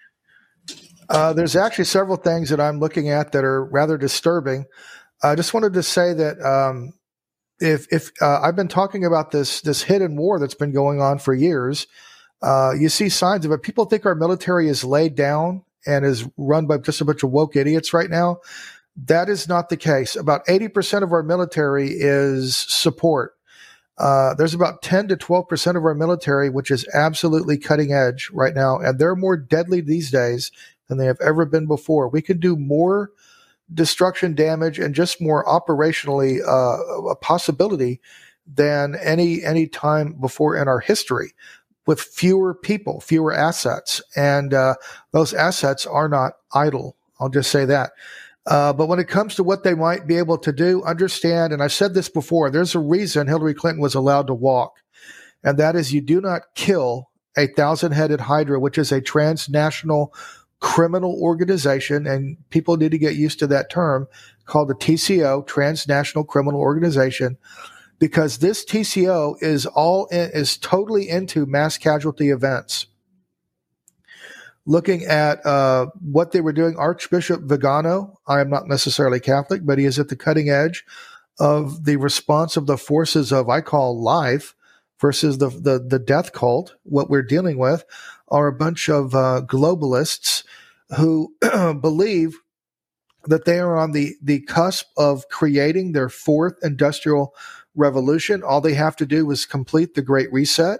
Uh, 1.10 1.34
there's 1.34 1.58
actually 1.58 1.84
several 1.84 2.16
things 2.16 2.50
that 2.50 2.62
I'm 2.62 2.80
looking 2.80 3.10
at 3.10 3.34
that 3.34 3.44
are 3.44 3.66
rather 3.66 3.98
disturbing. 3.98 4.66
I 5.22 5.36
just 5.36 5.54
wanted 5.54 5.74
to 5.74 5.84
say 5.84 6.14
that 6.14 6.42
um, 6.42 6.94
if 7.60 7.86
if 7.92 8.12
uh, 8.22 8.40
I've 8.42 8.56
been 8.56 8.70
talking 8.70 9.04
about 9.04 9.32
this 9.32 9.60
this 9.62 9.84
hidden 9.84 10.16
war 10.16 10.40
that's 10.40 10.56
been 10.56 10.72
going 10.72 11.02
on 11.02 11.20
for 11.20 11.34
years, 11.34 11.86
uh, 12.42 12.72
you 12.78 12.88
see 12.88 13.10
signs 13.10 13.46
of 13.46 13.52
it. 13.52 13.62
People 13.62 13.84
think 13.84 14.06
our 14.06 14.16
military 14.16 14.70
is 14.70 14.86
laid 14.86 15.16
down 15.16 15.64
and 15.86 16.06
is 16.06 16.26
run 16.38 16.66
by 16.66 16.78
just 16.78 17.02
a 17.02 17.06
bunch 17.06 17.24
of 17.24 17.32
woke 17.32 17.58
idiots 17.58 17.94
right 17.94 18.10
now. 18.10 18.38
That 18.96 19.28
is 19.28 19.50
not 19.50 19.68
the 19.68 19.78
case. 19.78 20.16
About 20.16 20.46
80% 20.46 21.04
of 21.04 21.12
our 21.12 21.24
military 21.24 21.90
is 21.90 22.56
support. 22.56 23.34
Uh, 23.98 24.34
there's 24.34 24.54
about 24.54 24.82
10 24.82 25.08
to 25.10 25.16
12% 25.16 25.78
of 25.78 25.86
our 25.86 25.94
military, 25.94 26.50
which 26.50 26.72
is 26.72 26.88
absolutely 26.94 27.58
cutting 27.58 27.94
edge 27.94 28.30
right 28.34 28.56
now. 28.56 28.80
And 28.80 28.98
they're 28.98 29.16
more 29.16 29.38
deadly 29.38 29.82
these 29.82 30.10
days 30.10 30.52
than 30.88 30.98
they 30.98 31.06
have 31.06 31.22
ever 31.22 31.46
been 31.46 31.68
before. 31.68 32.10
We 32.10 32.22
can 32.22 32.40
do 32.40 32.56
more 32.56 33.12
destruction 33.74 34.36
damage 34.36 34.80
and 34.80 34.94
just 34.96 35.22
more 35.22 35.46
operationally 35.46 36.40
uh, 36.42 37.10
a 37.10 37.16
possibility 37.16 38.02
than 38.46 38.96
any 38.96 39.42
any 39.44 39.68
time 39.68 40.14
before 40.20 40.58
in 40.58 40.68
our 40.68 40.80
history 40.80 41.34
with 41.86 42.02
fewer 42.02 42.54
people, 42.54 43.00
fewer 43.02 43.34
assets. 43.34 44.02
And 44.16 44.54
uh, 44.54 44.76
those 45.12 45.34
assets 45.34 45.86
are 45.86 46.10
not 46.10 46.34
idle. 46.54 46.96
I'll 47.20 47.30
just 47.30 47.52
say 47.52 47.66
that. 47.66 47.92
Uh, 48.46 48.74
but 48.74 48.88
when 48.88 49.00
it 49.00 49.08
comes 49.08 49.36
to 49.36 49.44
what 49.44 49.64
they 49.64 49.74
might 49.74 50.06
be 50.06 50.18
able 50.18 50.38
to 50.38 50.52
do, 50.52 50.84
understand, 50.84 51.54
and 51.54 51.64
I've 51.64 51.72
said 51.72 51.94
this 51.94 52.10
before, 52.10 52.50
there's 52.50 52.76
a 52.76 52.80
reason 52.80 53.28
Hillary 53.28 53.54
Clinton 53.54 53.82
was 53.82 53.96
allowed 53.96 54.28
to 54.28 54.34
walk, 54.34 54.74
and 55.44 55.58
that 55.58 55.76
is 55.76 55.94
you 55.94 56.02
do 56.02 56.20
not 56.20 56.42
kill 56.56 57.10
a 57.38 57.48
thousand 57.48 57.94
headed 57.94 58.22
Hydra, 58.22 58.60
which 58.60 58.78
is 58.78 58.92
a 58.92 59.02
transnational 59.02 60.14
criminal 60.60 61.18
organization, 61.22 62.06
and 62.06 62.38
people 62.50 62.78
need 62.78 62.92
to 62.92 62.98
get 62.98 63.16
used 63.16 63.40
to 63.40 63.48
that 63.48 63.70
term 63.70 64.08
called 64.46 64.70
the 64.70 64.76
TCO, 64.76 65.46
Transnational 65.46 66.24
Criminal 66.24 66.60
Organization, 66.60 67.38
because 68.00 68.40
this 68.40 68.66
TCO 68.66 69.36
is 69.42 69.66
all 69.66 70.06
in, 70.08 70.32
is 70.34 70.58
totally 70.58 71.10
into 71.10 71.46
mass 71.46 71.78
casualty 71.78 72.30
events. 72.30 72.88
Looking 74.66 75.04
at 75.04 75.46
uh, 75.46 75.88
what 76.00 76.32
they 76.32 76.42
were 76.42 76.54
doing, 76.54 76.78
Archbishop 76.78 77.42
Vigano, 77.44 78.20
I 78.28 78.40
am 78.40 78.50
not 78.50 78.68
necessarily 78.68 79.20
Catholic, 79.20 79.66
but 79.66 79.78
he 79.78 79.86
is 79.86 80.00
at 80.00 80.08
the 80.08 80.16
cutting 80.16 80.50
edge 80.50 80.86
of 81.40 81.84
the 81.84 81.98
response 81.98 82.56
of 82.56 82.66
the 82.66 82.78
forces 82.78 83.34
of 83.34 83.50
I 83.50 83.62
call 83.62 84.02
life 84.02 84.56
versus 85.02 85.40
the 85.40 85.50
the, 85.50 85.84
the 85.86 86.00
death 86.00 86.32
cult. 86.32 86.76
What 86.84 87.10
we're 87.10 87.24
dealing 87.24 87.58
with 87.58 87.84
are 88.30 88.48
a 88.48 88.54
bunch 88.54 88.90
of 88.90 89.14
uh, 89.14 89.42
globalists 89.46 90.46
who 90.98 91.36
believe 91.82 92.38
that 93.26 93.46
they 93.46 93.60
are 93.60 93.78
on 93.78 93.92
the 93.92 94.16
the 94.22 94.42
cusp 94.42 94.88
of 94.98 95.28
creating 95.30 95.92
their 95.92 96.10
fourth 96.10 96.56
industrial 96.64 97.34
revolution. 97.76 98.44
All 98.44 98.62
they 98.62 98.76
have 98.76 98.96
to 98.98 99.06
do 99.06 99.30
is 99.32 99.46
complete 99.46 99.94
the 99.94 100.02
Great 100.02 100.32
Reset. 100.32 100.80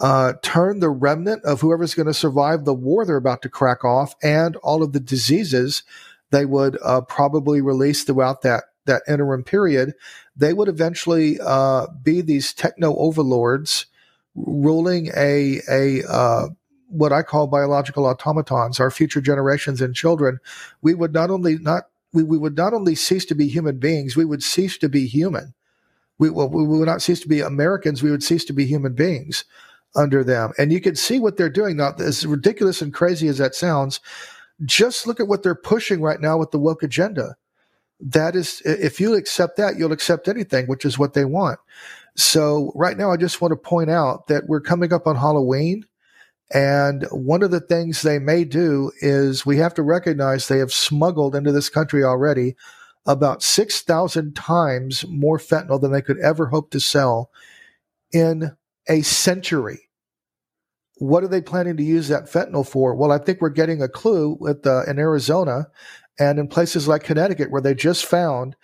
Uh, 0.00 0.32
turn 0.42 0.80
the 0.80 0.90
remnant 0.90 1.42
of 1.44 1.60
whoever's 1.60 1.94
going 1.94 2.06
to 2.06 2.14
survive 2.14 2.64
the 2.64 2.74
war 2.74 3.04
they're 3.04 3.16
about 3.16 3.42
to 3.42 3.48
crack 3.48 3.84
off 3.84 4.16
and 4.24 4.56
all 4.56 4.82
of 4.82 4.92
the 4.92 4.98
diseases 4.98 5.84
they 6.34 6.44
would 6.44 6.76
uh, 6.82 7.00
probably 7.02 7.60
release 7.60 8.02
throughout 8.02 8.42
that 8.42 8.64
that 8.86 9.02
interim 9.08 9.42
period, 9.42 9.94
they 10.36 10.52
would 10.52 10.68
eventually 10.68 11.38
uh, 11.40 11.86
be 12.02 12.20
these 12.20 12.52
techno 12.52 12.94
overlords 12.96 13.86
ruling 14.34 15.10
a 15.16 15.60
a 15.70 16.02
uh, 16.08 16.48
what 16.88 17.12
I 17.12 17.22
call 17.22 17.46
biological 17.46 18.06
automatons, 18.06 18.80
our 18.80 18.90
future 18.90 19.20
generations 19.20 19.80
and 19.80 19.94
children. 19.94 20.38
We 20.82 20.94
would 20.94 21.12
not 21.12 21.30
only 21.30 21.56
not 21.58 21.84
we, 22.12 22.22
we 22.22 22.38
would 22.38 22.56
not 22.56 22.74
only 22.74 22.94
cease 22.94 23.24
to 23.26 23.34
be 23.34 23.48
human 23.48 23.78
beings, 23.78 24.16
we 24.16 24.24
would 24.24 24.42
cease 24.42 24.76
to 24.78 24.88
be 24.88 25.06
human. 25.06 25.54
We, 26.18 26.30
well, 26.30 26.48
we 26.48 26.64
would 26.64 26.86
not 26.86 27.02
cease 27.02 27.20
to 27.20 27.28
be 27.28 27.40
Americans. 27.40 28.02
We 28.02 28.10
would 28.10 28.22
cease 28.22 28.44
to 28.44 28.52
be 28.52 28.66
human 28.66 28.94
beings 28.94 29.44
under 29.96 30.24
them. 30.24 30.52
And 30.58 30.72
you 30.72 30.80
can 30.80 30.96
see 30.96 31.18
what 31.18 31.36
they're 31.36 31.48
doing 31.48 31.76
now. 31.76 31.94
As 31.98 32.26
ridiculous 32.26 32.82
and 32.82 32.92
crazy 32.92 33.28
as 33.28 33.38
that 33.38 33.54
sounds, 33.54 34.00
just 34.64 35.06
look 35.06 35.20
at 35.20 35.28
what 35.28 35.42
they're 35.42 35.54
pushing 35.54 36.00
right 36.00 36.20
now 36.20 36.38
with 36.38 36.50
the 36.50 36.58
woke 36.58 36.82
agenda 36.82 37.36
that 38.00 38.36
is, 38.36 38.60
if 38.64 39.00
you 39.00 39.14
accept 39.14 39.56
that, 39.56 39.76
you'll 39.76 39.92
accept 39.92 40.28
anything, 40.28 40.66
which 40.66 40.84
is 40.84 40.98
what 40.98 41.14
they 41.14 41.24
want. 41.24 41.58
So 42.16 42.72
right 42.74 42.96
now, 42.96 43.10
I 43.10 43.16
just 43.16 43.40
want 43.40 43.52
to 43.52 43.56
point 43.56 43.90
out 43.90 44.26
that 44.26 44.46
we're 44.46 44.60
coming 44.60 44.92
up 44.92 45.06
on 45.06 45.16
Halloween. 45.16 45.84
And 46.52 47.06
one 47.10 47.42
of 47.42 47.50
the 47.50 47.60
things 47.60 48.02
they 48.02 48.18
may 48.18 48.44
do 48.44 48.92
is 49.00 49.46
we 49.46 49.56
have 49.56 49.74
to 49.74 49.82
recognize 49.82 50.46
they 50.46 50.58
have 50.58 50.72
smuggled 50.72 51.34
into 51.34 51.50
this 51.52 51.68
country 51.68 52.04
already 52.04 52.54
about 53.06 53.42
6,000 53.42 54.36
times 54.36 55.04
more 55.08 55.38
fentanyl 55.38 55.80
than 55.80 55.92
they 55.92 56.02
could 56.02 56.18
ever 56.20 56.46
hope 56.46 56.70
to 56.70 56.80
sell 56.80 57.30
in 58.12 58.54
a 58.88 59.02
century. 59.02 59.80
What 60.96 61.24
are 61.24 61.28
they 61.28 61.42
planning 61.42 61.76
to 61.76 61.82
use 61.82 62.08
that 62.08 62.24
fentanyl 62.24 62.66
for? 62.66 62.94
Well, 62.94 63.12
I 63.12 63.18
think 63.18 63.40
we're 63.40 63.48
getting 63.48 63.82
a 63.82 63.88
clue 63.88 64.38
uh, 64.46 64.84
in 64.84 64.98
Arizona 64.98 65.66
and 66.18 66.38
in 66.38 66.48
places 66.48 66.86
like 66.86 67.02
Connecticut, 67.02 67.50
where 67.50 67.60
they 67.60 67.74
just 67.74 68.06
found 68.06 68.54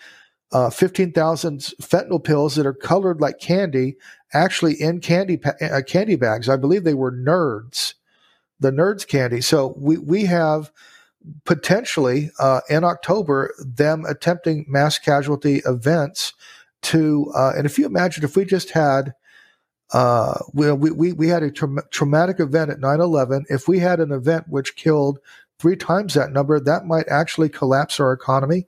uh, 0.53 0.71
15,000 0.71 1.59
fentanyl 1.81 2.23
pills 2.23 2.57
that 2.57 2.67
are 2.67 2.75
colored 2.75 3.21
like 3.21 3.39
candy, 3.39 3.97
actually 4.33 4.81
in 4.81 5.01
candy 5.01 5.37
pa- 5.37 5.55
uh, 5.61 5.81
candy 5.83 6.17
bags. 6.17 6.49
I 6.49 6.57
believe 6.57 6.85
they 6.85 6.95
were 6.95 7.13
Nerds, 7.13 7.95
the 8.59 8.71
Nerds 8.71 9.07
candy. 9.07 9.41
So 9.41 9.75
we 9.77 9.99
we 9.99 10.25
have 10.25 10.73
potentially 11.45 12.31
uh, 12.39 12.61
in 12.69 12.83
October 12.85 13.55
them 13.59 14.05
attempting 14.07 14.65
mass 14.69 14.99
casualty 14.99 15.63
events 15.67 16.33
to. 16.83 17.33
Uh, 17.37 17.53
and 17.57 17.67
if 17.67 17.79
you 17.79 17.87
imagine 17.87 18.25
if 18.25 18.37
we 18.37 18.45
just 18.45 18.71
had. 18.71 19.15
Uh, 19.93 20.39
we, 20.53 20.71
we, 20.73 21.13
we 21.13 21.29
had 21.29 21.43
a 21.43 21.51
tra- 21.51 21.89
traumatic 21.91 22.39
event 22.39 22.71
at 22.71 22.79
9-11. 22.79 23.45
If 23.49 23.67
we 23.67 23.79
had 23.79 24.01
an 24.01 24.13
event 24.13 24.47
which 24.49 24.77
killed 24.77 25.19
three 25.59 25.77
times 25.77 26.15
that 26.15 26.33
number, 26.33 26.59
that 26.61 26.87
might 26.87 27.09
actually 27.09 27.49
collapse 27.49 28.01
our 28.01 28.13
economy 28.13 28.67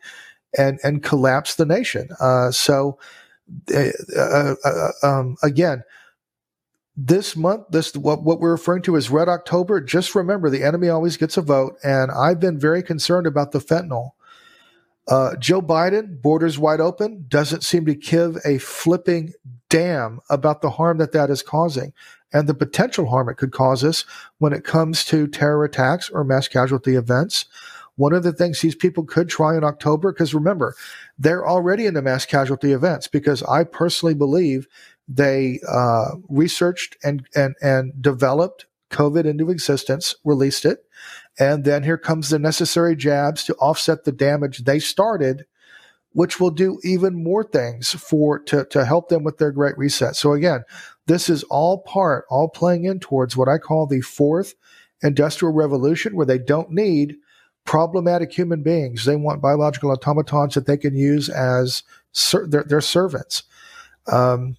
and 0.57 0.79
and 0.83 1.03
collapse 1.03 1.55
the 1.55 1.67
nation. 1.67 2.09
Uh, 2.21 2.51
so, 2.51 2.99
uh, 3.75 3.89
uh, 4.17 4.55
uh, 4.65 4.91
um, 5.03 5.37
again, 5.43 5.83
this 6.97 7.37
month, 7.37 7.65
this 7.71 7.95
what 7.97 8.23
what 8.23 8.41
we're 8.41 8.53
referring 8.53 8.83
to 8.83 8.97
as 8.97 9.11
Red 9.11 9.29
October. 9.29 9.81
Just 9.81 10.15
remember, 10.15 10.51
the 10.51 10.63
enemy 10.63 10.89
always 10.89 11.17
gets 11.17 11.37
a 11.37 11.43
vote, 11.43 11.77
and 11.83 12.11
I've 12.11 12.41
been 12.41 12.59
very 12.59 12.83
concerned 12.83 13.27
about 13.27 13.53
the 13.53 13.61
fentanyl. 13.61 14.11
Uh, 15.09 15.37
Joe 15.37 15.61
Biden, 15.61 16.21
borders 16.23 16.59
wide 16.59 16.81
open, 16.81 17.25
doesn't 17.29 17.65
seem 17.65 17.87
to 17.87 17.95
give 17.95 18.39
a 18.45 18.59
flipping 18.59 19.33
damn 19.69 20.21
about 20.31 20.63
the 20.63 20.71
harm 20.71 20.99
that 20.99 21.13
that 21.13 21.31
is 21.31 21.43
causing 21.43 21.93
and 22.33 22.49
the 22.49 22.55
potential 22.55 23.07
harm 23.07 23.29
it 23.29 23.37
could 23.37 23.53
cause 23.53 23.85
us 23.85 24.05
when 24.39 24.53
it 24.53 24.65
comes 24.65 25.05
to 25.07 25.27
terror 25.27 25.65
attacks 25.65 26.09
or 26.09 26.25
mass 26.25 26.49
casualty 26.49 26.95
events. 26.95 27.47
One 27.97 28.15
of 28.15 28.23
the 28.23 28.33
things 28.33 28.61
these 28.61 28.75
people 28.75 29.05
could 29.05 29.29
try 29.29 29.57
in 29.57 29.65
October, 29.65 30.13
because 30.13 30.35
remember, 30.35 30.75
they're 31.19 31.47
already 31.47 31.85
in 31.87 31.95
the 31.95 32.03
mass 32.03 32.25
casualty 32.25 32.73
events, 32.73 33.07
because 33.07 33.43
I 33.43 33.65
personally 33.65 34.15
believe 34.15 34.67
they 35.07 35.61
uh, 35.69 36.13
researched 36.29 36.97
and, 37.05 37.27
and, 37.35 37.55
and 37.61 38.01
developed 38.01 38.67
COVID 38.91 39.27
into 39.27 39.51
existence, 39.51 40.15
released 40.25 40.65
it, 40.65 40.87
and 41.39 41.65
then 41.65 41.83
here 41.83 41.99
comes 41.99 42.31
the 42.31 42.39
necessary 42.39 42.95
jabs 42.95 43.45
to 43.45 43.55
offset 43.57 44.05
the 44.05 44.13
damage 44.13 44.65
they 44.65 44.79
started 44.79 45.45
which 46.13 46.39
will 46.39 46.51
do 46.51 46.79
even 46.85 47.23
more 47.23 47.45
things 47.45 47.93
for 47.93 48.39
to, 48.39 48.65
to 48.67 48.85
help 48.85 49.09
them 49.09 49.25
with 49.25 49.39
their 49.39 49.51
great 49.51 49.77
reset. 49.79 50.17
So 50.17 50.33
again, 50.33 50.65
this 51.07 51.29
is 51.29 51.43
all 51.45 51.79
part, 51.79 52.27
all 52.29 52.49
playing 52.49 52.85
in 52.85 53.01
towards 53.01 53.37
what 53.37 53.49
I 53.49 53.59
call 53.59 53.87
the 53.87 54.03
fourth 54.03 54.55
industrial 55.03 55.53
revolution, 55.53 56.15
where 56.15 56.27
they 56.27 56.39
don't 56.39 56.71
need 56.71 57.17
problematic 57.65 58.33
human 58.33 58.63
beings. 58.63 59.05
They 59.05 59.17
want 59.17 59.43
biological 59.43 59.91
automatons 59.91 60.55
that 60.55 60.67
they 60.67 60.77
can 60.77 60.95
use 60.95 61.29
as 61.29 61.83
ser- 62.13 62.47
their, 62.47 62.65
their, 62.65 62.81
servants. 62.81 63.45
Um, 64.11 64.57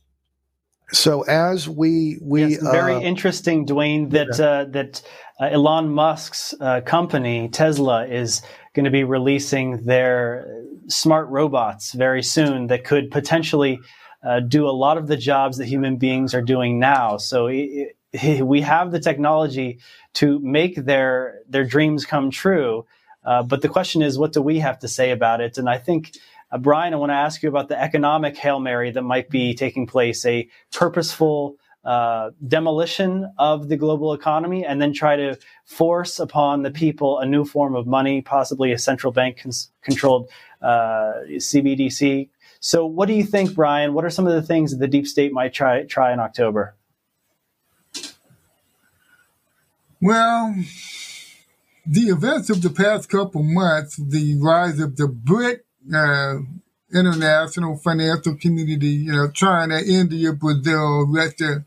so 0.91 1.23
as 1.23 1.67
we 1.67 2.17
we 2.21 2.45
yes, 2.45 2.61
very 2.61 2.95
uh, 2.95 3.01
interesting, 3.01 3.65
Duane, 3.65 4.09
that 4.09 4.37
yeah. 4.37 4.45
uh, 4.45 4.65
that 4.65 5.01
uh, 5.43 5.49
Elon 5.51 5.89
Musk's 5.89 6.53
uh, 6.59 6.81
company 6.81 7.49
Tesla 7.49 8.05
is 8.05 8.41
going 8.73 8.85
to 8.85 8.91
be 8.91 9.03
releasing 9.03 9.83
their 9.83 10.63
smart 10.87 11.27
robots 11.29 11.91
very 11.91 12.23
soon 12.23 12.67
that 12.67 12.85
could 12.85 13.11
potentially 13.11 13.79
uh, 14.23 14.39
do 14.39 14.67
a 14.67 14.71
lot 14.71 14.97
of 14.97 15.07
the 15.07 15.17
jobs 15.17 15.57
that 15.57 15.65
human 15.65 15.97
beings 15.97 16.33
are 16.33 16.41
doing 16.41 16.79
now. 16.79 17.17
So 17.17 17.47
it, 17.47 17.97
it, 18.13 18.41
we 18.45 18.61
have 18.61 18.91
the 18.91 18.99
technology 18.99 19.79
to 20.13 20.39
make 20.39 20.75
their 20.75 21.39
their 21.49 21.65
dreams 21.65 22.05
come 22.05 22.31
true. 22.31 22.85
Uh, 23.25 23.43
but 23.43 23.61
the 23.61 23.69
question 23.69 24.01
is, 24.01 24.17
what 24.17 24.33
do 24.33 24.41
we 24.41 24.59
have 24.59 24.79
to 24.79 24.87
say 24.87 25.11
about 25.11 25.41
it? 25.41 25.57
And 25.57 25.69
I 25.69 25.77
think, 25.77 26.17
uh, 26.51 26.57
Brian, 26.57 26.93
I 26.93 26.97
want 26.97 27.09
to 27.09 27.15
ask 27.15 27.41
you 27.41 27.49
about 27.49 27.69
the 27.69 27.81
economic 27.81 28.37
hail 28.37 28.59
mary 28.59 28.91
that 28.91 29.01
might 29.01 29.29
be 29.29 29.55
taking 29.55 29.87
place, 29.87 30.25
a 30.25 30.49
purposeful 30.73 31.57
uh, 31.83 32.31
demolition 32.47 33.31
of 33.37 33.67
the 33.69 33.77
global 33.77 34.13
economy, 34.13 34.65
and 34.65 34.81
then 34.81 34.93
try 34.93 35.15
to 35.15 35.37
force 35.65 36.19
upon 36.19 36.63
the 36.63 36.71
people 36.71 37.19
a 37.19 37.25
new 37.25 37.45
form 37.45 37.75
of 37.75 37.85
money, 37.87 38.21
possibly 38.21 38.71
a 38.71 38.77
central 38.77 39.11
bank 39.11 39.41
cons- 39.41 39.71
controlled 39.81 40.29
uh, 40.61 41.13
CBDC 41.29 42.29
so, 42.65 42.85
what 42.85 43.09
do 43.09 43.13
you 43.13 43.25
think, 43.25 43.55
Brian? 43.55 43.93
What 43.93 44.05
are 44.05 44.09
some 44.09 44.25
of 44.25 44.31
the 44.31 44.41
things 44.41 44.71
that 44.71 44.77
the 44.77 44.87
deep 44.87 45.05
state 45.05 45.33
might 45.33 45.53
try 45.53 45.83
try 45.83 46.13
in 46.13 46.19
October? 46.21 46.77
Well, 49.99 50.55
the 51.85 52.03
events 52.03 52.49
of 52.49 52.61
the 52.61 52.69
past 52.69 53.09
couple 53.09 53.43
months, 53.43 53.97
the 53.97 54.39
rise 54.39 54.79
of 54.79 54.95
the 54.95 55.09
BRIC 55.09 55.65
uh, 55.93 56.35
international 56.93 57.77
financial 57.77 58.35
community, 58.35 58.87
you 58.87 59.11
know, 59.11 59.29
China, 59.31 59.79
India, 59.85 60.33
Brazil, 60.33 61.07
Russia, 61.07 61.65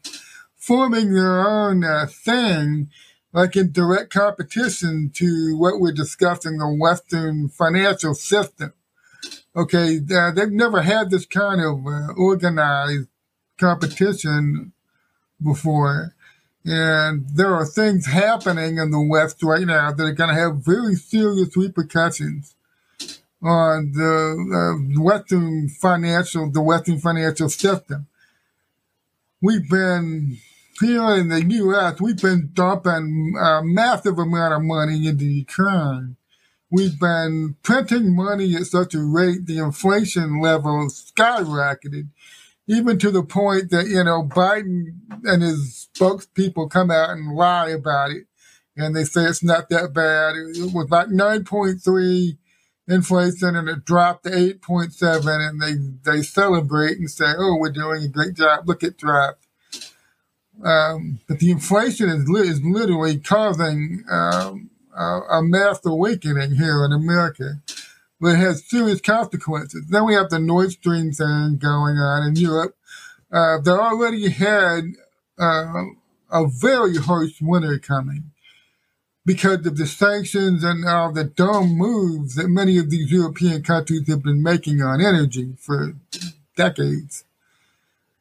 forming 0.56 1.12
their 1.12 1.46
own 1.46 1.84
uh, 1.84 2.06
thing, 2.06 2.90
like 3.32 3.56
in 3.56 3.72
direct 3.72 4.12
competition 4.12 5.10
to 5.14 5.56
what 5.56 5.80
we're 5.80 5.92
discussing 5.92 6.58
the 6.58 6.68
Western 6.68 7.48
financial 7.48 8.14
system. 8.14 8.72
Okay, 9.54 10.00
uh, 10.14 10.30
they've 10.32 10.50
never 10.50 10.82
had 10.82 11.10
this 11.10 11.26
kind 11.26 11.60
of 11.60 11.86
uh, 11.86 12.12
organized 12.16 13.08
competition 13.58 14.72
before. 15.42 16.14
And 16.64 17.28
there 17.28 17.54
are 17.54 17.64
things 17.64 18.06
happening 18.06 18.78
in 18.78 18.90
the 18.90 19.00
West 19.00 19.42
right 19.42 19.64
now 19.66 19.92
that 19.92 20.02
are 20.02 20.12
going 20.12 20.34
to 20.34 20.40
have 20.40 20.64
very 20.64 20.96
serious 20.96 21.56
repercussions 21.56 22.55
on 23.42 23.92
the 23.92 24.96
uh, 24.96 25.02
Western 25.02 25.68
financial, 25.68 26.50
the 26.50 26.62
Western 26.62 26.98
financial 26.98 27.48
system. 27.48 28.06
We've 29.42 29.68
been 29.68 30.38
here 30.80 31.14
in 31.16 31.28
the 31.28 31.42
U.S., 31.42 32.00
we've 32.00 32.20
been 32.20 32.50
dumping 32.52 33.34
a 33.40 33.60
massive 33.62 34.18
amount 34.18 34.54
of 34.54 34.62
money 34.62 35.06
into 35.06 35.24
Ukraine. 35.24 36.16
We've 36.70 36.98
been 36.98 37.56
printing 37.62 38.14
money 38.14 38.54
at 38.56 38.66
such 38.66 38.94
a 38.94 39.00
rate, 39.00 39.46
the 39.46 39.58
inflation 39.58 40.40
level 40.40 40.88
skyrocketed, 40.88 42.08
even 42.66 42.98
to 42.98 43.10
the 43.10 43.22
point 43.22 43.70
that, 43.70 43.86
you 43.86 44.02
know, 44.02 44.24
Biden 44.24 44.98
and 45.24 45.42
his 45.42 45.88
spokespeople 45.94 46.70
come 46.70 46.90
out 46.90 47.10
and 47.10 47.34
lie 47.34 47.70
about 47.70 48.10
it. 48.10 48.26
And 48.76 48.94
they 48.94 49.04
say 49.04 49.24
it's 49.24 49.44
not 49.44 49.68
that 49.70 49.94
bad. 49.94 50.34
It 50.34 50.74
was 50.74 50.90
like 50.90 51.06
9.3 51.06 52.36
inflation 52.88 53.56
and 53.56 53.68
it 53.68 53.84
dropped 53.84 54.24
to 54.24 54.30
8.7 54.30 55.48
and 55.48 55.60
they, 55.60 56.10
they 56.10 56.22
celebrate 56.22 56.98
and 56.98 57.10
say, 57.10 57.26
oh, 57.36 57.56
we're 57.58 57.72
doing 57.72 58.04
a 58.04 58.08
great 58.08 58.34
job. 58.34 58.68
Look 58.68 58.84
at 58.84 58.96
drop. 58.96 59.38
Um, 60.64 61.20
but 61.28 61.38
the 61.38 61.50
inflation 61.50 62.08
is, 62.08 62.28
li- 62.28 62.48
is 62.48 62.62
literally 62.62 63.18
causing 63.18 64.04
um, 64.10 64.70
a, 64.96 65.20
a 65.30 65.42
mass 65.42 65.80
awakening 65.84 66.52
here 66.52 66.84
in 66.84 66.92
America. 66.92 67.60
But 68.20 68.34
it 68.34 68.38
has 68.38 68.64
serious 68.64 69.00
consequences. 69.00 69.86
Then 69.88 70.06
we 70.06 70.14
have 70.14 70.30
the 70.30 70.38
Nord 70.38 70.70
Stream 70.72 71.12
thing 71.12 71.58
going 71.58 71.98
on 71.98 72.26
in 72.26 72.36
Europe. 72.36 72.74
Uh, 73.30 73.58
they 73.60 73.70
already 73.70 74.30
had 74.30 74.84
uh, 75.38 75.82
a 76.30 76.46
very 76.46 76.96
harsh 76.96 77.42
winter 77.42 77.78
coming 77.78 78.30
because 79.26 79.66
of 79.66 79.76
the 79.76 79.86
sanctions 79.86 80.62
and 80.62 80.86
all 80.86 81.12
the 81.12 81.24
dumb 81.24 81.76
moves 81.76 82.36
that 82.36 82.48
many 82.48 82.78
of 82.78 82.90
these 82.90 83.10
European 83.10 83.60
countries 83.60 84.08
have 84.08 84.22
been 84.22 84.40
making 84.40 84.80
on 84.80 85.00
energy 85.00 85.52
for 85.58 85.94
decades. 86.54 87.24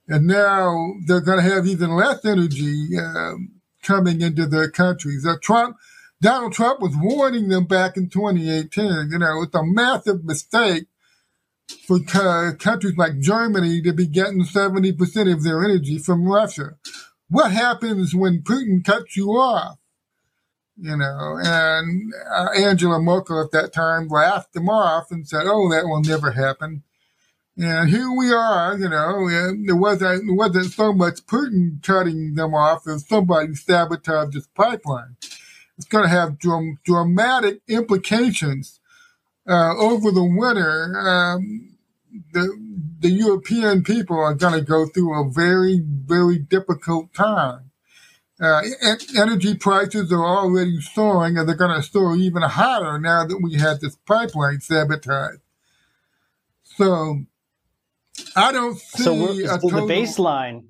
And 0.08 0.26
now 0.26 0.96
they're 1.06 1.22
going 1.22 1.44
to 1.44 1.50
have 1.54 1.68
even 1.68 1.92
less 1.92 2.26
energy 2.26 2.98
um, 2.98 3.52
coming 3.84 4.22
into 4.22 4.48
their 4.48 4.70
countries. 4.70 5.26
Uh, 5.26 5.36
Trump, 5.42 5.78
Donald 6.22 6.54
Trump 6.54 6.82
was 6.82 6.96
warning 6.96 7.50
them 7.50 7.66
back 7.66 7.98
in 7.98 8.10
2018. 8.10 9.12
You 9.12 9.20
know, 9.20 9.44
it's 9.44 9.56
a 9.56 9.64
massive 9.64 10.26
mistake 10.26 10.88
for 11.88 12.00
countries 12.00 12.98
like 12.98 13.20
Germany 13.20 13.82
to 13.84 13.94
be 13.94 14.08
getting 14.08 14.44
70% 14.44 15.32
of 15.32 15.44
their 15.44 15.64
energy 15.64 16.00
from 16.00 16.28
Russia. 16.28 16.78
What 17.30 17.52
happens 17.52 18.16
when 18.16 18.42
Putin 18.42 18.84
cuts 18.84 19.16
you 19.16 19.30
off? 19.32 19.78
You 20.78 20.98
know, 20.98 21.40
and 21.42 22.14
uh, 22.30 22.50
Angela 22.58 23.00
Merkel 23.00 23.42
at 23.42 23.52
that 23.52 23.74
time 23.74 24.08
laughed 24.08 24.54
them 24.54 24.70
off 24.70 25.12
and 25.12 25.28
said, 25.28 25.44
"Oh, 25.46 25.70
that 25.72 25.86
will 25.86 26.02
never 26.02 26.32
happen." 26.32 26.84
And 27.58 27.90
here 27.90 28.12
we 28.12 28.34
are, 28.34 28.78
you 28.78 28.90
know, 28.90 29.28
and 29.30 29.70
it 29.70 29.74
wasn't, 29.74 30.30
it 30.30 30.34
wasn't 30.34 30.74
so 30.74 30.92
much 30.92 31.26
Putin 31.26 31.82
cutting 31.82 32.36
them 32.36 32.54
off 32.54 32.86
as 32.86 33.08
somebody 33.08 33.56
sabotaged 33.56 34.34
this 34.34 34.48
pipeline. 34.48 35.16
It's 35.78 35.88
going 35.88 36.04
to 36.04 36.10
have 36.10 36.38
dram- 36.38 36.80
dramatic 36.84 37.62
implications 37.70 38.82
uh, 39.48 39.74
over 39.78 40.12
the 40.12 40.24
winter. 40.24 40.98
Um, 41.00 41.78
the 42.34 42.58
the 43.00 43.10
European 43.10 43.84
people 43.84 44.18
are 44.18 44.34
going 44.34 44.54
to 44.54 44.62
go 44.62 44.86
through 44.86 45.20
a 45.20 45.30
very, 45.30 45.82
very 45.84 46.38
difficult 46.38 47.14
time. 47.14 47.65
Uh, 48.40 48.62
energy 49.16 49.56
prices 49.56 50.12
are 50.12 50.26
already 50.26 50.82
soaring, 50.82 51.38
and 51.38 51.48
they're 51.48 51.56
going 51.56 51.74
to 51.76 51.88
soar 51.88 52.16
even 52.18 52.42
higher 52.42 53.00
now 53.00 53.26
that 53.26 53.40
we 53.42 53.54
had 53.54 53.80
this 53.80 53.96
pipeline 54.06 54.60
sabotage. 54.60 55.38
So, 56.64 57.22
I 58.36 58.52
don't 58.52 58.78
see 58.78 59.04
so, 59.04 59.34
so 59.34 59.58
total- 59.60 59.88
the 59.88 59.94
baseline. 59.94 60.66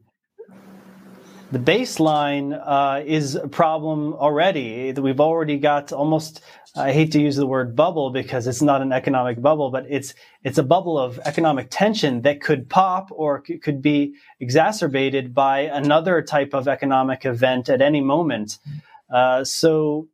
The 1.51 1.59
baseline 1.59 2.59
uh, 2.65 3.03
is 3.05 3.35
a 3.35 3.47
problem 3.47 4.13
already. 4.13 4.91
We've 4.93 5.19
already 5.19 5.57
got 5.57 5.93
almost 5.93 6.41
I 6.77 6.91
hate 6.91 7.11
to 7.13 7.21
use 7.21 7.37
the 7.37 7.47
word 7.47 7.75
bubble 7.75 8.09
because 8.09 8.47
it's 8.47 8.61
not 8.61 8.81
an 8.81 8.91
economic 8.91 9.41
bubble, 9.41 9.71
but 9.71 9.85
it's 9.89 10.13
it's 10.43 10.57
a 10.57 10.63
bubble 10.63 10.99
of 10.99 11.19
economic 11.25 11.67
tension 11.69 12.21
that 12.23 12.41
could 12.41 12.69
pop 12.69 13.09
or 13.11 13.43
c- 13.45 13.57
could 13.59 13.81
be 13.81 14.15
exacerbated 14.39 15.33
by 15.33 15.61
another 15.61 16.21
type 16.21 16.53
of 16.53 16.67
economic 16.67 17.25
event 17.25 17.69
at 17.69 17.81
any 17.81 18.01
moment. 18.01 18.57
Uh, 19.09 19.43
so, 19.45 20.09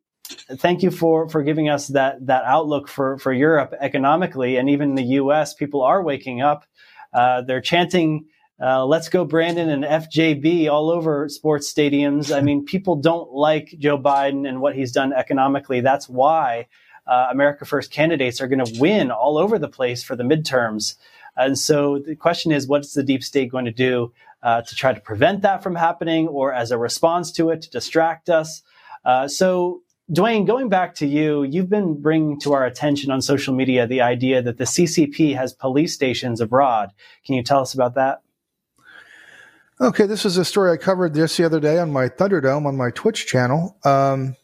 thank 0.57 0.83
you 0.83 0.91
for 0.91 1.27
for 1.29 1.41
giving 1.41 1.67
us 1.67 1.87
that 1.87 2.25
that 2.27 2.43
outlook 2.45 2.87
for 2.87 3.17
for 3.17 3.33
Europe 3.33 3.73
economically 3.79 4.57
and 4.57 4.69
even 4.69 4.93
the 4.95 5.03
U.S. 5.21 5.55
People 5.55 5.81
are 5.81 6.03
waking 6.03 6.41
up. 6.41 6.65
Uh, 7.11 7.41
they're 7.41 7.61
chanting 7.61 8.25
uh, 8.61 8.85
let's 8.85 9.09
go 9.09 9.25
Brandon 9.25 9.69
and 9.69 9.83
FJB 9.83 10.69
all 10.69 10.91
over 10.91 11.27
sports 11.29 11.71
stadiums. 11.73 12.35
I 12.35 12.41
mean, 12.41 12.63
people 12.63 12.95
don't 12.95 13.31
like 13.31 13.73
Joe 13.79 13.97
Biden 13.97 14.47
and 14.47 14.61
what 14.61 14.75
he's 14.75 14.91
done 14.91 15.13
economically. 15.13 15.81
That's 15.81 16.07
why 16.07 16.67
uh, 17.07 17.27
America 17.31 17.65
First 17.65 17.91
candidates 17.91 18.39
are 18.39 18.47
going 18.47 18.63
to 18.63 18.79
win 18.79 19.09
all 19.09 19.37
over 19.37 19.57
the 19.57 19.67
place 19.67 20.03
for 20.03 20.15
the 20.15 20.23
midterms. 20.23 20.95
And 21.35 21.57
so 21.57 21.99
the 21.99 22.15
question 22.15 22.51
is, 22.51 22.67
what's 22.67 22.93
the 22.93 23.03
deep 23.03 23.23
state 23.23 23.51
going 23.51 23.65
to 23.65 23.71
do 23.71 24.13
uh, 24.43 24.61
to 24.61 24.75
try 24.75 24.93
to 24.93 25.01
prevent 25.01 25.41
that 25.41 25.63
from 25.63 25.75
happening 25.75 26.27
or 26.27 26.53
as 26.53 26.69
a 26.69 26.77
response 26.77 27.31
to 27.33 27.49
it 27.49 27.63
to 27.63 27.69
distract 27.71 28.29
us? 28.29 28.61
Uh, 29.03 29.27
so 29.27 29.81
Duane, 30.11 30.45
going 30.45 30.69
back 30.69 30.95
to 30.95 31.07
you, 31.07 31.43
you've 31.43 31.69
been 31.69 31.99
bringing 31.99 32.39
to 32.41 32.53
our 32.53 32.65
attention 32.65 33.09
on 33.11 33.21
social 33.21 33.55
media 33.55 33.87
the 33.87 34.01
idea 34.01 34.41
that 34.41 34.57
the 34.57 34.65
CCP 34.65 35.35
has 35.35 35.53
police 35.53 35.95
stations 35.95 36.41
abroad. 36.41 36.91
Can 37.25 37.35
you 37.35 37.43
tell 37.43 37.61
us 37.61 37.73
about 37.73 37.95
that? 37.95 38.21
Okay, 39.81 40.05
this 40.05 40.25
is 40.25 40.37
a 40.37 40.45
story 40.45 40.71
I 40.71 40.77
covered 40.77 41.15
just 41.15 41.35
the 41.37 41.43
other 41.43 41.59
day 41.59 41.79
on 41.79 41.91
my 41.91 42.07
Thunderdome 42.07 42.67
on 42.67 42.77
my 42.77 42.91
Twitch 42.91 43.25
channel. 43.25 43.79
Um, 43.83 44.35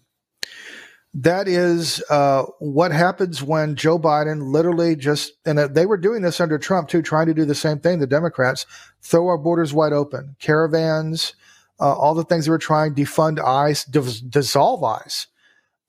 that 1.13 1.47
is 1.47 2.03
uh, 2.09 2.45
what 2.57 2.91
happens 2.91 3.43
when 3.43 3.75
Joe 3.75 3.99
Biden 3.99 4.51
literally 4.51 4.95
just, 4.95 5.33
and 5.45 5.59
they 5.59 5.85
were 5.85 5.97
doing 5.97 6.23
this 6.23 6.41
under 6.41 6.57
Trump 6.57 6.89
too, 6.89 7.03
trying 7.03 7.27
to 7.27 7.35
do 7.35 7.45
the 7.45 7.53
same 7.53 7.77
thing. 7.79 7.99
The 7.99 8.07
Democrats 8.07 8.65
throw 9.03 9.27
our 9.27 9.37
borders 9.37 9.75
wide 9.75 9.93
open, 9.93 10.35
caravans, 10.39 11.35
uh, 11.79 11.93
all 11.93 12.15
the 12.15 12.23
things 12.23 12.45
they 12.45 12.51
were 12.51 12.57
trying, 12.57 12.95
defund 12.95 13.39
ICE, 13.39 13.85
dis- 13.85 14.21
dissolve 14.21 14.83
ICE. 14.83 15.27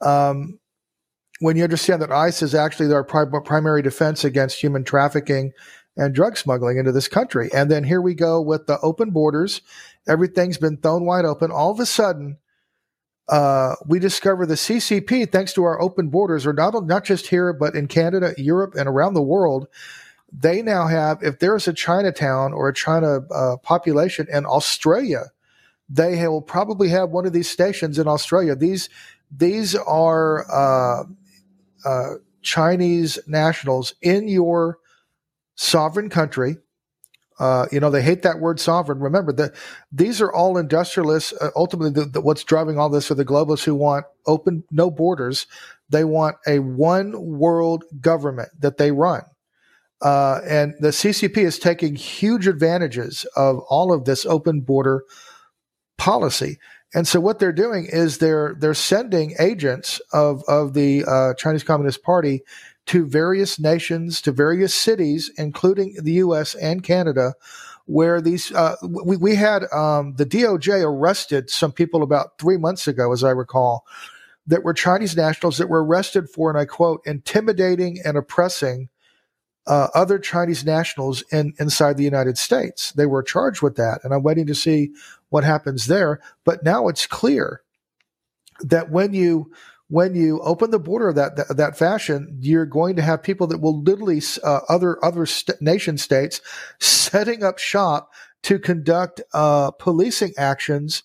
Um, 0.03 0.59
when 1.41 1.57
you 1.57 1.65
understand 1.65 2.03
that 2.03 2.13
ICE 2.13 2.43
is 2.43 2.55
actually 2.55 2.89
their 2.89 3.05
pri- 3.05 3.25
primary 3.47 3.81
defense 3.81 4.25
against 4.25 4.61
human 4.61 4.85
trafficking 4.85 5.53
and 5.99 6.15
drug 6.15 6.37
smuggling 6.37 6.79
into 6.79 6.93
this 6.93 7.09
country. 7.09 7.51
And 7.53 7.71
then 7.71 7.85
here 7.85 8.01
we 8.01 8.15
go 8.15 8.41
with 8.41 8.67
the 8.67 8.79
open 8.81 9.11
borders. 9.11 9.61
Everything's 10.07 10.57
been 10.57 10.77
thrown 10.77 11.05
wide 11.05 11.25
open. 11.25 11.51
All 11.51 11.73
of 11.73 11.81
a 11.81 11.87
sudden, 11.87 12.39
uh, 13.29 13.75
we 13.85 13.99
discover 13.99 14.47
the 14.47 14.55
CCP, 14.55 15.31
thanks 15.31 15.53
to 15.53 15.65
our 15.65 15.81
open 15.83 16.09
borders, 16.09 16.47
are 16.47 16.55
not, 16.55 16.87
not 16.87 17.05
just 17.05 17.27
here, 17.27 17.53
but 17.53 17.75
in 17.75 17.89
Canada, 17.89 18.33
Europe, 18.39 18.75
and 18.75 18.89
around 18.89 19.15
the 19.15 19.23
world. 19.23 19.67
They 20.33 20.63
now 20.63 20.87
have, 20.87 21.23
if 21.23 21.41
there 21.41 21.57
is 21.57 21.69
a 21.69 21.73
Chinatown 21.73 22.53
or 22.53 22.69
a 22.69 22.75
China 22.75 23.21
uh, 23.31 23.57
population 23.59 24.27
in 24.33 24.47
Australia, 24.47 25.25
they 25.89 26.27
will 26.29 26.43
probably 26.43 26.91
have 26.91 27.11
one 27.11 27.27
of 27.27 27.33
these 27.33 27.49
stations 27.49 27.99
in 27.99 28.07
Australia. 28.07 28.55
These 28.55 28.89
these 29.31 29.75
are 29.75 30.47
uh, 30.51 31.05
uh 31.85 32.15
Chinese 32.43 33.19
nationals 33.27 33.95
in 34.01 34.29
your 34.29 34.79
sovereign 35.59 36.09
country. 36.09 36.57
Uh, 37.39 37.67
you 37.71 37.79
know, 37.79 37.91
they 37.91 38.03
hate 38.03 38.23
that 38.23 38.41
word 38.41 38.59
sovereign. 38.59 38.99
Remember 38.99 39.33
that 39.33 39.55
these 39.93 40.21
are 40.21 40.33
all 40.33 40.57
industrialists. 40.57 41.33
Uh, 41.33 41.51
ultimately, 41.55 41.91
the, 41.91 42.09
the, 42.09 42.21
what's 42.21 42.43
driving 42.43 42.79
all 42.79 42.89
this 42.89 43.11
are 43.11 43.15
the 43.15 43.25
globalists 43.25 43.65
who 43.65 43.75
want 43.75 44.07
open, 44.27 44.65
no 44.71 44.91
borders. 44.91 45.47
They 45.89 46.05
want 46.05 46.37
a 46.47 46.59
one 46.59 47.13
world 47.39 47.85
government 48.01 48.49
that 48.59 48.77
they 48.77 48.91
run. 48.91 49.23
Uh, 50.01 50.41
and 50.47 50.75
the 50.81 50.89
CCP 50.89 51.39
is 51.39 51.59
taking 51.59 51.97
huge 51.97 52.47
advantages 52.47 53.27
of 53.37 53.59
all 53.69 53.93
of 53.93 54.05
this 54.05 54.25
open 54.27 54.61
border 54.61 55.03
policy. 55.97 56.59
And 56.95 57.07
so 57.07 57.21
what 57.21 57.39
they're 57.39 57.53
doing 57.53 57.87
is 57.87 58.19
they're 58.19 58.57
they're 58.59 58.75
sending 58.75 59.35
agents 59.39 60.01
of 60.13 60.43
of 60.49 60.73
the 60.73 61.05
uh, 61.05 61.35
Chinese 61.35 61.65
Communist 61.65 62.03
Party 62.03 62.43
to 62.89 63.07
various 63.07 63.59
nations, 63.59 64.21
to 64.23 64.33
various 64.33 64.75
cities, 64.75 65.31
including 65.37 65.95
the 66.03 66.13
U.S. 66.15 66.55
and 66.55 66.83
Canada, 66.83 67.35
where 67.85 68.21
these 68.21 68.53
uh, 68.53 68.77
we, 68.83 69.17
we 69.17 69.35
had 69.35 69.65
um, 69.73 70.15
the 70.17 70.27
DOJ 70.27 70.83
arrested 70.85 71.51
some 71.51 71.73
people 71.73 72.03
about 72.03 72.39
three 72.39 72.57
months 72.57 72.89
ago, 72.89 73.13
as 73.13 73.23
I 73.23 73.31
recall, 73.31 73.87
that 74.47 74.65
were 74.65 74.75
Chinese 74.75 75.17
nationals 75.17 75.59
that 75.59 75.69
were 75.69 75.85
arrested 75.85 76.29
for, 76.31 76.51
and 76.51 76.59
I 76.59 76.65
quote, 76.65 77.03
intimidating 77.07 77.99
and 78.05 78.17
oppressing 78.17 78.89
uh, 79.67 79.89
other 79.95 80.19
Chinese 80.19 80.65
nationals 80.65 81.23
in 81.31 81.53
inside 81.59 81.99
the 81.99 82.05
United 82.05 82.39
States. 82.39 82.93
They 82.93 83.07
were 83.07 83.23
charged 83.23 83.61
with 83.61 83.77
that, 83.77 84.01
and 84.03 84.15
I'm 84.15 84.23
waiting 84.23 84.47
to 84.47 84.55
see 84.55 84.93
what 85.29 85.45
happens 85.45 85.87
there. 85.87 86.21
But 86.45 86.65
now 86.65 86.89
it's 86.89 87.07
clear 87.07 87.63
that 88.61 88.91
when 88.91 89.13
you 89.13 89.53
when 89.89 90.15
you 90.15 90.41
open 90.41 90.71
the 90.71 90.79
border 90.79 91.13
that, 91.13 91.37
that, 91.37 91.57
that 91.57 91.79
fashion, 91.79 92.37
you're 92.41 92.67
going 92.67 92.97
to 92.97 93.03
have 93.03 93.23
people 93.23 93.47
that 93.47 93.61
will 93.61 93.83
literally 93.83 94.21
uh, 94.45 94.61
other 94.69 95.03
other 95.05 95.27
st- 95.27 95.61
nation 95.61 95.97
states 95.97 96.41
setting 96.79 97.43
up 97.43 97.59
shop 97.59 98.11
to 98.43 98.59
conduct 98.59 99.21
uh, 99.33 99.71
policing 99.73 100.33
actions 100.37 101.03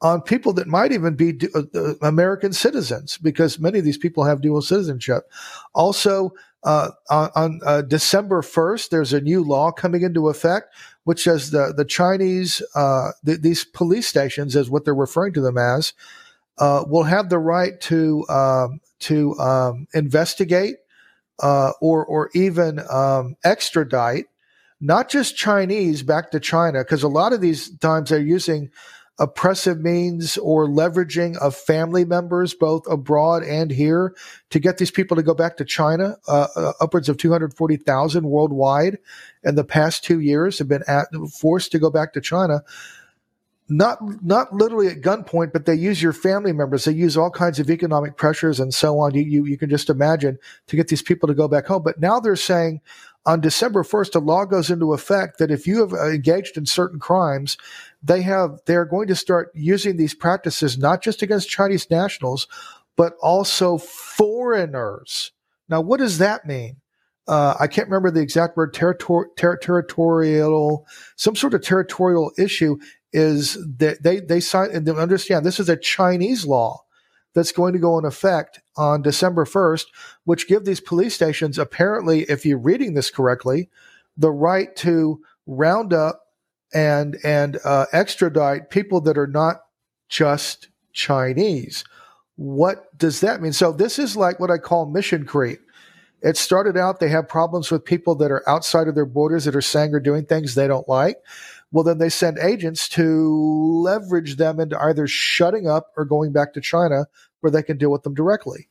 on 0.00 0.20
people 0.20 0.52
that 0.52 0.68
might 0.68 0.92
even 0.92 1.14
be 1.14 1.38
uh, 1.54 1.62
uh, 1.74 1.94
American 2.02 2.52
citizens 2.52 3.18
because 3.18 3.58
many 3.58 3.78
of 3.78 3.84
these 3.84 3.98
people 3.98 4.24
have 4.24 4.40
dual 4.40 4.62
citizenship. 4.62 5.30
Also, 5.74 6.32
uh, 6.64 6.90
on, 7.10 7.30
on 7.34 7.60
uh, 7.64 7.82
December 7.82 8.42
1st, 8.42 8.90
there's 8.90 9.12
a 9.12 9.20
new 9.20 9.42
law 9.42 9.70
coming 9.70 10.02
into 10.02 10.28
effect, 10.28 10.74
which 11.04 11.24
says 11.24 11.50
the, 11.50 11.72
the 11.76 11.84
Chinese, 11.84 12.62
uh, 12.74 13.10
these 13.22 13.64
police 13.64 14.06
stations, 14.06 14.54
is 14.54 14.70
what 14.70 14.84
they're 14.84 14.94
referring 14.94 15.32
to 15.32 15.40
them 15.40 15.58
as, 15.58 15.92
uh, 16.58 16.84
will 16.86 17.04
have 17.04 17.28
the 17.28 17.38
right 17.38 17.80
to, 17.82 18.26
um, 18.28 18.80
to 19.00 19.38
um, 19.38 19.86
investigate 19.94 20.76
or, 21.40 22.04
or 22.04 22.30
even 22.34 22.80
um, 22.90 23.36
extradite 23.44 24.26
not 24.80 25.08
just 25.08 25.36
Chinese 25.36 26.02
back 26.02 26.30
to 26.30 26.40
China, 26.40 26.80
because 26.80 27.02
a 27.02 27.08
lot 27.08 27.32
of 27.32 27.40
these 27.40 27.76
times 27.78 28.10
they're 28.10 28.20
using 28.20 28.70
oppressive 29.20 29.80
means 29.80 30.38
or 30.38 30.68
leveraging 30.68 31.36
of 31.38 31.56
family 31.56 32.04
members, 32.04 32.54
both 32.54 32.86
abroad 32.88 33.42
and 33.42 33.72
here, 33.72 34.14
to 34.50 34.60
get 34.60 34.78
these 34.78 34.92
people 34.92 35.16
to 35.16 35.22
go 35.24 35.34
back 35.34 35.56
to 35.56 35.64
China. 35.64 36.16
Uh, 36.28 36.46
uh, 36.54 36.72
upwards 36.80 37.08
of 37.08 37.16
240,000 37.16 38.24
worldwide 38.24 38.98
in 39.42 39.56
the 39.56 39.64
past 39.64 40.04
two 40.04 40.20
years 40.20 40.58
have 40.58 40.68
been 40.68 40.84
at, 40.86 41.08
forced 41.40 41.72
to 41.72 41.80
go 41.80 41.90
back 41.90 42.12
to 42.12 42.20
China. 42.20 42.62
Not, 43.70 43.98
not 44.24 44.52
literally 44.52 44.88
at 44.88 45.02
gunpoint, 45.02 45.52
but 45.52 45.66
they 45.66 45.74
use 45.74 46.02
your 46.02 46.14
family 46.14 46.52
members. 46.52 46.84
They 46.84 46.92
use 46.92 47.18
all 47.18 47.30
kinds 47.30 47.58
of 47.58 47.68
economic 47.68 48.16
pressures 48.16 48.60
and 48.60 48.72
so 48.72 48.98
on. 48.98 49.14
You, 49.14 49.22
you, 49.22 49.44
you 49.44 49.58
can 49.58 49.68
just 49.68 49.90
imagine 49.90 50.38
to 50.68 50.76
get 50.76 50.88
these 50.88 51.02
people 51.02 51.26
to 51.26 51.34
go 51.34 51.48
back 51.48 51.66
home. 51.66 51.82
But 51.82 52.00
now 52.00 52.18
they're 52.18 52.34
saying, 52.34 52.80
on 53.26 53.42
December 53.42 53.82
1st, 53.82 54.16
a 54.16 54.20
law 54.20 54.46
goes 54.46 54.70
into 54.70 54.94
effect 54.94 55.38
that 55.38 55.50
if 55.50 55.66
you 55.66 55.80
have 55.80 55.92
engaged 55.92 56.56
in 56.56 56.64
certain 56.64 56.98
crimes, 56.98 57.58
they 58.02 58.22
have 58.22 58.58
they're 58.64 58.86
going 58.86 59.08
to 59.08 59.14
start 59.14 59.52
using 59.54 59.98
these 59.98 60.14
practices 60.14 60.78
not 60.78 61.02
just 61.02 61.20
against 61.20 61.50
Chinese 61.50 61.90
nationals, 61.90 62.48
but 62.96 63.12
also 63.20 63.76
foreigners. 63.76 65.32
Now, 65.68 65.82
what 65.82 65.98
does 65.98 66.16
that 66.18 66.46
mean? 66.46 66.76
Uh, 67.26 67.54
I 67.60 67.66
can't 67.66 67.88
remember 67.88 68.10
the 68.10 68.22
exact 68.22 68.56
word. 68.56 68.72
Ter- 68.72 68.94
territorial, 69.36 70.86
some 71.16 71.36
sort 71.36 71.52
of 71.52 71.60
territorial 71.60 72.32
issue 72.38 72.78
is 73.12 73.58
that 73.78 74.02
they 74.02 74.20
they 74.20 74.40
sign 74.40 74.70
and 74.72 74.86
they 74.86 74.92
understand 74.92 75.44
this 75.44 75.60
is 75.60 75.68
a 75.68 75.76
Chinese 75.76 76.44
law 76.44 76.84
that's 77.34 77.52
going 77.52 77.72
to 77.72 77.78
go 77.78 77.98
in 77.98 78.04
effect 78.04 78.60
on 78.76 79.02
December 79.02 79.44
1st, 79.44 79.86
which 80.24 80.48
give 80.48 80.64
these 80.64 80.80
police 80.80 81.14
stations, 81.14 81.58
apparently, 81.58 82.22
if 82.22 82.44
you're 82.44 82.58
reading 82.58 82.94
this 82.94 83.10
correctly, 83.10 83.68
the 84.16 84.30
right 84.30 84.74
to 84.76 85.20
round 85.46 85.92
up 85.92 86.22
and 86.74 87.16
and 87.24 87.58
uh, 87.64 87.86
extradite 87.92 88.70
people 88.70 89.00
that 89.00 89.16
are 89.16 89.26
not 89.26 89.62
just 90.08 90.68
Chinese. 90.92 91.84
What 92.36 92.96
does 92.98 93.20
that 93.20 93.40
mean? 93.40 93.52
So 93.52 93.72
this 93.72 93.98
is 93.98 94.16
like 94.16 94.38
what 94.38 94.50
I 94.50 94.58
call 94.58 94.86
mission 94.86 95.24
creep. 95.24 95.60
It 96.20 96.36
started 96.36 96.76
out 96.76 96.98
they 96.98 97.08
have 97.10 97.28
problems 97.28 97.70
with 97.70 97.84
people 97.84 98.16
that 98.16 98.30
are 98.30 98.48
outside 98.48 98.88
of 98.88 98.96
their 98.96 99.06
borders 99.06 99.44
that 99.44 99.54
are 99.54 99.60
saying 99.60 99.94
or 99.94 100.00
doing 100.00 100.24
things 100.26 100.54
they 100.54 100.66
don't 100.66 100.88
like. 100.88 101.18
Well, 101.70 101.84
then 101.84 101.98
they 101.98 102.08
send 102.08 102.38
agents 102.38 102.88
to 102.90 103.82
leverage 103.82 104.36
them 104.36 104.58
into 104.58 104.80
either 104.80 105.06
shutting 105.06 105.68
up 105.68 105.92
or 105.96 106.04
going 106.04 106.32
back 106.32 106.54
to 106.54 106.60
China 106.60 107.06
where 107.40 107.50
they 107.50 107.62
can 107.62 107.76
deal 107.76 107.90
with 107.90 108.02
them 108.02 108.14
directly. 108.14 108.68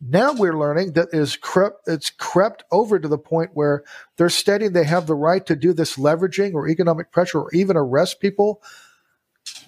Now 0.00 0.32
we're 0.32 0.58
learning 0.58 0.92
that 0.92 1.08
is 1.12 1.36
crept, 1.36 1.86
it's 1.86 2.10
crept 2.10 2.64
over 2.72 2.98
to 2.98 3.06
the 3.06 3.18
point 3.18 3.50
where 3.52 3.84
they're 4.16 4.30
stating 4.30 4.72
they 4.72 4.84
have 4.84 5.06
the 5.06 5.14
right 5.14 5.44
to 5.46 5.54
do 5.54 5.72
this 5.72 5.96
leveraging 5.96 6.54
or 6.54 6.68
economic 6.68 7.12
pressure 7.12 7.40
or 7.40 7.52
even 7.52 7.76
arrest 7.76 8.18
people 8.18 8.62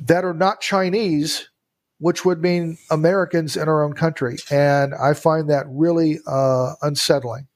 that 0.01 0.25
are 0.25 0.35
not 0.35 0.61
Chinese, 0.61 1.51
which 1.99 2.25
would 2.25 2.41
mean 2.41 2.79
Americans 2.91 3.57
in 3.57 3.69
our 3.69 3.85
own 3.85 3.93
country. 3.93 4.37
And 4.51 4.95
I 4.95 5.13
find 5.13 5.51
that 5.51 5.67
really 5.69 6.19
uh, 6.27 6.75
unsettling 6.81 7.47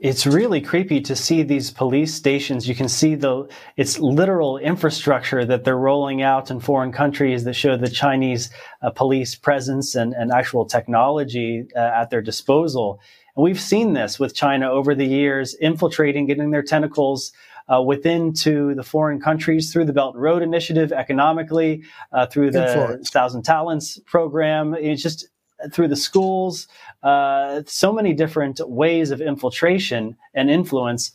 it's 0.00 0.26
really 0.26 0.60
creepy 0.60 1.00
to 1.00 1.16
see 1.16 1.42
these 1.42 1.70
police 1.70 2.14
stations. 2.14 2.68
You 2.68 2.74
can 2.74 2.88
see 2.88 3.14
the 3.14 3.48
it's 3.76 3.98
literal 3.98 4.58
infrastructure 4.58 5.44
that 5.44 5.64
they're 5.64 5.76
rolling 5.76 6.22
out 6.22 6.50
in 6.50 6.60
foreign 6.60 6.92
countries 6.92 7.44
that 7.44 7.54
show 7.54 7.76
the 7.76 7.88
Chinese 7.88 8.50
uh, 8.82 8.90
police 8.90 9.34
presence 9.34 9.94
and, 9.94 10.12
and 10.12 10.30
actual 10.30 10.66
technology 10.66 11.66
uh, 11.74 11.78
at 11.78 12.10
their 12.10 12.20
disposal. 12.20 13.00
And 13.36 13.42
we've 13.42 13.60
seen 13.60 13.94
this 13.94 14.18
with 14.18 14.34
China 14.34 14.70
over 14.70 14.94
the 14.94 15.06
years, 15.06 15.54
infiltrating, 15.54 16.26
getting 16.26 16.50
their 16.50 16.62
tentacles 16.62 17.32
uh, 17.68 17.82
within 17.82 18.32
to 18.32 18.74
the 18.74 18.82
foreign 18.82 19.20
countries 19.20 19.72
through 19.72 19.86
the 19.86 19.92
Belt 19.92 20.14
and 20.14 20.22
Road 20.22 20.42
Initiative, 20.42 20.92
economically, 20.92 21.82
uh, 22.12 22.26
through 22.26 22.50
the 22.50 22.66
Influence. 22.66 23.10
Thousand 23.10 23.42
Talents 23.42 23.98
program. 24.06 24.74
It's 24.74 25.02
just 25.02 25.28
through 25.72 25.88
the 25.88 25.96
schools, 25.96 26.68
uh, 27.02 27.62
so 27.66 27.92
many 27.92 28.12
different 28.12 28.60
ways 28.68 29.10
of 29.10 29.20
infiltration 29.20 30.16
and 30.34 30.50
influence. 30.50 31.12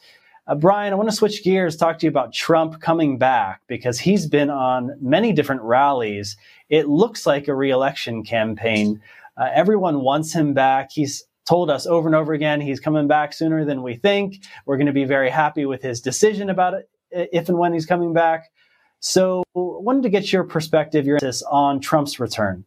Uh, 0.47 0.55
Brian, 0.55 0.93
I 0.93 0.95
want 0.95 1.09
to 1.09 1.15
switch 1.15 1.43
gears, 1.43 1.77
talk 1.77 1.99
to 1.99 2.05
you 2.05 2.09
about 2.09 2.33
Trump 2.33 2.81
coming 2.81 3.17
back 3.17 3.61
because 3.67 3.99
he's 3.99 4.27
been 4.27 4.49
on 4.49 4.97
many 4.99 5.33
different 5.33 5.61
rallies. 5.61 6.37
It 6.69 6.87
looks 6.87 7.25
like 7.25 7.47
a 7.47 7.55
reelection 7.55 8.23
campaign. 8.23 9.01
Uh, 9.37 9.49
everyone 9.53 10.01
wants 10.01 10.33
him 10.33 10.53
back. 10.53 10.91
He's 10.91 11.23
told 11.45 11.69
us 11.69 11.85
over 11.85 12.07
and 12.07 12.15
over 12.15 12.33
again 12.33 12.61
he's 12.61 12.79
coming 12.79 13.07
back 13.07 13.33
sooner 13.33 13.65
than 13.65 13.83
we 13.83 13.95
think. 13.95 14.43
We're 14.65 14.77
going 14.77 14.87
to 14.87 14.93
be 14.93 15.05
very 15.05 15.29
happy 15.29 15.65
with 15.65 15.81
his 15.81 16.01
decision 16.01 16.49
about 16.49 16.73
it 16.73 16.89
if 17.11 17.49
and 17.49 17.57
when 17.57 17.73
he's 17.73 17.85
coming 17.85 18.13
back. 18.13 18.51
So, 18.99 19.43
I 19.55 19.59
wanted 19.59 20.03
to 20.03 20.09
get 20.09 20.31
your 20.31 20.43
perspective, 20.43 21.07
your 21.07 21.17
on 21.49 21.79
Trump's 21.79 22.19
return. 22.19 22.65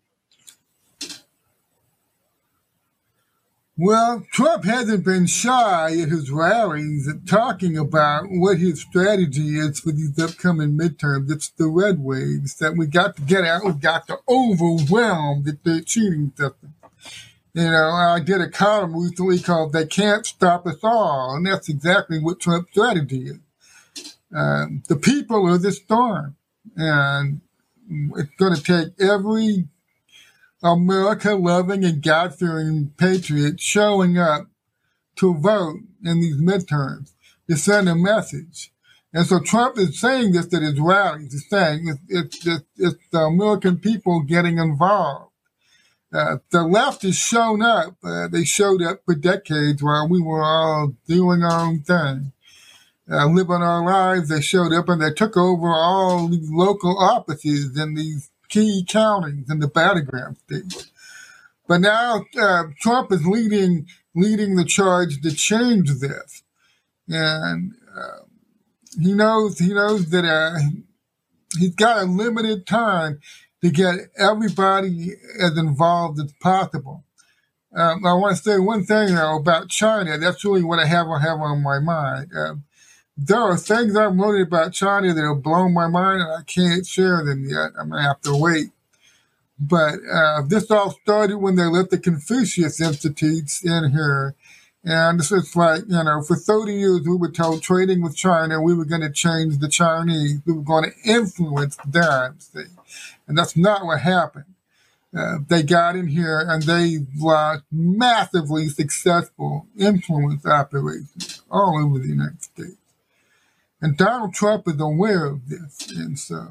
Well, 3.76 4.24
Trump 4.30 4.64
hasn't 4.64 5.04
been 5.04 5.26
shy 5.26 6.00
at 6.00 6.08
his 6.08 6.30
rallies 6.30 7.08
at 7.08 7.26
talking 7.26 7.76
about 7.76 8.26
what 8.28 8.58
his 8.58 8.80
strategy 8.80 9.58
is 9.58 9.80
for 9.80 9.90
these 9.90 10.16
upcoming 10.16 10.78
midterms. 10.78 11.32
It's 11.32 11.50
the 11.50 11.66
red 11.66 11.98
waves 11.98 12.54
that 12.58 12.76
we 12.76 12.86
got 12.86 13.16
to 13.16 13.22
get 13.22 13.42
out. 13.42 13.64
We 13.64 13.72
got 13.72 14.06
to 14.06 14.18
overwhelm 14.28 15.42
the, 15.42 15.82
cheating 15.84 16.32
system. 16.36 16.74
You 17.52 17.70
know, 17.70 17.90
I 17.90 18.20
did 18.20 18.40
a 18.40 18.48
column 18.48 18.96
recently 18.96 19.40
called 19.40 19.72
"They 19.72 19.86
Can't 19.86 20.24
Stop 20.24 20.68
Us 20.68 20.78
All," 20.84 21.34
and 21.34 21.44
that's 21.44 21.68
exactly 21.68 22.20
what 22.20 22.38
Trump's 22.38 22.70
strategy 22.70 23.26
is. 23.30 23.38
Um, 24.32 24.84
the 24.88 24.96
people 24.96 25.48
are 25.48 25.58
the 25.58 25.72
storm, 25.72 26.36
and 26.76 27.40
it's 28.16 28.34
going 28.38 28.54
to 28.54 28.62
take 28.62 29.00
every 29.00 29.66
America 30.64 31.34
loving 31.34 31.84
and 31.84 32.02
God 32.02 32.34
fearing 32.34 32.90
patriots 32.96 33.62
showing 33.62 34.18
up 34.18 34.46
to 35.16 35.34
vote 35.34 35.80
in 36.02 36.20
these 36.20 36.40
midterms 36.40 37.12
to 37.48 37.56
send 37.56 37.88
a 37.88 37.94
message. 37.94 38.72
And 39.12 39.26
so 39.26 39.40
Trump 39.40 39.78
is 39.78 40.00
saying 40.00 40.32
this 40.32 40.52
at 40.54 40.62
his 40.62 40.80
rallies. 40.80 41.32
He's 41.32 41.48
saying 41.48 41.86
it's, 41.86 42.00
it's, 42.08 42.46
it's, 42.46 42.64
it's 42.78 43.08
the 43.12 43.20
American 43.20 43.78
people 43.78 44.22
getting 44.22 44.58
involved. 44.58 45.30
Uh, 46.12 46.38
the 46.50 46.62
left 46.62 47.02
has 47.02 47.16
shown 47.16 47.60
up. 47.60 47.96
Uh, 48.02 48.28
they 48.28 48.44
showed 48.44 48.82
up 48.82 49.00
for 49.04 49.14
decades 49.14 49.82
while 49.82 50.08
we 50.08 50.20
were 50.20 50.42
all 50.42 50.94
doing 51.06 51.42
our 51.42 51.60
own 51.60 51.80
thing, 51.80 52.32
uh, 53.10 53.26
living 53.26 53.62
our 53.62 53.84
lives. 53.84 54.30
They 54.30 54.40
showed 54.40 54.72
up 54.72 54.88
and 54.88 55.02
they 55.02 55.12
took 55.12 55.36
over 55.36 55.68
all 55.68 56.28
these 56.28 56.50
local 56.50 56.98
offices 56.98 57.76
and 57.76 57.96
these 57.96 58.30
key 58.54 58.84
counties 58.86 59.50
in 59.50 59.58
the 59.58 59.66
battleground 59.66 60.36
states. 60.38 60.90
But 61.66 61.80
now 61.80 62.24
uh, 62.40 62.64
Trump 62.80 63.10
is 63.10 63.26
leading 63.26 63.86
leading 64.14 64.54
the 64.54 64.64
charge 64.64 65.20
to 65.22 65.34
change 65.34 65.90
this, 65.98 66.44
and 67.08 67.72
uh, 67.96 68.24
he 69.00 69.12
knows 69.12 69.58
he 69.58 69.74
knows 69.74 70.10
that 70.10 70.24
uh, 70.24 70.58
he's 71.58 71.74
got 71.74 72.02
a 72.02 72.04
limited 72.04 72.66
time 72.66 73.18
to 73.62 73.70
get 73.70 73.96
everybody 74.16 75.14
as 75.40 75.58
involved 75.58 76.20
as 76.20 76.32
possible. 76.34 77.02
Um, 77.74 78.06
I 78.06 78.12
want 78.12 78.36
to 78.36 78.42
say 78.42 78.58
one 78.58 78.84
thing 78.84 79.16
though 79.16 79.36
about 79.36 79.68
China. 79.68 80.16
That's 80.16 80.44
really 80.44 80.62
what 80.62 80.78
I 80.78 80.86
have 80.86 81.08
I 81.08 81.20
have 81.20 81.40
on 81.40 81.62
my 81.62 81.80
mind. 81.80 82.30
Uh, 82.36 82.54
there 83.16 83.40
are 83.40 83.56
things 83.56 83.96
I'm 83.96 84.18
learning 84.18 84.42
about 84.42 84.72
China 84.72 85.14
that 85.14 85.24
have 85.24 85.42
blown 85.42 85.72
my 85.72 85.86
mind, 85.86 86.22
and 86.22 86.32
I 86.32 86.42
can't 86.42 86.86
share 86.86 87.24
them 87.24 87.44
yet. 87.48 87.70
I'm 87.78 87.90
gonna 87.90 88.02
have 88.02 88.20
to 88.22 88.36
wait. 88.36 88.70
But 89.58 89.94
uh, 90.12 90.42
this 90.46 90.70
all 90.70 90.90
started 90.90 91.38
when 91.38 91.56
they 91.56 91.64
let 91.64 91.90
the 91.90 91.98
Confucius 91.98 92.80
Institutes 92.80 93.64
in 93.64 93.92
here. 93.92 94.34
And 94.84 95.18
this 95.18 95.32
is 95.32 95.56
like, 95.56 95.82
you 95.88 96.02
know, 96.02 96.22
for 96.22 96.36
30 96.36 96.74
years 96.74 97.00
we 97.06 97.16
were 97.16 97.30
told 97.30 97.62
trading 97.62 98.02
with 98.02 98.16
China, 98.16 98.60
we 98.60 98.74
were 98.74 98.84
going 98.84 99.00
to 99.00 99.10
change 99.10 99.58
the 99.58 99.68
Chinese. 99.68 100.40
We 100.44 100.52
were 100.52 100.62
going 100.62 100.90
to 100.90 101.10
influence 101.10 101.76
them, 101.86 102.36
see? 102.40 102.64
And 103.26 103.38
that's 103.38 103.56
not 103.56 103.86
what 103.86 104.00
happened. 104.00 104.44
Uh, 105.16 105.38
they 105.48 105.62
got 105.62 105.96
in 105.96 106.08
here 106.08 106.44
and 106.46 106.64
they 106.64 106.98
launched 107.16 107.64
massively 107.70 108.68
successful 108.68 109.66
influence 109.78 110.44
operations 110.44 111.42
all 111.50 111.78
over 111.82 112.00
the 112.00 112.08
United 112.08 112.42
States. 112.42 112.83
And 113.82 113.96
Donald 113.96 114.34
Trump 114.34 114.68
is 114.68 114.80
aware 114.80 115.26
of 115.26 115.48
this. 115.48 115.90
And 115.90 116.18
so 116.18 116.48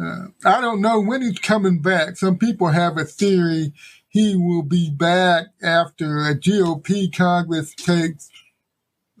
Uh, 0.00 0.28
I 0.44 0.60
don't 0.60 0.80
know 0.80 1.00
when 1.00 1.22
he's 1.22 1.38
coming 1.38 1.80
back. 1.80 2.16
Some 2.16 2.38
people 2.38 2.68
have 2.68 2.98
a 2.98 3.04
theory 3.04 3.72
he 4.08 4.36
will 4.36 4.62
be 4.62 4.90
back 4.90 5.46
after 5.62 6.18
a 6.26 6.34
GOP 6.38 7.14
Congress 7.16 7.74
takes 7.74 8.30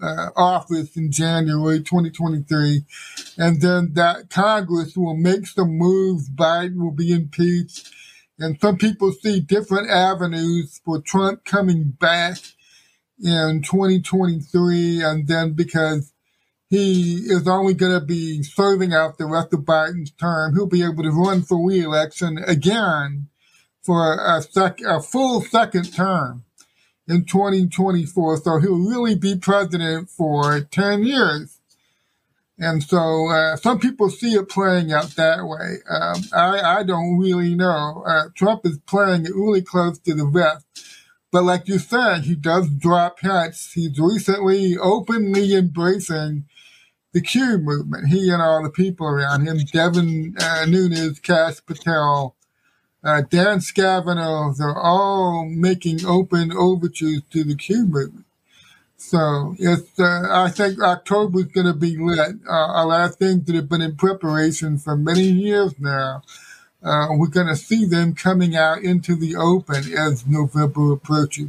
uh, 0.02 0.30
office 0.36 0.96
in 0.96 1.12
January 1.12 1.78
2023. 1.80 2.84
And 3.38 3.62
then 3.62 3.92
that 3.94 4.30
Congress 4.30 4.96
will 4.96 5.16
make 5.16 5.46
some 5.46 5.78
moves. 5.78 6.30
Biden 6.30 6.78
will 6.82 6.92
be 6.92 7.12
impeached. 7.12 7.90
And 8.38 8.60
some 8.60 8.78
people 8.78 9.12
see 9.12 9.40
different 9.40 9.90
avenues 9.90 10.80
for 10.84 11.00
Trump 11.02 11.44
coming 11.44 11.92
back 12.00 12.38
in 13.22 13.62
2023. 13.64 15.02
And 15.02 15.28
then 15.28 15.54
because 15.54 16.13
he 16.74 17.18
is 17.26 17.46
only 17.46 17.72
going 17.72 17.92
to 17.92 18.04
be 18.04 18.42
serving 18.42 18.92
out 18.92 19.16
the 19.16 19.26
rest 19.26 19.52
of 19.54 19.60
Biden's 19.60 20.10
term, 20.10 20.54
he'll 20.54 20.66
be 20.66 20.82
able 20.82 21.04
to 21.04 21.10
run 21.10 21.42
for 21.42 21.64
reelection 21.64 22.38
again 22.38 23.28
for 23.80 24.14
a, 24.14 24.42
sec- 24.42 24.80
a 24.80 25.00
full 25.00 25.40
second 25.40 25.94
term 25.94 26.44
in 27.06 27.24
2024. 27.26 28.38
So 28.38 28.58
he'll 28.58 28.90
really 28.90 29.14
be 29.14 29.36
president 29.36 30.10
for 30.10 30.62
10 30.62 31.04
years. 31.04 31.60
And 32.58 32.82
so 32.82 33.28
uh, 33.28 33.56
some 33.56 33.78
people 33.78 34.10
see 34.10 34.34
it 34.34 34.48
playing 34.48 34.92
out 34.92 35.10
that 35.16 35.44
way. 35.44 35.76
Um, 35.88 36.22
I, 36.32 36.78
I 36.78 36.82
don't 36.82 37.18
really 37.18 37.54
know. 37.54 38.02
Uh, 38.04 38.24
Trump 38.34 38.62
is 38.64 38.78
playing 38.78 39.26
it 39.26 39.34
really 39.34 39.62
close 39.62 39.98
to 40.00 40.14
the 40.14 40.26
vest. 40.26 40.66
But 41.30 41.44
like 41.44 41.68
you 41.68 41.78
said, 41.78 42.22
he 42.22 42.36
does 42.36 42.68
drop 42.68 43.20
hints. 43.20 43.72
He's 43.72 43.98
recently 43.98 44.76
openly 44.76 45.54
embracing 45.54 46.46
the 47.14 47.22
Q 47.22 47.58
movement. 47.58 48.08
He 48.08 48.28
and 48.28 48.42
all 48.42 48.62
the 48.62 48.70
people 48.70 49.06
around 49.06 49.46
him, 49.46 49.58
Devin 49.72 50.36
uh, 50.38 50.66
Nunes, 50.66 51.20
Kash 51.20 51.64
Patel, 51.64 52.34
uh, 53.02 53.22
Dan 53.22 53.58
Scavino, 53.58 54.54
they're 54.56 54.76
all 54.76 55.46
making 55.46 56.04
open 56.04 56.52
overtures 56.52 57.22
to 57.30 57.44
the 57.44 57.54
Q 57.54 57.86
movement. 57.86 58.26
So 58.96 59.54
it's, 59.58 59.98
uh, 59.98 60.28
I 60.30 60.50
think 60.50 60.82
October 60.82 61.40
is 61.40 61.46
going 61.46 61.66
to 61.66 61.74
be 61.74 61.96
lit. 61.96 62.36
Uh, 62.48 62.82
a 62.82 62.84
lot 62.86 63.10
of 63.10 63.16
things 63.16 63.44
that 63.44 63.54
have 63.54 63.68
been 63.68 63.82
in 63.82 63.96
preparation 63.96 64.78
for 64.78 64.96
many 64.96 65.24
years 65.24 65.74
now. 65.78 66.22
Uh, 66.82 67.08
we're 67.12 67.28
going 67.28 67.46
to 67.46 67.56
see 67.56 67.84
them 67.84 68.14
coming 68.14 68.56
out 68.56 68.82
into 68.82 69.14
the 69.14 69.36
open 69.36 69.92
as 69.96 70.26
November 70.26 70.92
approaches. 70.92 71.48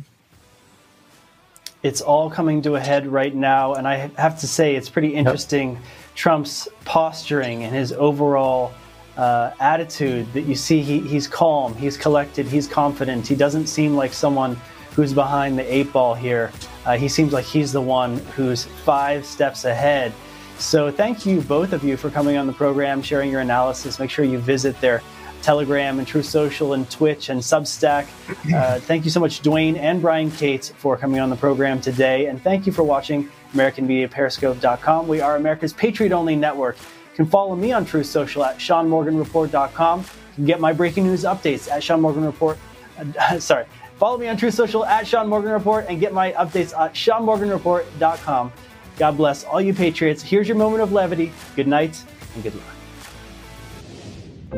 It's 1.86 2.02
all 2.02 2.32
coming 2.32 2.64
to 2.64 2.78
a 2.78 2.80
head 2.80 3.06
right 3.06 3.36
now, 3.36 3.76
and 3.76 3.88
I 3.88 4.10
have 4.18 4.40
to 4.40 4.48
say 4.48 4.76
it's 4.76 4.90
pretty 4.90 5.14
interesting. 5.14 5.74
Yep. 5.74 5.82
Trump's 6.16 6.68
posturing 6.84 7.64
and 7.64 7.76
his 7.76 7.94
overall 7.94 8.74
uh, 9.18 9.52
attitude 9.60 10.26
that 10.34 10.46
you 10.46 10.56
see 10.56 10.82
he, 10.82 11.00
he's 11.02 11.28
calm, 11.28 11.76
he's 11.76 11.96
collected, 11.96 12.48
he's 12.48 12.68
confident. 12.68 13.28
He 13.28 13.36
doesn't 13.36 13.68
seem 13.68 13.96
like 13.96 14.14
someone 14.14 14.58
who's 14.96 15.14
behind 15.14 15.60
the 15.60 15.72
eight 15.72 15.94
ball 15.94 16.16
here. 16.16 16.52
Uh, 16.88 16.98
he 16.98 17.08
seems 17.08 17.32
like 17.32 17.46
he's 17.46 17.72
the 17.72 17.82
one 17.82 18.18
who's 18.36 18.66
five 18.66 19.24
steps 19.24 19.66
ahead. 19.66 20.12
So 20.58 20.90
thank 20.90 21.24
you, 21.24 21.42
both 21.42 21.72
of 21.72 21.84
you, 21.84 21.98
for 21.98 22.10
coming 22.10 22.36
on 22.36 22.48
the 22.48 22.54
program, 22.54 23.04
sharing 23.04 23.30
your 23.30 23.42
analysis. 23.42 24.00
Make 24.00 24.10
sure 24.10 24.26
you 24.26 24.40
visit 24.40 24.82
their 24.82 25.04
Telegram 25.46 26.00
and 26.00 26.08
Truth 26.08 26.26
Social 26.26 26.74
and 26.74 26.90
Twitch 26.90 27.30
and 27.30 27.40
Substack. 27.40 28.08
Uh, 28.52 28.80
thank 28.80 29.06
you 29.06 29.12
so 29.12 29.20
much, 29.20 29.42
Duane 29.42 29.76
and 29.76 30.02
Brian 30.02 30.32
Cates, 30.32 30.70
for 30.70 30.98
coming 30.98 31.20
on 31.20 31.30
the 31.30 31.36
program 31.36 31.80
today. 31.80 32.26
And 32.26 32.42
thank 32.42 32.66
you 32.66 32.72
for 32.72 32.82
watching 32.84 33.30
AmericanMediaPeriscope.com. 33.54 35.08
We 35.08 35.22
are 35.22 35.36
America's 35.36 35.72
Patriot 35.72 36.14
only 36.14 36.36
network. 36.36 36.78
You 36.80 37.16
can 37.16 37.26
follow 37.28 37.56
me 37.56 37.72
on 37.72 37.86
Truth 37.86 38.08
Social 38.08 38.44
at 38.44 38.58
SeanMorganReport.com. 38.58 40.00
You 40.00 40.06
can 40.34 40.46
get 40.46 40.60
my 40.60 40.74
breaking 40.74 41.06
news 41.06 41.24
updates 41.26 41.70
at 41.70 41.84
SeanMorganReport. 41.84 42.58
Uh, 42.98 43.40
sorry. 43.40 43.66
Follow 43.98 44.18
me 44.18 44.28
on 44.28 44.38
Truth 44.38 44.56
Social 44.56 44.84
at 44.84 45.08
Sean 45.08 45.28
Morgan 45.28 45.52
Report 45.52 45.86
and 45.88 46.00
get 46.00 46.12
my 46.12 46.32
updates 46.34 46.78
at 46.78 46.96
SeanMorganReport.com. 46.96 48.52
God 48.98 49.18
bless 49.18 49.44
all 49.44 49.62
you 49.62 49.74
patriots. 49.74 50.24
Here's 50.24 50.48
your 50.48 50.58
moment 50.58 50.82
of 50.82 50.92
levity. 50.92 51.32
Good 51.56 51.68
night 51.68 52.04
and 52.34 52.44
good 52.44 52.56
luck. 52.56 52.75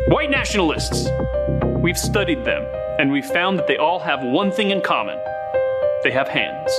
White 0.08 0.30
nationalists. 0.30 1.08
We've 1.64 1.98
studied 1.98 2.44
them, 2.44 2.66
and 3.00 3.12
we've 3.12 3.26
found 3.26 3.58
that 3.58 3.68
they 3.68 3.78
all 3.78 4.00
have 4.00 4.22
one 4.24 4.52
thing 4.52 4.72
in 4.72 4.82
common 4.82 5.18
they 6.04 6.12
have 6.12 6.28
hands. 6.28 6.72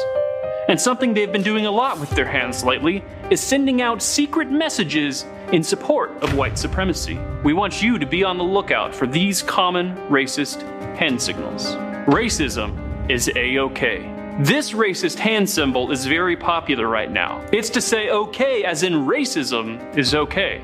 And 0.69 0.81
something 0.81 1.13
they've 1.13 1.33
been 1.33 1.43
doing 1.43 1.67
a 1.67 1.71
lot 1.71 1.99
with 1.99 2.11
their 2.11 2.27
hands 2.27 2.63
lately 2.65 3.03
is 3.31 3.41
sending 3.41 3.83
out 3.83 4.03
secret 4.03 4.51
messages 4.51 5.27
in 5.53 5.63
support 5.63 6.11
of 6.23 6.37
white 6.37 6.59
supremacy. 6.59 7.19
We 7.43 7.53
want 7.53 7.83
you 7.83 7.99
to 7.99 8.07
be 8.07 8.23
on 8.25 8.39
the 8.39 8.45
lookout 8.45 8.95
for 8.95 9.07
these 9.07 9.43
common 9.43 9.97
racist 10.09 10.63
hand 10.97 11.21
signals. 11.21 11.75
Racism 12.07 13.11
is 13.11 13.31
A 13.35 13.59
OK. 13.59 14.15
This 14.41 14.73
racist 14.73 15.19
hand 15.19 15.49
symbol 15.49 15.91
is 15.91 16.07
very 16.07 16.37
popular 16.37 16.89
right 16.89 17.11
now. 17.11 17.45
It's 17.53 17.71
to 17.71 17.81
say 17.81 18.11
okay 18.11 18.65
as 18.65 18.83
in 18.83 18.93
racism 18.93 19.97
is 19.97 20.15
okay. 20.15 20.61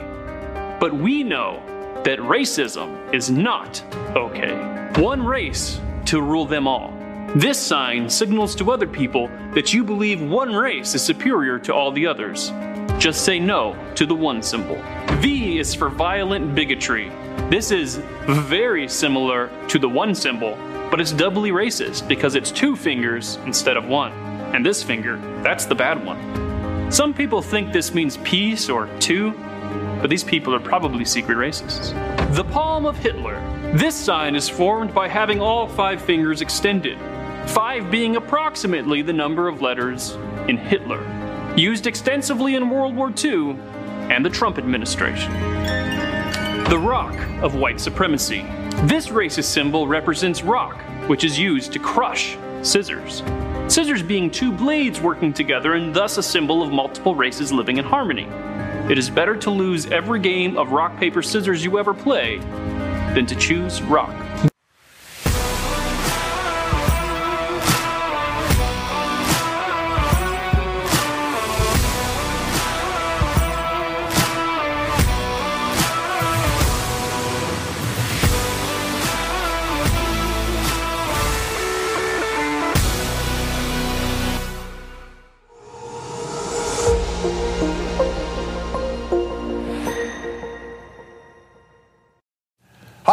But 0.78 0.94
we 0.94 1.22
know 1.24 1.62
that 2.04 2.18
racism 2.18 3.12
is 3.14 3.30
not 3.30 3.82
okay. 4.14 4.54
One 5.00 5.24
race 5.24 5.80
to 6.06 6.20
rule 6.20 6.46
them 6.46 6.68
all. 6.68 6.92
This 7.34 7.58
sign 7.58 8.08
signals 8.08 8.54
to 8.56 8.70
other 8.70 8.86
people 8.86 9.28
that 9.54 9.72
you 9.72 9.82
believe 9.82 10.22
one 10.22 10.54
race 10.54 10.94
is 10.94 11.02
superior 11.02 11.58
to 11.60 11.74
all 11.74 11.90
the 11.90 12.06
others. 12.06 12.52
Just 12.98 13.24
say 13.24 13.38
no 13.38 13.76
to 13.96 14.06
the 14.06 14.14
one 14.14 14.42
symbol. 14.42 14.80
V 15.20 15.58
is 15.58 15.74
for 15.74 15.88
violent 15.88 16.54
bigotry. 16.54 17.10
This 17.50 17.70
is 17.70 17.96
very 18.26 18.86
similar 18.86 19.50
to 19.68 19.78
the 19.78 19.88
one 19.88 20.14
symbol, 20.14 20.56
but 20.90 21.00
it's 21.00 21.10
doubly 21.10 21.50
racist 21.50 22.06
because 22.06 22.34
it's 22.34 22.50
two 22.50 22.76
fingers 22.76 23.36
instead 23.46 23.76
of 23.76 23.86
one. 23.86 24.12
And 24.54 24.64
this 24.64 24.82
finger, 24.82 25.16
that's 25.42 25.64
the 25.64 25.74
bad 25.74 26.04
one. 26.04 26.92
Some 26.92 27.12
people 27.12 27.42
think 27.42 27.72
this 27.72 27.92
means 27.92 28.18
peace 28.18 28.68
or 28.68 28.88
two, 29.00 29.32
but 30.00 30.10
these 30.10 30.24
people 30.24 30.54
are 30.54 30.60
probably 30.60 31.04
secret 31.04 31.36
racists. 31.36 31.92
The 32.34 32.44
palm 32.44 32.86
of 32.86 32.96
Hitler. 32.96 33.40
This 33.74 33.94
sign 33.94 34.34
is 34.34 34.48
formed 34.48 34.94
by 34.94 35.08
having 35.08 35.40
all 35.40 35.68
five 35.68 36.02
fingers 36.02 36.40
extended, 36.40 36.98
five 37.46 37.90
being 37.90 38.16
approximately 38.16 39.02
the 39.02 39.12
number 39.12 39.48
of 39.48 39.62
letters 39.62 40.16
in 40.48 40.56
Hitler 40.56 41.02
used 41.56 41.86
extensively 41.86 42.56
in 42.56 42.68
World 42.68 42.96
War 42.96 43.12
II 43.22 43.56
and 44.10 44.24
the 44.24 44.30
Trump 44.30 44.58
administration. 44.58 45.32
The 46.68 46.78
rock 46.78 47.14
of 47.42 47.54
white 47.54 47.78
supremacy. 47.80 48.42
This 48.84 49.08
racist 49.08 49.44
symbol 49.44 49.86
represents 49.86 50.42
rock, 50.42 50.80
which 51.08 51.22
is 51.22 51.38
used 51.38 51.72
to 51.72 51.78
crush 51.78 52.36
scissors. 52.62 53.22
Scissors 53.68 54.02
being 54.02 54.30
two 54.30 54.50
blades 54.50 55.00
working 55.00 55.32
together 55.32 55.74
and 55.74 55.94
thus 55.94 56.18
a 56.18 56.22
symbol 56.22 56.62
of 56.62 56.72
multiple 56.72 57.14
races 57.14 57.52
living 57.52 57.76
in 57.76 57.84
harmony. 57.84 58.26
It 58.88 58.98
is 58.98 59.08
better 59.08 59.34
to 59.36 59.50
lose 59.50 59.86
every 59.86 60.20
game 60.20 60.58
of 60.58 60.72
rock, 60.72 60.98
paper, 60.98 61.22
scissors 61.22 61.64
you 61.64 61.78
ever 61.78 61.94
play 61.94 62.36
than 63.14 63.24
to 63.24 63.34
choose 63.34 63.80
rock. 63.82 64.14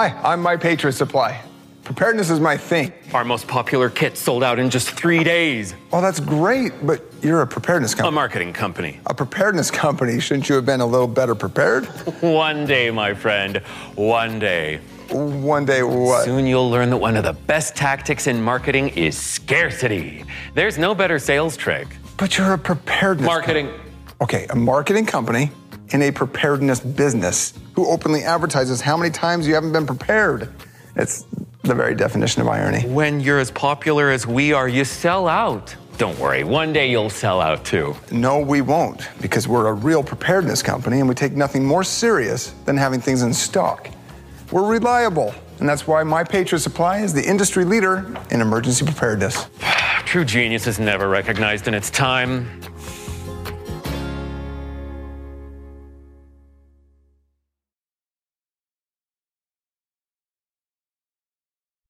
Hi, 0.01 0.19
I'm 0.23 0.41
My 0.41 0.57
Patriot 0.57 0.93
Supply. 0.93 1.39
Preparedness 1.83 2.31
is 2.31 2.39
my 2.39 2.57
thing. 2.57 2.91
Our 3.13 3.23
most 3.23 3.47
popular 3.47 3.87
kit 3.87 4.17
sold 4.17 4.43
out 4.43 4.57
in 4.57 4.71
just 4.71 4.89
three 4.89 5.23
days. 5.23 5.75
Oh, 5.93 6.01
that's 6.01 6.19
great, 6.19 6.71
but 6.83 7.03
you're 7.21 7.43
a 7.43 7.45
preparedness 7.45 7.93
company. 7.93 8.07
A 8.07 8.11
marketing 8.11 8.51
company. 8.51 8.99
A 9.05 9.13
preparedness 9.13 9.69
company. 9.69 10.19
Shouldn't 10.19 10.49
you 10.49 10.55
have 10.55 10.65
been 10.65 10.81
a 10.81 10.85
little 10.87 11.05
better 11.05 11.35
prepared? 11.35 11.85
one 12.21 12.65
day, 12.65 12.89
my 12.89 13.13
friend. 13.13 13.57
One 13.93 14.39
day. 14.39 14.77
One 15.11 15.65
day 15.65 15.83
what? 15.83 16.25
Soon 16.25 16.47
you'll 16.47 16.71
learn 16.71 16.89
that 16.89 16.97
one 16.97 17.15
of 17.15 17.23
the 17.23 17.33
best 17.33 17.75
tactics 17.75 18.25
in 18.25 18.41
marketing 18.41 18.89
is 18.89 19.15
scarcity. 19.15 20.25
There's 20.55 20.79
no 20.79 20.95
better 20.95 21.19
sales 21.19 21.55
trick. 21.55 21.87
But 22.17 22.39
you're 22.39 22.53
a 22.53 22.57
preparedness 22.57 23.27
marketing. 23.27 23.69
okay, 24.19 24.47
a 24.49 24.55
marketing 24.55 25.05
company 25.05 25.51
in 25.89 26.01
a 26.01 26.11
preparedness 26.11 26.79
business 26.79 27.53
who 27.81 27.89
openly 27.89 28.23
advertises 28.23 28.79
how 28.79 28.95
many 28.95 29.09
times 29.09 29.47
you 29.47 29.55
haven't 29.55 29.71
been 29.71 29.87
prepared. 29.87 30.49
It's 30.95 31.25
the 31.63 31.73
very 31.73 31.95
definition 31.95 32.41
of 32.41 32.47
irony. 32.47 32.87
When 32.87 33.19
you're 33.19 33.39
as 33.39 33.49
popular 33.49 34.11
as 34.11 34.27
we 34.27 34.53
are, 34.53 34.67
you 34.67 34.85
sell 34.85 35.27
out. 35.27 35.75
Don't 35.97 36.17
worry, 36.19 36.43
one 36.43 36.73
day 36.73 36.89
you'll 36.91 37.09
sell 37.09 37.41
out 37.41 37.65
too. 37.65 37.95
No, 38.11 38.39
we 38.39 38.61
won't, 38.61 39.09
because 39.19 39.47
we're 39.47 39.67
a 39.67 39.73
real 39.73 40.03
preparedness 40.03 40.61
company 40.61 40.99
and 40.99 41.09
we 41.09 41.15
take 41.15 41.33
nothing 41.33 41.65
more 41.65 41.83
serious 41.83 42.51
than 42.65 42.77
having 42.77 43.01
things 43.01 43.23
in 43.23 43.33
stock. 43.33 43.89
We're 44.51 44.67
reliable, 44.67 45.33
and 45.59 45.67
that's 45.67 45.87
why 45.87 46.03
My 46.03 46.23
Patriot 46.23 46.59
Supply 46.59 46.99
is 46.99 47.13
the 47.13 47.27
industry 47.27 47.65
leader 47.65 48.05
in 48.29 48.41
emergency 48.41 48.85
preparedness. 48.85 49.47
True 50.05 50.25
genius 50.25 50.67
is 50.67 50.79
never 50.79 51.07
recognized 51.09 51.67
in 51.67 51.73
its 51.73 51.89
time. 51.89 52.61